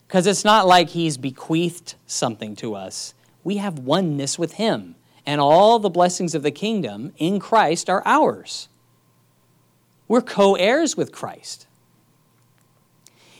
Because 0.07 0.25
it's 0.25 0.43
not 0.43 0.67
like 0.67 0.89
He's 0.89 1.17
bequeathed 1.17 1.95
something 2.07 2.55
to 2.57 2.75
us, 2.75 3.13
we 3.43 3.57
have 3.57 3.79
oneness 3.79 4.39
with 4.39 4.53
Him, 4.53 4.95
and 5.25 5.39
all 5.39 5.79
the 5.79 5.89
blessings 5.89 6.33
of 6.33 6.43
the 6.43 6.51
kingdom 6.51 7.13
in 7.17 7.39
Christ 7.39 7.89
are 7.89 8.01
ours. 8.05 8.69
We're 10.07 10.21
co 10.21 10.55
heirs 10.55 10.97
with 10.97 11.11
Christ. 11.11 11.67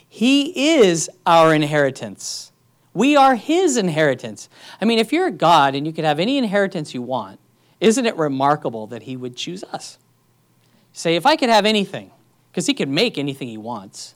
He 0.08 0.78
is 0.78 1.10
our 1.26 1.56
inheritance. 1.56 2.52
We 2.94 3.16
are 3.16 3.36
His 3.36 3.78
inheritance. 3.78 4.48
I 4.80 4.86
mean, 4.86 5.00
if 5.00 5.12
you're 5.12 5.28
a 5.28 5.32
God 5.32 5.74
and 5.74 5.88
you 5.88 5.94
could 5.94 6.06
have 6.06 6.20
any 6.20 6.38
inheritance 6.38 6.94
you 6.94 7.02
want, 7.02 7.40
isn't 7.80 8.06
it 8.06 8.16
remarkable 8.16 8.86
that 8.88 9.04
He 9.04 9.18
would 9.18 9.36
choose 9.36 9.64
us? 9.66 9.98
Say, 10.94 11.16
if 11.16 11.26
I 11.26 11.36
could 11.36 11.50
have 11.50 11.66
anything, 11.66 12.12
because 12.52 12.68
He 12.68 12.74
could 12.74 12.90
make 12.90 13.18
anything 13.18 13.48
He 13.48 13.58
wants, 13.58 14.16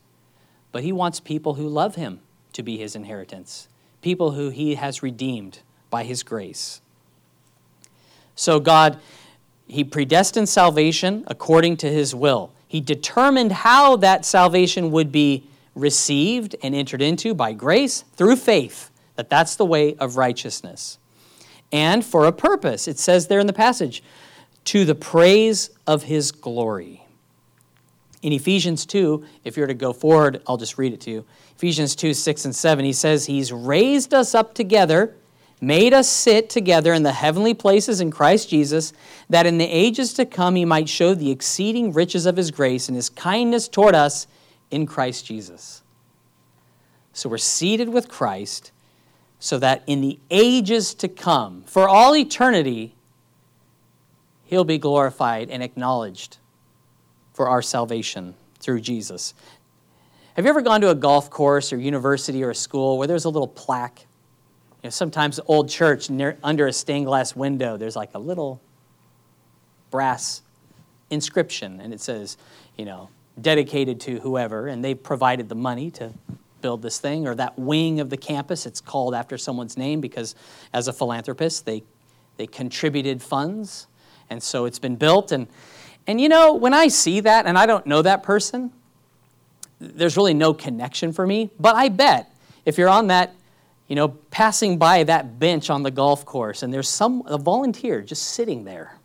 but 0.71 0.83
He 0.83 0.91
wants 0.91 1.19
people 1.19 1.55
who 1.55 1.67
love 1.67 1.95
Him 1.95 2.21
to 2.53 2.63
be 2.63 2.77
His 2.77 2.95
inheritance, 2.95 3.67
people 4.01 4.31
who 4.31 4.49
He 4.49 4.75
has 4.75 5.03
redeemed 5.03 5.59
by 5.89 6.03
His 6.03 6.23
grace. 6.23 6.81
So, 8.35 8.59
God 8.59 8.99
he 9.67 9.83
predestined 9.83 10.49
salvation 10.49 11.23
according 11.27 11.77
to 11.77 11.89
his 11.89 12.15
will. 12.15 12.51
He 12.67 12.81
determined 12.81 13.51
how 13.51 13.97
that 13.97 14.25
salvation 14.25 14.91
would 14.91 15.11
be 15.11 15.47
received 15.75 16.55
and 16.63 16.73
entered 16.73 17.01
into 17.01 17.33
by 17.33 17.53
grace 17.53 18.03
through 18.13 18.37
faith, 18.37 18.89
that 19.15 19.29
that's 19.29 19.55
the 19.55 19.65
way 19.65 19.95
of 19.95 20.17
righteousness. 20.17 20.97
And 21.71 22.03
for 22.03 22.25
a 22.25 22.31
purpose, 22.31 22.87
it 22.87 22.97
says 22.97 23.27
there 23.27 23.39
in 23.39 23.47
the 23.47 23.53
passage, 23.53 24.01
to 24.67 24.83
the 24.83 24.95
praise 24.95 25.69
of 25.87 26.03
his 26.03 26.33
glory. 26.33 27.01
In 28.21 28.33
Ephesians 28.33 28.85
2, 28.85 29.23
if 29.45 29.55
you're 29.55 29.65
to 29.65 29.73
go 29.73 29.93
forward, 29.93 30.41
I'll 30.45 30.57
just 30.57 30.77
read 30.77 30.91
it 30.91 30.99
to 31.01 31.09
you. 31.09 31.25
Ephesians 31.55 31.95
2, 31.95 32.13
6 32.13 32.45
and 32.45 32.53
7, 32.53 32.83
he 32.83 32.91
says, 32.91 33.25
He's 33.25 33.53
raised 33.53 34.13
us 34.13 34.35
up 34.35 34.53
together, 34.53 35.15
made 35.61 35.93
us 35.93 36.09
sit 36.09 36.49
together 36.49 36.93
in 36.93 37.03
the 37.03 37.13
heavenly 37.13 37.53
places 37.53 38.01
in 38.01 38.11
Christ 38.11 38.49
Jesus, 38.49 38.91
that 39.29 39.45
in 39.45 39.57
the 39.57 39.65
ages 39.65 40.11
to 40.15 40.25
come 40.25 40.55
he 40.55 40.65
might 40.65 40.89
show 40.89 41.15
the 41.15 41.31
exceeding 41.31 41.93
riches 41.93 42.25
of 42.25 42.35
his 42.35 42.51
grace 42.51 42.89
and 42.89 42.95
his 42.97 43.09
kindness 43.09 43.69
toward 43.69 43.95
us 43.95 44.27
in 44.69 44.85
Christ 44.85 45.25
Jesus. 45.25 45.81
So 47.13 47.29
we're 47.29 47.37
seated 47.37 47.87
with 47.87 48.09
Christ 48.09 48.73
so 49.39 49.59
that 49.59 49.83
in 49.87 50.01
the 50.01 50.19
ages 50.29 50.93
to 50.95 51.07
come, 51.07 51.63
for 51.65 51.87
all 51.87 52.17
eternity, 52.17 52.96
he'll 54.47 54.63
be 54.63 54.77
glorified 54.77 55.49
and 55.49 55.61
acknowledged 55.61 56.37
for 57.33 57.47
our 57.47 57.61
salvation 57.61 58.33
through 58.59 58.81
Jesus. 58.81 59.33
Have 60.35 60.45
you 60.45 60.49
ever 60.49 60.61
gone 60.61 60.81
to 60.81 60.89
a 60.89 60.95
golf 60.95 61.29
course 61.29 61.71
or 61.71 61.77
university 61.77 62.43
or 62.43 62.49
a 62.49 62.55
school 62.55 62.97
where 62.97 63.07
there's 63.07 63.25
a 63.25 63.29
little 63.29 63.47
plaque? 63.47 64.05
You 64.81 64.87
know, 64.87 64.89
sometimes 64.89 65.39
old 65.47 65.69
church 65.69 66.09
near, 66.09 66.37
under 66.43 66.67
a 66.67 66.73
stained 66.73 67.05
glass 67.05 67.35
window, 67.35 67.77
there's 67.77 67.95
like 67.95 68.11
a 68.13 68.19
little 68.19 68.61
brass 69.91 70.41
inscription, 71.09 71.79
and 71.81 71.93
it 71.93 72.01
says, 72.01 72.37
you 72.77 72.85
know, 72.85 73.09
dedicated 73.39 73.99
to 74.01 74.19
whoever, 74.19 74.67
and 74.67 74.83
they 74.83 74.93
provided 74.93 75.49
the 75.49 75.55
money 75.55 75.91
to 75.91 76.13
build 76.61 76.81
this 76.81 76.99
thing, 76.99 77.27
or 77.27 77.35
that 77.35 77.57
wing 77.57 77.99
of 77.99 78.09
the 78.09 78.17
campus, 78.17 78.65
it's 78.65 78.81
called 78.81 79.13
after 79.13 79.37
someone's 79.37 79.77
name 79.77 80.01
because 80.01 80.35
as 80.73 80.87
a 80.87 80.93
philanthropist, 80.93 81.65
they, 81.65 81.83
they 82.37 82.47
contributed 82.47 83.21
funds, 83.21 83.87
and 84.29 84.41
so 84.41 84.65
it's 84.65 84.79
been 84.79 84.95
built. 84.95 85.31
And, 85.31 85.47
and 86.05 86.19
you 86.19 86.29
know, 86.29 86.53
when 86.53 86.73
I 86.73 86.87
see 86.87 87.19
that, 87.21 87.45
and 87.45 87.57
I 87.57 87.65
don't 87.65 87.85
know 87.85 88.01
that 88.01 88.23
person, 88.23 88.71
there's 89.79 90.17
really 90.17 90.33
no 90.33 90.53
connection 90.53 91.13
for 91.13 91.25
me, 91.25 91.49
but 91.59 91.75
I 91.75 91.89
bet 91.89 92.33
if 92.65 92.77
you're 92.77 92.89
on 92.89 93.07
that, 93.07 93.33
you 93.87 93.95
know, 93.95 94.09
passing 94.09 94.77
by 94.77 95.03
that 95.03 95.39
bench 95.39 95.69
on 95.69 95.83
the 95.83 95.91
golf 95.91 96.25
course, 96.25 96.63
and 96.63 96.73
there's 96.73 96.89
some, 96.89 97.23
a 97.25 97.37
volunteer 97.37 98.01
just 98.01 98.23
sitting 98.23 98.65
there, 98.65 98.97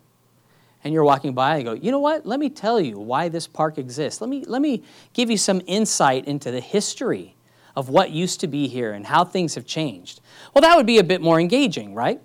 and 0.83 0.93
you're 0.93 1.05
walking 1.05 1.33
by 1.33 1.55
and 1.57 1.65
go, 1.65 1.73
you 1.73 1.91
know 1.91 1.99
what? 1.99 2.25
Let 2.25 2.39
me 2.39 2.49
tell 2.49 2.81
you 2.81 2.99
why 2.99 3.29
this 3.29 3.47
park 3.47 3.77
exists. 3.77 4.19
Let 4.19 4.29
me, 4.29 4.43
let 4.45 4.61
me 4.61 4.83
give 5.13 5.29
you 5.29 5.37
some 5.37 5.61
insight 5.65 6.25
into 6.25 6.51
the 6.51 6.59
history 6.59 7.35
of 7.75 7.87
what 7.87 8.11
used 8.11 8.41
to 8.41 8.47
be 8.47 8.67
here 8.67 8.91
and 8.91 9.05
how 9.05 9.23
things 9.23 9.55
have 9.55 9.65
changed. 9.65 10.19
Well, 10.53 10.61
that 10.61 10.75
would 10.75 10.85
be 10.85 10.97
a 10.99 11.03
bit 11.03 11.21
more 11.21 11.39
engaging, 11.39 11.95
right? 11.95 12.19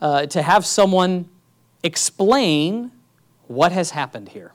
Uh, 0.00 0.26
to 0.26 0.42
have 0.42 0.66
someone 0.66 1.28
explain 1.82 2.92
what 3.46 3.72
has 3.72 3.90
happened 3.90 4.30
here. 4.30 4.52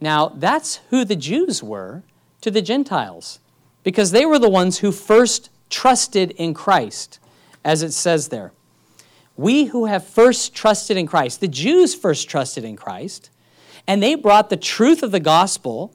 Now, 0.00 0.28
that's 0.28 0.80
who 0.90 1.04
the 1.04 1.16
Jews 1.16 1.62
were 1.62 2.02
to 2.40 2.50
the 2.50 2.62
Gentiles, 2.62 3.40
because 3.82 4.10
they 4.10 4.26
were 4.26 4.38
the 4.38 4.48
ones 4.48 4.78
who 4.78 4.92
first 4.92 5.50
trusted 5.70 6.32
in 6.32 6.54
Christ, 6.54 7.18
as 7.64 7.82
it 7.82 7.92
says 7.92 8.28
there. 8.28 8.52
We 9.36 9.64
who 9.66 9.86
have 9.86 10.06
first 10.06 10.54
trusted 10.54 10.96
in 10.96 11.06
Christ, 11.06 11.40
the 11.40 11.48
Jews 11.48 11.94
first 11.94 12.28
trusted 12.28 12.64
in 12.64 12.76
Christ, 12.76 13.30
and 13.86 14.02
they 14.02 14.14
brought 14.14 14.50
the 14.50 14.56
truth 14.56 15.02
of 15.02 15.12
the 15.12 15.20
gospel 15.20 15.94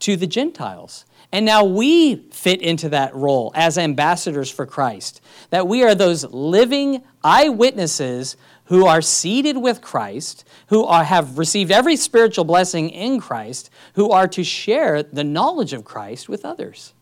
to 0.00 0.16
the 0.16 0.26
Gentiles. 0.26 1.04
And 1.32 1.46
now 1.46 1.64
we 1.64 2.16
fit 2.32 2.60
into 2.60 2.88
that 2.88 3.14
role 3.14 3.52
as 3.54 3.78
ambassadors 3.78 4.50
for 4.50 4.66
Christ. 4.66 5.20
That 5.50 5.68
we 5.68 5.84
are 5.84 5.94
those 5.94 6.24
living 6.24 7.02
eyewitnesses 7.22 8.36
who 8.70 8.86
are 8.86 9.02
seated 9.02 9.56
with 9.56 9.82
Christ, 9.82 10.44
who 10.68 10.84
are, 10.84 11.02
have 11.02 11.38
received 11.38 11.72
every 11.72 11.96
spiritual 11.96 12.44
blessing 12.44 12.88
in 12.90 13.20
Christ, 13.20 13.68
who 13.94 14.10
are 14.12 14.28
to 14.28 14.44
share 14.44 15.02
the 15.02 15.24
knowledge 15.24 15.72
of 15.72 15.84
Christ 15.84 16.28
with 16.28 16.44
others. 16.44 16.94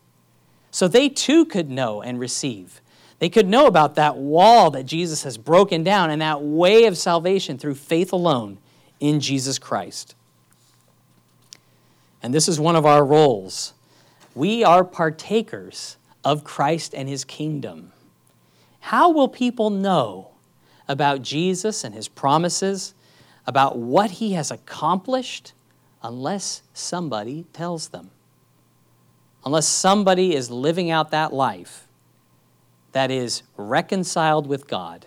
So 0.71 0.87
they 0.87 1.09
too 1.09 1.45
could 1.45 1.69
know 1.69 2.01
and 2.01 2.19
receive. 2.19 2.81
They 3.19 3.29
could 3.29 3.47
know 3.47 3.67
about 3.67 3.93
that 3.95 4.17
wall 4.17 4.71
that 4.71 4.87
Jesus 4.87 5.21
has 5.21 5.37
broken 5.37 5.83
down 5.83 6.09
and 6.09 6.23
that 6.23 6.41
way 6.41 6.85
of 6.85 6.97
salvation 6.97 7.59
through 7.59 7.75
faith 7.75 8.11
alone 8.11 8.57
in 8.99 9.19
Jesus 9.19 9.59
Christ. 9.59 10.15
And 12.23 12.33
this 12.33 12.47
is 12.47 12.59
one 12.59 12.75
of 12.75 12.85
our 12.85 13.05
roles 13.05 13.73
we 14.33 14.63
are 14.63 14.83
partakers 14.83 15.97
of 16.23 16.43
Christ 16.43 16.95
and 16.95 17.07
his 17.07 17.23
kingdom. 17.23 17.91
How 18.79 19.11
will 19.11 19.27
people 19.27 19.69
know 19.69 20.31
about 20.89 21.21
Jesus 21.21 21.85
and 21.85 21.95
his 21.95 22.09
promises, 22.09 22.93
about 23.47 23.77
what 23.77 24.11
he 24.11 24.33
has 24.33 24.51
accomplished, 24.51 25.53
unless 26.03 26.63
somebody 26.73 27.45
tells 27.53 27.87
them? 27.87 28.11
Unless 29.45 29.67
somebody 29.67 30.35
is 30.35 30.51
living 30.51 30.91
out 30.91 31.11
that 31.11 31.31
life 31.31 31.87
that 32.91 33.09
is 33.09 33.43
reconciled 33.55 34.47
with 34.47 34.67
God. 34.67 35.05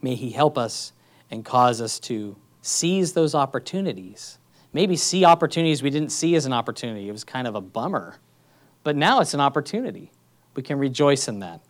May 0.00 0.14
he 0.14 0.30
help 0.30 0.56
us 0.56 0.94
and 1.30 1.44
cause 1.44 1.82
us 1.82 2.00
to 2.00 2.36
seize 2.62 3.12
those 3.12 3.34
opportunities 3.34 4.38
maybe 4.76 4.94
see 4.94 5.24
opportunities 5.24 5.82
we 5.82 5.88
didn't 5.88 6.10
see 6.10 6.36
as 6.36 6.44
an 6.44 6.52
opportunity. 6.52 7.08
It 7.08 7.12
was 7.12 7.24
kind 7.24 7.46
of 7.46 7.54
a 7.54 7.62
bummer. 7.62 8.18
But 8.84 8.94
now 8.94 9.20
it's 9.20 9.32
an 9.32 9.40
opportunity. 9.40 10.12
We 10.54 10.62
can 10.62 10.78
rejoice 10.78 11.28
in 11.28 11.38
that. 11.38 11.62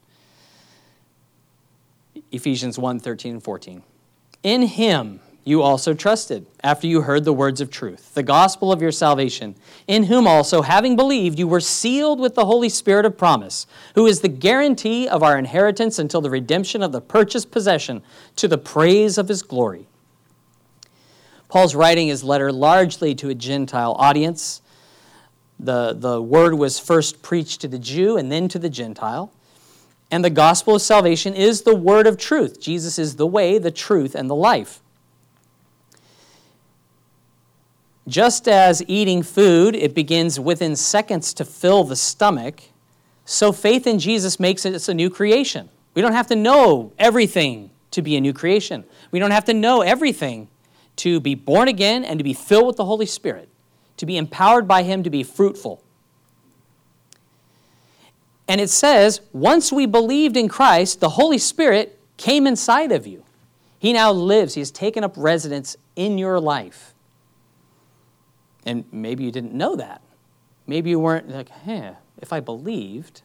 Ephesians 2.37 2.79
1 2.79 3.01
13 3.01 3.35
and 3.35 3.43
14. 3.43 3.83
In 4.43 4.63
him 4.63 5.21
you 5.47 5.63
also 5.63 5.95
trusted, 5.95 6.45
after 6.65 6.89
you 6.89 7.03
heard 7.03 7.25
the 7.25 7.33
words 7.33 7.61
of 7.61 7.71
truth, 7.71 8.15
the 8.15 8.23
gospel 8.25 8.73
of 8.73 8.83
your 8.83 8.91
salvation, 8.91 9.55
in 9.87 10.03
whom 10.03 10.27
also, 10.27 10.63
having 10.63 10.97
believed, 10.97 11.39
you 11.39 11.47
were 11.47 11.61
sealed 11.61 12.19
with 12.19 12.35
the 12.35 12.47
Holy 12.47 12.69
Spirit 12.69 13.07
of 13.07 13.17
promise, 13.17 13.65
who 13.95 14.07
is 14.07 14.23
the 14.23 14.29
guarantee 14.29 15.07
of 15.07 15.23
our 15.23 15.39
inheritance 15.39 16.01
until 16.01 16.21
the 16.21 16.31
redemption 16.31 16.83
of 16.83 16.91
the 16.91 17.01
purchased 17.01 17.53
possession 17.53 18.03
to 18.35 18.49
the 18.49 18.59
praise 18.59 19.19
of 19.19 19.29
his 19.29 19.43
glory. 19.43 19.87
Paul's 21.49 21.77
writing 21.77 22.09
his 22.09 22.25
letter 22.25 22.51
largely 22.51 23.15
to 23.15 23.29
a 23.29 23.35
Gentile 23.35 23.95
audience. 24.01 24.63
The, 25.61 25.95
the 25.97 26.21
word 26.21 26.55
was 26.55 26.81
first 26.81 27.23
preached 27.23 27.61
to 27.61 27.69
the 27.69 27.79
Jew 27.79 28.17
and 28.17 28.33
then 28.33 28.49
to 28.49 28.59
the 28.59 28.69
Gentile. 28.69 29.33
And 30.11 30.25
the 30.25 30.31
gospel 30.31 30.77
of 30.77 30.83
salvation 30.83 31.35
is 31.35 31.63
the 31.63 31.75
word 31.75 32.07
of 32.07 32.17
truth. 32.17 32.61
Jesus 32.61 32.99
is 32.99 33.17
the 33.17 33.27
way, 33.27 33.59
the 33.59 33.71
truth, 33.71 34.15
and 34.15 34.31
the 34.31 34.37
life. 34.37 34.81
Just 38.07 38.47
as 38.47 38.85
eating 38.87 39.25
food, 39.25 39.75
it 39.75 39.95
begins 39.95 40.39
within 40.39 40.77
seconds 40.77 41.35
to 41.35 41.45
fill 41.45 41.83
the 41.83 41.97
stomach, 41.97 42.63
so 43.25 43.51
faith 43.51 43.85
in 43.85 43.99
Jesus 43.99 44.39
makes 44.39 44.65
it 44.65 44.89
a 44.89 44.95
new 44.95 45.11
creation. 45.11 45.69
We 45.95 46.03
don't 46.03 46.13
have 46.13 46.29
to 46.29 46.37
know 46.37 46.93
everything 46.99 47.71
to 47.91 48.03
be 48.03 48.17
a 48.17 48.21
new 48.21 48.33
creation. 48.33 48.85
We 49.11 49.19
don't 49.19 49.33
have 49.33 49.47
to 49.47 49.55
know 49.55 49.81
everything 49.81 50.47
to 50.97 51.19
be 51.19 51.35
born 51.35 51.67
again 51.67 52.05
and 52.05 52.19
to 52.21 52.25
be 52.25 52.33
filled 52.33 52.67
with 52.69 52.77
the 52.77 52.85
Holy 52.85 53.07
Spirit, 53.07 53.49
to 53.97 54.07
be 54.07 54.17
empowered 54.17 54.69
by 54.69 54.85
Him 54.85 55.03
to 55.03 55.11
be 55.11 55.25
fruitful. 55.25 55.83
And 58.49 58.61
it 58.61 58.71
says, 58.71 59.21
once 59.33 59.73
we 59.73 59.87
believed 59.87 60.37
in 60.37 60.49
Christ, 60.49 61.01
the 61.01 61.11
Holy 61.11 61.39
Spirit 61.39 61.99
came 62.17 62.47
inside 62.47 62.93
of 62.93 63.07
you. 63.07 63.25
He 63.79 63.93
now 63.93 64.13
lives, 64.13 64.55
He 64.55 64.61
has 64.61 64.71
taken 64.71 65.05
up 65.05 65.15
residence 65.17 65.77
in 65.97 66.19
your 66.19 66.41
life. 66.41 66.95
And 68.65 68.85
maybe 68.91 69.25
you 69.25 69.31
didn't 69.31 69.55
know 69.55 69.77
that. 69.77 70.01
Maybe 70.67 70.91
you 70.91 70.99
weren't 70.99 71.29
like, 71.29 71.49
hey, 71.49 71.93
if 72.19 72.33
I 72.33 72.41
believed, 72.41 73.23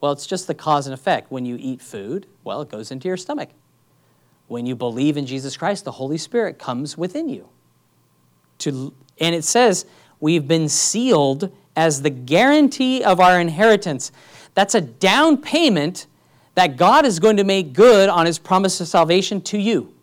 well, 0.00 0.12
it's 0.12 0.26
just 0.26 0.46
the 0.46 0.54
cause 0.54 0.86
and 0.86 0.92
effect. 0.92 1.30
When 1.30 1.46
you 1.46 1.56
eat 1.58 1.80
food, 1.80 2.26
well, 2.44 2.60
it 2.60 2.68
goes 2.68 2.90
into 2.90 3.08
your 3.08 3.16
stomach. 3.16 3.50
When 4.48 4.66
you 4.66 4.76
believe 4.76 5.16
in 5.16 5.24
Jesus 5.24 5.56
Christ, 5.56 5.84
the 5.84 5.92
Holy 5.92 6.18
Spirit 6.18 6.58
comes 6.58 6.98
within 6.98 7.28
you. 7.28 7.48
To, 8.58 8.92
and 9.18 9.34
it 9.34 9.44
says, 9.44 9.86
we've 10.20 10.46
been 10.46 10.68
sealed 10.68 11.54
as 11.76 12.02
the 12.02 12.10
guarantee 12.10 13.02
of 13.02 13.20
our 13.20 13.40
inheritance. 13.40 14.12
That's 14.54 14.74
a 14.74 14.80
down 14.80 15.38
payment 15.38 16.06
that 16.54 16.76
God 16.76 17.06
is 17.06 17.18
going 17.18 17.38
to 17.38 17.44
make 17.44 17.72
good 17.72 18.08
on 18.08 18.26
his 18.26 18.38
promise 18.38 18.80
of 18.80 18.88
salvation 18.88 19.40
to 19.42 19.58
you. 19.58 19.94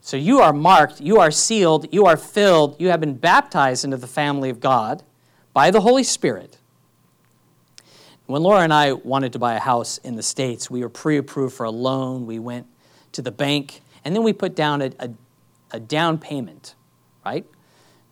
So 0.00 0.16
you 0.16 0.40
are 0.40 0.54
marked, 0.54 1.00
you 1.00 1.18
are 1.18 1.30
sealed, 1.30 1.86
you 1.92 2.06
are 2.06 2.16
filled, 2.16 2.80
you 2.80 2.88
have 2.88 2.98
been 2.98 3.14
baptized 3.14 3.84
into 3.84 3.98
the 3.98 4.06
family 4.06 4.48
of 4.48 4.58
God 4.58 5.02
by 5.52 5.70
the 5.70 5.82
Holy 5.82 6.02
Spirit. 6.02 6.56
When 8.24 8.42
Laura 8.42 8.60
and 8.60 8.72
I 8.72 8.92
wanted 8.92 9.32
to 9.34 9.38
buy 9.38 9.54
a 9.54 9.60
house 9.60 9.98
in 9.98 10.16
the 10.16 10.22
States, 10.22 10.70
we 10.70 10.80
were 10.80 10.88
pre 10.88 11.18
approved 11.18 11.54
for 11.54 11.64
a 11.64 11.70
loan. 11.70 12.26
We 12.26 12.38
went 12.38 12.66
to 13.12 13.22
the 13.22 13.30
bank, 13.30 13.80
and 14.04 14.14
then 14.14 14.22
we 14.22 14.32
put 14.32 14.56
down 14.56 14.82
a, 14.82 14.92
a, 14.98 15.10
a 15.72 15.80
down 15.80 16.18
payment, 16.18 16.74
right? 17.24 17.46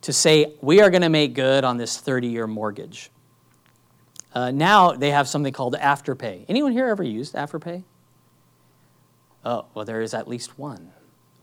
To 0.07 0.13
say, 0.13 0.53
we 0.61 0.79
are 0.79 0.89
going 0.89 1.01
to 1.01 1.09
make 1.09 1.33
good 1.33 1.65
on 1.65 1.75
this 1.75 1.97
30 1.97 2.27
year 2.27 2.47
mortgage. 2.47 3.11
Uh, 4.33 4.51
now 4.51 4.93
they 4.93 5.11
have 5.11 5.27
something 5.27 5.51
called 5.51 5.75
Afterpay. 5.75 6.45
Anyone 6.47 6.71
here 6.71 6.87
ever 6.87 7.03
used 7.03 7.35
Afterpay? 7.35 7.83
Oh, 9.43 9.65
well, 9.73 9.83
there 9.83 9.99
is 9.99 10.13
at 10.13 10.25
least 10.25 10.57
one. 10.57 10.93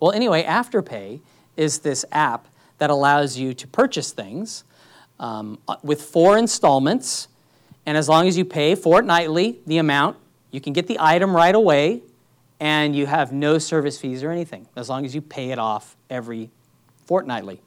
Well, 0.01 0.13
anyway, 0.13 0.45
Afterpay 0.45 1.21
is 1.59 1.81
this 1.81 2.07
app 2.11 2.49
that 2.79 2.89
allows 2.89 3.37
you 3.37 3.53
to 3.53 3.67
purchase 3.67 4.13
things 4.13 4.65
um, 5.21 5.59
uh, 5.69 5.77
with 5.83 6.01
four 6.01 6.39
installments. 6.39 7.29
And 7.85 7.99
as 7.99 8.09
long 8.09 8.27
as 8.29 8.39
you 8.39 8.47
pay 8.47 8.75
fortnightly 8.77 9.59
the 9.67 9.77
amount, 9.77 10.17
you 10.53 10.63
can 10.63 10.73
get 10.73 10.87
the 10.87 10.97
item 10.99 11.37
right 11.37 11.55
away 11.55 12.01
and 12.61 12.97
you 12.97 13.05
have 13.05 13.31
no 13.31 13.59
service 13.59 14.01
fees 14.01 14.23
or 14.23 14.31
anything, 14.31 14.67
as 14.75 14.89
long 14.89 15.05
as 15.05 15.15
you 15.15 15.21
pay 15.21 15.51
it 15.51 15.59
off 15.59 15.97
every 16.09 16.49
fortnightly. 17.05 17.61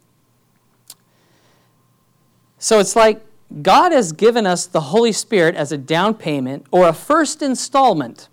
So 2.59 2.79
it's 2.79 2.95
like 2.95 3.23
God 3.61 3.91
has 3.91 4.11
given 4.11 4.45
us 4.45 4.65
the 4.65 4.81
Holy 4.81 5.11
Spirit 5.11 5.55
as 5.55 5.71
a 5.71 5.77
down 5.77 6.13
payment 6.13 6.65
or 6.71 6.87
a 6.87 6.93
first 6.93 7.41
installment, 7.41 8.27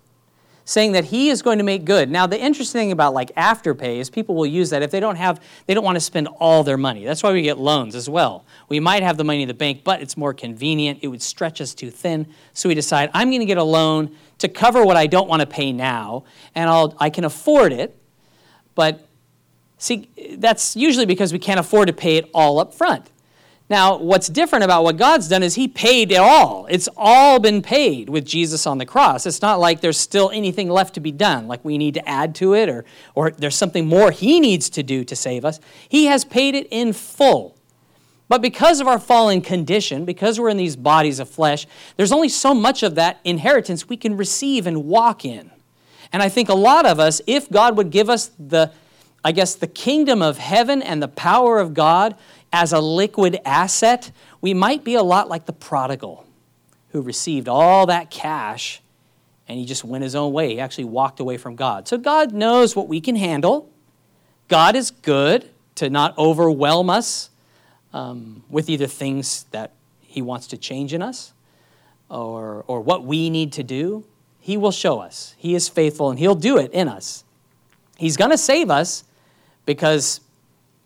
saying 0.65 0.93
that 0.93 1.05
He 1.05 1.29
is 1.29 1.41
going 1.41 1.59
to 1.59 1.63
make 1.63 1.85
good. 1.85 2.09
Now, 2.09 2.25
the 2.27 2.39
interesting 2.39 2.81
thing 2.81 2.91
about 2.91 3.13
like 3.13 3.33
afterpay 3.35 3.97
is 3.97 4.09
people 4.09 4.35
will 4.35 4.47
use 4.47 4.71
that 4.71 4.81
if 4.81 4.91
they 4.91 4.99
don't 4.99 5.15
have, 5.15 5.41
they 5.67 5.73
don't 5.73 5.83
want 5.83 5.95
to 5.95 6.01
spend 6.01 6.27
all 6.39 6.63
their 6.63 6.77
money. 6.77 7.05
That's 7.05 7.23
why 7.23 7.31
we 7.31 7.43
get 7.43 7.59
loans 7.59 7.95
as 7.95 8.09
well. 8.09 8.45
We 8.67 8.79
might 8.79 9.03
have 9.03 9.17
the 9.17 9.23
money 9.23 9.43
in 9.43 9.47
the 9.47 9.53
bank, 9.53 9.83
but 9.83 10.01
it's 10.01 10.17
more 10.17 10.33
convenient. 10.33 10.99
It 11.01 11.07
would 11.07 11.21
stretch 11.21 11.61
us 11.61 11.73
too 11.73 11.91
thin. 11.91 12.27
So 12.53 12.67
we 12.67 12.75
decide, 12.75 13.11
I'm 13.13 13.29
going 13.29 13.41
to 13.41 13.45
get 13.45 13.57
a 13.57 13.63
loan 13.63 14.15
to 14.39 14.49
cover 14.49 14.83
what 14.83 14.97
I 14.97 15.07
don't 15.07 15.29
want 15.29 15.41
to 15.41 15.45
pay 15.45 15.71
now, 15.71 16.25
and 16.55 16.69
I'll, 16.69 16.95
I 16.99 17.09
can 17.09 17.23
afford 17.23 17.71
it. 17.71 17.95
But 18.73 19.07
see, 19.77 20.09
that's 20.37 20.75
usually 20.75 21.05
because 21.05 21.31
we 21.31 21.39
can't 21.39 21.59
afford 21.59 21.87
to 21.87 21.93
pay 21.93 22.17
it 22.17 22.29
all 22.33 22.59
up 22.59 22.73
front. 22.73 23.11
Now, 23.67 23.97
what's 23.97 24.27
different 24.27 24.63
about 24.63 24.83
what 24.83 24.97
God's 24.97 25.27
done 25.27 25.41
is 25.41 25.55
He 25.55 25.67
paid 25.67 26.11
it 26.11 26.17
all. 26.17 26.67
It's 26.69 26.87
all 26.95 27.39
been 27.39 27.63
paid 27.63 28.09
with 28.09 28.23
Jesus 28.23 28.67
on 28.67 28.77
the 28.77 28.85
cross. 28.85 29.25
It's 29.25 29.41
not 29.41 29.59
like 29.59 29.81
there's 29.81 29.97
still 29.97 30.29
anything 30.31 30.69
left 30.69 30.93
to 30.95 30.99
be 30.99 31.11
done, 31.11 31.47
like 31.47 31.65
we 31.65 31.77
need 31.77 31.95
to 31.95 32.07
add 32.07 32.35
to 32.35 32.53
it 32.53 32.69
or, 32.69 32.85
or 33.15 33.31
there's 33.31 33.55
something 33.55 33.87
more 33.87 34.11
He 34.11 34.39
needs 34.39 34.69
to 34.71 34.83
do 34.83 35.03
to 35.05 35.15
save 35.15 35.43
us. 35.45 35.59
He 35.89 36.05
has 36.05 36.23
paid 36.23 36.53
it 36.53 36.67
in 36.69 36.93
full. 36.93 37.57
But 38.27 38.41
because 38.41 38.79
of 38.79 38.87
our 38.87 38.99
fallen 38.99 39.41
condition, 39.41 40.05
because 40.05 40.39
we're 40.39 40.49
in 40.49 40.57
these 40.57 40.75
bodies 40.75 41.19
of 41.19 41.29
flesh, 41.29 41.67
there's 41.97 42.11
only 42.11 42.29
so 42.29 42.53
much 42.53 42.81
of 42.83 42.95
that 42.95 43.19
inheritance 43.23 43.87
we 43.87 43.97
can 43.97 44.17
receive 44.17 44.65
and 44.65 44.85
walk 44.85 45.25
in. 45.25 45.51
And 46.11 46.23
I 46.23 46.29
think 46.29 46.49
a 46.49 46.55
lot 46.55 46.85
of 46.85 46.99
us, 46.99 47.21
if 47.27 47.49
God 47.49 47.77
would 47.77 47.91
give 47.91 48.09
us 48.09 48.31
the, 48.39 48.71
I 49.23 49.31
guess, 49.31 49.55
the 49.55 49.67
kingdom 49.67 50.21
of 50.21 50.37
heaven 50.37 50.81
and 50.81 51.03
the 51.03 51.07
power 51.07 51.59
of 51.59 51.73
God, 51.73 52.15
as 52.55 52.71
a 52.71 52.79
liquid 52.79 53.37
asset, 53.43 54.13
we 54.39 54.53
might 54.53 54.85
be 54.85 54.95
a 54.95 55.03
lot 55.03 55.27
like 55.27 55.45
the 55.45 55.51
prodigal 55.51 56.25
who 56.91 57.01
received 57.01 57.49
all 57.49 57.85
that 57.87 58.09
cash 58.09 58.81
and 59.45 59.59
he 59.59 59.65
just 59.65 59.83
went 59.83 60.05
his 60.05 60.15
own 60.15 60.31
way. 60.31 60.53
He 60.53 60.59
actually 60.61 60.85
walked 60.85 61.19
away 61.19 61.35
from 61.35 61.57
God. 61.57 61.85
So 61.85 61.97
God 61.97 62.31
knows 62.31 62.73
what 62.73 62.87
we 62.87 63.01
can 63.01 63.17
handle. 63.17 63.69
God 64.47 64.73
is 64.77 64.89
good 64.89 65.49
to 65.75 65.89
not 65.89 66.17
overwhelm 66.17 66.89
us 66.89 67.29
um, 67.93 68.41
with 68.49 68.69
either 68.69 68.87
things 68.87 69.43
that 69.51 69.73
he 69.99 70.21
wants 70.21 70.47
to 70.47 70.57
change 70.57 70.93
in 70.93 71.01
us 71.01 71.33
or, 72.09 72.63
or 72.67 72.79
what 72.79 73.03
we 73.03 73.29
need 73.29 73.51
to 73.51 73.63
do. 73.63 74.05
He 74.39 74.55
will 74.55 74.71
show 74.71 74.99
us. 74.99 75.35
He 75.37 75.55
is 75.55 75.67
faithful 75.67 76.09
and 76.09 76.17
he'll 76.17 76.35
do 76.35 76.57
it 76.57 76.71
in 76.71 76.87
us. 76.87 77.25
He's 77.97 78.15
going 78.15 78.31
to 78.31 78.37
save 78.37 78.69
us 78.69 79.03
because 79.65 80.21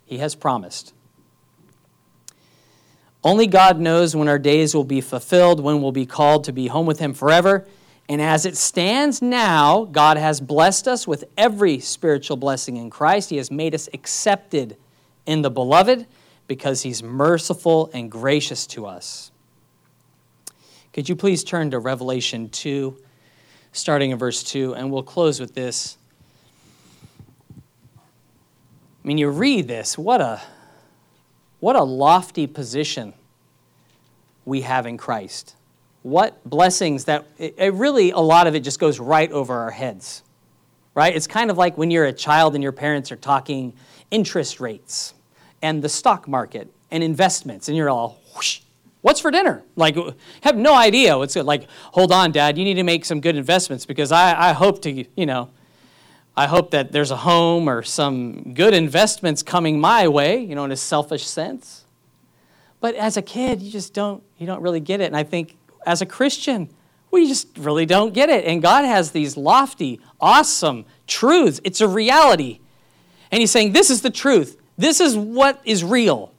he 0.07 0.17
has 0.17 0.33
promised. 0.33 0.93
Only 3.23 3.47
God 3.47 3.79
knows 3.79 4.15
when 4.15 4.29
our 4.29 4.39
days 4.39 4.73
will 4.73 4.85
be 4.85 5.01
fulfilled, 5.01 5.59
when 5.59 5.81
we'll 5.81 5.91
be 5.91 6.05
called 6.05 6.45
to 6.45 6.53
be 6.53 6.67
home 6.67 6.85
with 6.85 6.99
Him 6.99 7.13
forever. 7.13 7.67
And 8.07 8.21
as 8.21 8.45
it 8.45 8.57
stands 8.57 9.21
now, 9.21 9.85
God 9.85 10.17
has 10.17 10.39
blessed 10.39 10.87
us 10.87 11.05
with 11.05 11.25
every 11.37 11.79
spiritual 11.79 12.37
blessing 12.37 12.77
in 12.77 12.89
Christ. 12.89 13.29
He 13.29 13.37
has 13.37 13.51
made 13.51 13.75
us 13.75 13.89
accepted 13.93 14.77
in 15.25 15.41
the 15.41 15.51
beloved 15.51 16.07
because 16.47 16.81
He's 16.81 17.03
merciful 17.03 17.91
and 17.93 18.09
gracious 18.09 18.65
to 18.67 18.85
us. 18.85 19.31
Could 20.93 21.07
you 21.07 21.15
please 21.15 21.43
turn 21.43 21.71
to 21.71 21.79
Revelation 21.79 22.49
2, 22.49 22.97
starting 23.73 24.11
in 24.11 24.17
verse 24.17 24.43
2, 24.43 24.73
and 24.73 24.91
we'll 24.91 25.03
close 25.03 25.39
with 25.39 25.53
this. 25.53 25.97
I 29.03 29.07
mean, 29.07 29.17
you 29.17 29.29
read 29.29 29.67
this, 29.67 29.97
what 29.97 30.19
a 30.19 30.41
what 31.59 31.75
a 31.75 31.83
lofty 31.83 32.47
position 32.47 33.13
we 34.45 34.61
have 34.61 34.85
in 34.85 34.97
Christ. 34.97 35.55
What 36.01 36.43
blessings 36.49 37.05
that 37.05 37.27
it, 37.37 37.55
it 37.57 37.73
really, 37.73 38.11
a 38.11 38.19
lot 38.19 38.47
of 38.47 38.55
it 38.55 38.61
just 38.61 38.79
goes 38.79 38.99
right 38.99 39.31
over 39.31 39.53
our 39.53 39.71
heads, 39.71 40.23
right? 40.95 41.15
It's 41.15 41.27
kind 41.27 41.51
of 41.51 41.57
like 41.57 41.77
when 41.77 41.91
you're 41.91 42.05
a 42.05 42.13
child 42.13 42.55
and 42.55 42.63
your 42.63 42.71
parents 42.71 43.11
are 43.11 43.17
talking 43.17 43.73
interest 44.09 44.59
rates 44.59 45.13
and 45.61 45.81
the 45.81 45.89
stock 45.89 46.27
market 46.27 46.71
and 46.89 47.03
investments, 47.03 47.67
and 47.67 47.77
you're 47.77 47.89
all, 47.89 48.19
whoosh, 48.35 48.61
what's 49.01 49.19
for 49.19 49.29
dinner? 49.29 49.63
Like, 49.75 49.97
have 50.41 50.55
no 50.55 50.73
idea 50.73 51.17
what's 51.17 51.35
it. 51.35 51.45
Like, 51.45 51.67
hold 51.91 52.11
on, 52.11 52.31
Dad, 52.31 52.57
you 52.57 52.63
need 52.63 52.75
to 52.75 52.83
make 52.83 53.05
some 53.05 53.21
good 53.21 53.35
investments 53.35 53.85
because 53.85 54.11
I, 54.11 54.49
I 54.49 54.53
hope 54.53 54.81
to, 54.83 55.05
you 55.15 55.25
know, 55.25 55.49
I 56.35 56.47
hope 56.47 56.71
that 56.71 56.91
there's 56.91 57.11
a 57.11 57.17
home 57.17 57.69
or 57.69 57.83
some 57.83 58.53
good 58.53 58.73
investments 58.73 59.43
coming 59.43 59.79
my 59.79 60.07
way, 60.07 60.39
you 60.39 60.55
know, 60.55 60.63
in 60.63 60.71
a 60.71 60.77
selfish 60.77 61.25
sense. 61.25 61.85
But 62.79 62.95
as 62.95 63.17
a 63.17 63.21
kid, 63.21 63.61
you 63.61 63.71
just 63.71 63.93
don't 63.93 64.23
you 64.37 64.47
don't 64.47 64.61
really 64.61 64.79
get 64.79 65.01
it. 65.01 65.05
And 65.05 65.17
I 65.17 65.23
think 65.23 65.57
as 65.85 66.01
a 66.01 66.05
Christian, 66.05 66.69
we 67.11 67.27
just 67.27 67.57
really 67.57 67.85
don't 67.85 68.13
get 68.13 68.29
it. 68.29 68.45
And 68.45 68.61
God 68.61 68.85
has 68.85 69.11
these 69.11 69.35
lofty, 69.35 69.99
awesome 70.21 70.85
truths. 71.07 71.59
It's 71.63 71.81
a 71.81 71.87
reality. 71.87 72.59
And 73.31 73.39
he's 73.41 73.51
saying 73.51 73.73
this 73.73 73.89
is 73.89 74.01
the 74.01 74.09
truth. 74.09 74.57
This 74.77 75.01
is 75.01 75.17
what 75.17 75.59
is 75.65 75.83
real. 75.83 76.31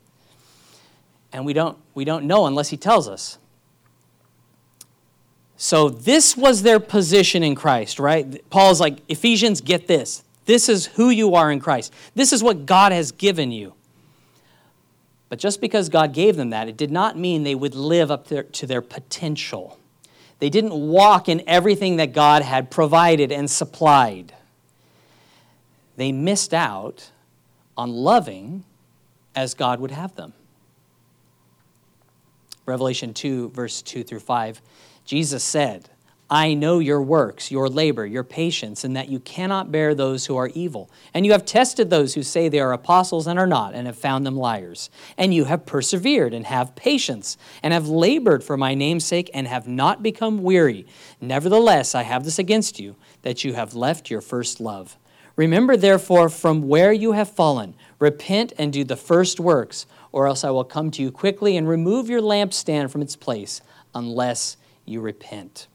And 1.33 1.45
we 1.45 1.53
don't 1.53 1.77
we 1.95 2.05
don't 2.05 2.25
know 2.25 2.47
unless 2.47 2.71
he 2.71 2.77
tells 2.77 3.09
us. 3.09 3.39
So 5.63 5.91
this 5.91 6.39
was 6.39 6.63
their 6.63 6.81
position 6.81 7.43
in 7.43 7.55
Christ, 7.55 7.99
right? 7.99 8.49
Paul's 8.49 8.81
like, 8.81 8.97
Ephesians, 9.09 9.61
get 9.61 9.87
this. 9.87 10.25
This 10.47 10.71
is 10.71 10.87
who 10.87 11.11
you 11.11 11.35
are 11.35 11.53
in 11.53 11.61
Christ. 11.61 11.93
This 12.15 12.33
is 12.33 12.43
what 12.43 12.65
God 12.65 12.93
has 12.93 13.13
given 13.13 13.53
you. 13.53 13.75
But 15.29 15.39
just 15.39 15.61
because 15.61 15.91
God 15.91 16.15
gave 16.15 16.37
them 16.37 16.49
that, 16.49 16.67
it 16.67 16.79
did 16.79 16.91
not 16.91 17.19
mean 17.19 17.43
they 17.43 17.55
would 17.55 17.75
live 17.75 18.11
up 18.11 18.27
to 18.29 18.67
their 18.67 18.81
potential. 18.81 19.79
They 20.39 20.49
didn't 20.49 20.73
walk 20.73 21.29
in 21.29 21.43
everything 21.47 21.97
that 21.97 22.15
God 22.15 22.41
had 22.41 22.71
provided 22.71 23.31
and 23.31 23.51
supplied. 23.51 24.33
They 25.97 26.11
missed 26.11 26.55
out 26.55 27.11
on 27.77 27.91
loving 27.91 28.65
as 29.37 29.53
God 29.53 29.79
would 29.81 29.91
have 29.91 30.15
them. 30.15 30.33
Revelation 32.65 33.13
2, 33.13 33.51
verse 33.51 33.83
2 33.83 34.05
through 34.05 34.21
5 34.21 34.63
Jesus 35.11 35.43
said, 35.43 35.89
I 36.31 36.55
know 36.55 36.79
your 36.79 37.03
works, 37.03 37.51
your 37.51 37.69
labor, 37.69 38.07
your 38.07 38.23
patience, 38.23 38.85
and 38.85 38.95
that 38.95 39.09
you 39.09 39.19
cannot 39.19 39.73
bear 39.73 39.93
those 39.93 40.27
who 40.27 40.37
are 40.37 40.53
evil. 40.55 40.89
And 41.13 41.27
you 41.27 41.33
have 41.33 41.45
tested 41.45 41.91
those 41.91 42.15
who 42.15 42.23
say 42.23 42.49
they 42.49 42.61
are 42.61 42.73
apostles 42.73 43.27
and 43.27 43.37
are 43.37 43.45
not, 43.45 43.75
and 43.75 43.89
have 43.89 43.99
found 43.99 44.25
them 44.25 44.37
liars. 44.37 44.89
And 45.19 45.35
you 45.35 45.47
have 45.47 45.67
persevered 45.67 46.33
and 46.33 46.47
have 46.47 46.77
patience, 46.77 47.37
and 47.61 47.75
have 47.75 47.89
labored 47.89 48.45
for 48.45 48.57
my 48.57 48.77
name's 48.77 49.05
sake, 49.05 49.29
and 49.35 49.49
have 49.49 49.67
not 49.67 50.01
become 50.01 50.45
weary. 50.45 50.87
Nevertheless, 51.21 51.97
I 51.97 52.05
have 52.05 52.23
this 52.23 52.39
against 52.39 52.79
you, 52.79 52.95
that 53.23 53.43
you 53.43 53.55
have 53.55 53.75
left 53.75 54.13
your 54.13 54.21
first 54.21 54.61
love. 54.61 54.97
Remember, 55.35 55.77
therefore, 55.77 56.29
from 56.29 56.69
where 56.69 56.93
you 56.93 57.11
have 57.13 57.33
fallen, 57.33 57.75
repent 57.99 58.53
and 58.57 58.73
do 58.73 58.85
the 58.85 58.95
first 58.95 59.41
works, 59.41 59.87
or 60.13 60.29
else 60.29 60.45
I 60.45 60.51
will 60.51 60.63
come 60.63 60.93
to 60.93 61.03
you 61.03 61.11
quickly 61.11 61.57
and 61.57 61.69
remove 61.69 62.09
your 62.09 62.23
lampstand 62.23 62.93
from 62.93 63.03
its 63.03 63.17
place, 63.17 63.61
unless 63.93 64.57
you 64.85 65.01
repent. 65.01 65.69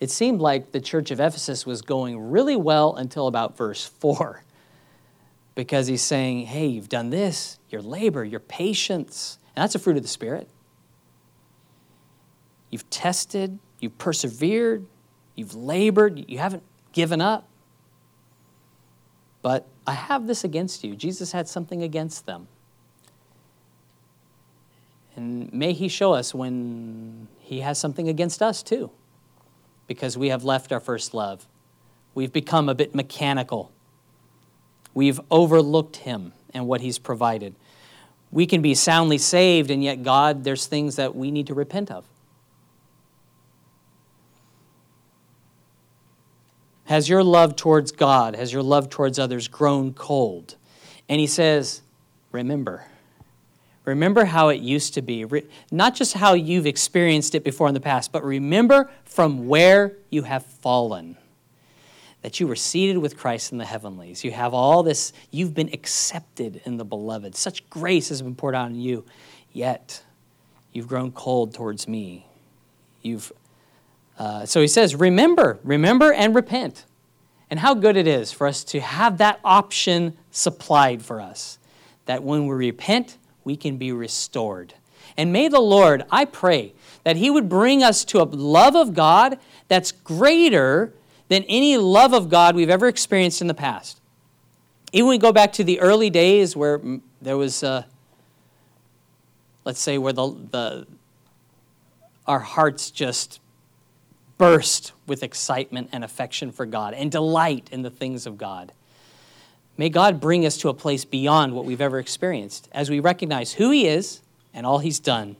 It 0.00 0.10
seemed 0.10 0.40
like 0.40 0.72
the 0.72 0.80
church 0.80 1.10
of 1.10 1.18
Ephesus 1.18 1.66
was 1.66 1.82
going 1.82 2.30
really 2.30 2.56
well 2.56 2.94
until 2.94 3.26
about 3.26 3.56
verse 3.56 3.84
4, 3.84 4.44
because 5.54 5.88
he's 5.88 6.02
saying, 6.02 6.46
hey, 6.46 6.66
you've 6.66 6.88
done 6.88 7.10
this, 7.10 7.58
your 7.68 7.82
labor, 7.82 8.24
your 8.24 8.40
patience, 8.40 9.38
and 9.56 9.62
that's 9.62 9.74
a 9.74 9.78
fruit 9.78 9.96
of 9.96 10.02
the 10.02 10.08
Spirit. 10.08 10.48
You've 12.70 12.88
tested, 12.90 13.58
you've 13.80 13.98
persevered, 13.98 14.86
you've 15.34 15.54
labored, 15.54 16.30
you 16.30 16.38
haven't 16.38 16.62
given 16.92 17.20
up. 17.20 17.48
But 19.42 19.66
I 19.86 19.94
have 19.94 20.26
this 20.26 20.44
against 20.44 20.84
you. 20.84 20.94
Jesus 20.94 21.32
had 21.32 21.48
something 21.48 21.82
against 21.82 22.26
them. 22.26 22.46
And 25.16 25.52
may 25.52 25.72
He 25.72 25.88
show 25.88 26.12
us 26.12 26.34
when 26.34 27.26
He 27.48 27.60
has 27.60 27.78
something 27.78 28.10
against 28.10 28.42
us 28.42 28.62
too, 28.62 28.90
because 29.86 30.18
we 30.18 30.28
have 30.28 30.44
left 30.44 30.70
our 30.70 30.80
first 30.80 31.14
love. 31.14 31.46
We've 32.14 32.30
become 32.30 32.68
a 32.68 32.74
bit 32.74 32.94
mechanical. 32.94 33.72
We've 34.92 35.18
overlooked 35.30 35.96
Him 35.96 36.34
and 36.52 36.66
what 36.66 36.82
He's 36.82 36.98
provided. 36.98 37.54
We 38.30 38.44
can 38.44 38.60
be 38.60 38.74
soundly 38.74 39.16
saved, 39.16 39.70
and 39.70 39.82
yet, 39.82 40.02
God, 40.02 40.44
there's 40.44 40.66
things 40.66 40.96
that 40.96 41.16
we 41.16 41.30
need 41.30 41.46
to 41.46 41.54
repent 41.54 41.90
of. 41.90 42.04
Has 46.84 47.08
your 47.08 47.24
love 47.24 47.56
towards 47.56 47.92
God, 47.92 48.36
has 48.36 48.52
your 48.52 48.62
love 48.62 48.90
towards 48.90 49.18
others 49.18 49.48
grown 49.48 49.94
cold? 49.94 50.56
And 51.08 51.18
he 51.18 51.26
says, 51.26 51.80
Remember. 52.30 52.87
Remember 53.88 54.26
how 54.26 54.48
it 54.48 54.60
used 54.60 54.92
to 54.94 55.02
be. 55.02 55.24
Not 55.70 55.94
just 55.94 56.12
how 56.12 56.34
you've 56.34 56.66
experienced 56.66 57.34
it 57.34 57.42
before 57.42 57.68
in 57.68 57.74
the 57.74 57.80
past, 57.80 58.12
but 58.12 58.22
remember 58.22 58.90
from 59.04 59.48
where 59.48 59.96
you 60.10 60.24
have 60.24 60.44
fallen. 60.44 61.16
That 62.20 62.38
you 62.38 62.46
were 62.46 62.56
seated 62.56 62.98
with 62.98 63.16
Christ 63.16 63.50
in 63.50 63.56
the 63.56 63.64
heavenlies. 63.64 64.24
You 64.24 64.32
have 64.32 64.52
all 64.52 64.82
this, 64.82 65.14
you've 65.30 65.54
been 65.54 65.70
accepted 65.72 66.60
in 66.66 66.76
the 66.76 66.84
beloved. 66.84 67.34
Such 67.34 67.68
grace 67.70 68.10
has 68.10 68.20
been 68.20 68.34
poured 68.34 68.54
out 68.54 68.66
on 68.66 68.74
you. 68.74 69.06
Yet, 69.52 70.02
you've 70.74 70.88
grown 70.88 71.10
cold 71.10 71.54
towards 71.54 71.88
me. 71.88 72.26
You've, 73.00 73.32
uh, 74.18 74.44
so 74.44 74.60
he 74.60 74.68
says, 74.68 74.94
remember, 74.96 75.60
remember 75.64 76.12
and 76.12 76.34
repent. 76.34 76.84
And 77.48 77.60
how 77.60 77.72
good 77.72 77.96
it 77.96 78.06
is 78.06 78.32
for 78.32 78.46
us 78.46 78.64
to 78.64 78.80
have 78.80 79.16
that 79.16 79.40
option 79.42 80.18
supplied 80.30 81.00
for 81.00 81.22
us. 81.22 81.58
That 82.04 82.22
when 82.22 82.46
we 82.46 82.54
repent, 82.54 83.16
we 83.44 83.56
can 83.56 83.76
be 83.76 83.92
restored. 83.92 84.74
And 85.16 85.32
may 85.32 85.48
the 85.48 85.60
Lord, 85.60 86.04
I 86.10 86.24
pray, 86.24 86.74
that 87.04 87.16
He 87.16 87.30
would 87.30 87.48
bring 87.48 87.82
us 87.82 88.04
to 88.06 88.22
a 88.22 88.24
love 88.24 88.76
of 88.76 88.94
God 88.94 89.38
that's 89.68 89.92
greater 89.92 90.92
than 91.28 91.44
any 91.44 91.76
love 91.76 92.12
of 92.12 92.28
God 92.28 92.54
we've 92.54 92.70
ever 92.70 92.88
experienced 92.88 93.40
in 93.40 93.46
the 93.46 93.54
past. 93.54 94.00
Even 94.92 95.08
we 95.08 95.18
go 95.18 95.32
back 95.32 95.52
to 95.54 95.64
the 95.64 95.80
early 95.80 96.10
days 96.10 96.56
where 96.56 96.80
there 97.20 97.36
was, 97.36 97.62
uh, 97.62 97.84
let's 99.64 99.80
say, 99.80 99.98
where 99.98 100.12
the, 100.12 100.28
the 100.50 100.86
our 102.26 102.40
hearts 102.40 102.90
just 102.90 103.40
burst 104.36 104.92
with 105.06 105.22
excitement 105.22 105.88
and 105.92 106.04
affection 106.04 106.52
for 106.52 106.66
God 106.66 106.94
and 106.94 107.10
delight 107.10 107.68
in 107.72 107.82
the 107.82 107.90
things 107.90 108.26
of 108.26 108.38
God. 108.38 108.72
May 109.78 109.88
God 109.88 110.20
bring 110.20 110.44
us 110.44 110.58
to 110.58 110.68
a 110.68 110.74
place 110.74 111.04
beyond 111.04 111.54
what 111.54 111.64
we've 111.64 111.80
ever 111.80 112.00
experienced 112.00 112.68
as 112.72 112.90
we 112.90 112.98
recognize 112.98 113.52
who 113.52 113.70
He 113.70 113.86
is 113.86 114.20
and 114.52 114.66
all 114.66 114.80
He's 114.80 114.98
done, 114.98 115.36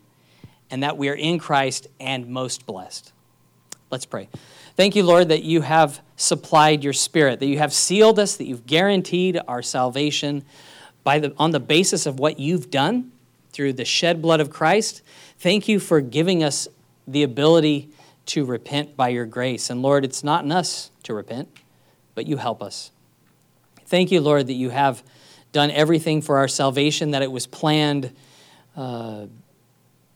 and 0.70 0.82
that 0.84 0.97
we 0.97 1.09
are 1.09 1.14
in 1.14 1.41
Christ 1.41 1.89
and 1.99 2.28
most 2.28 2.64
blessed. 2.64 3.12
Let's 3.91 4.07
pray. 4.07 4.28
Thank 4.76 4.95
you, 4.95 5.03
Lord, 5.03 5.30
that 5.30 5.43
you 5.43 5.62
have 5.62 6.01
supplied 6.16 6.84
your 6.84 6.93
Spirit, 6.93 7.41
that 7.41 7.47
you 7.47 7.59
have 7.59 7.72
sealed 7.72 8.20
us, 8.20 8.36
that 8.36 8.47
you've 8.47 8.66
guaranteed 8.66 9.41
our 9.49 9.61
salvation 9.61 10.45
by 11.03 11.18
the, 11.18 11.34
on 11.36 11.51
the 11.51 11.61
basis 11.61 12.07
of 12.07 12.20
what 12.20 12.39
you've 12.39 12.70
done 12.70 13.11
through 13.51 13.72
the 13.72 13.84
shed 13.84 14.22
blood 14.22 14.41
of 14.41 14.51
Christ. 14.51 15.03
Thank 15.39 15.66
you 15.66 15.80
for 15.80 16.01
giving 16.01 16.45
us 16.45 16.68
the 17.09 17.24
ability 17.24 17.89
to 18.26 18.45
repent 18.45 18.97
by 18.97 19.09
your 19.09 19.24
grace. 19.24 19.68
And 19.70 19.82
Lord, 19.82 20.05
it's 20.05 20.22
not 20.22 20.45
in 20.45 20.53
us 20.53 20.93
to 21.05 21.14
repent, 21.14 21.49
but 22.14 22.26
you 22.26 22.36
help 22.36 22.62
us. 22.62 22.93
Thank 23.89 24.11
you, 24.11 24.20
Lord, 24.20 24.49
that 24.49 24.55
you 24.55 24.68
have 24.68 25.03
done 25.53 25.70
everything 25.70 26.20
for 26.20 26.36
our 26.36 26.49
salvation, 26.49 27.12
that 27.12 27.22
it 27.22 27.32
was 27.32 27.47
planned 27.47 28.14
uh, 28.76 29.26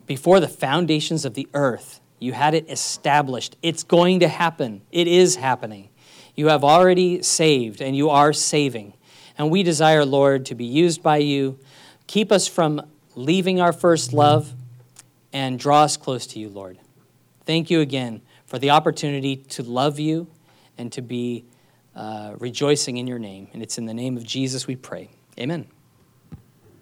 before 0.06 0.40
the 0.40 0.48
foundations 0.48 1.24
of 1.24 1.32
the 1.32 1.48
earth. 1.54 2.00
You 2.18 2.34
had 2.34 2.52
it 2.52 2.70
established. 2.70 3.56
It's 3.62 3.82
going 3.82 4.20
to 4.20 4.28
happen, 4.28 4.82
it 4.92 5.08
is 5.08 5.36
happening. 5.36 5.88
You 6.34 6.48
have 6.48 6.64
already 6.64 7.22
saved, 7.22 7.80
and 7.80 7.96
you 7.96 8.10
are 8.10 8.34
saving. 8.34 8.92
And 9.38 9.50
we 9.50 9.62
desire, 9.62 10.04
Lord, 10.04 10.46
to 10.46 10.54
be 10.54 10.66
used 10.66 11.02
by 11.02 11.18
you. 11.18 11.58
Keep 12.06 12.30
us 12.30 12.46
from 12.46 12.82
leaving 13.14 13.58
our 13.58 13.72
first 13.72 14.12
love 14.12 14.52
and 15.32 15.58
draw 15.58 15.84
us 15.84 15.96
close 15.96 16.26
to 16.28 16.38
you, 16.38 16.50
Lord. 16.50 16.78
Thank 17.46 17.70
you 17.70 17.80
again 17.80 18.20
for 18.44 18.58
the 18.58 18.70
opportunity 18.70 19.36
to 19.36 19.62
love 19.62 19.98
you 19.98 20.26
and 20.76 20.92
to 20.92 21.00
be 21.00 21.44
uh, 21.94 22.34
rejoicing 22.38 22.96
in 22.96 23.06
your 23.06 23.18
name. 23.18 23.48
And 23.52 23.62
it's 23.62 23.78
in 23.78 23.86
the 23.86 23.94
name 23.94 24.16
of 24.16 24.24
Jesus 24.24 24.66
we 24.66 24.76
pray. 24.76 25.10
Amen. 25.38 25.66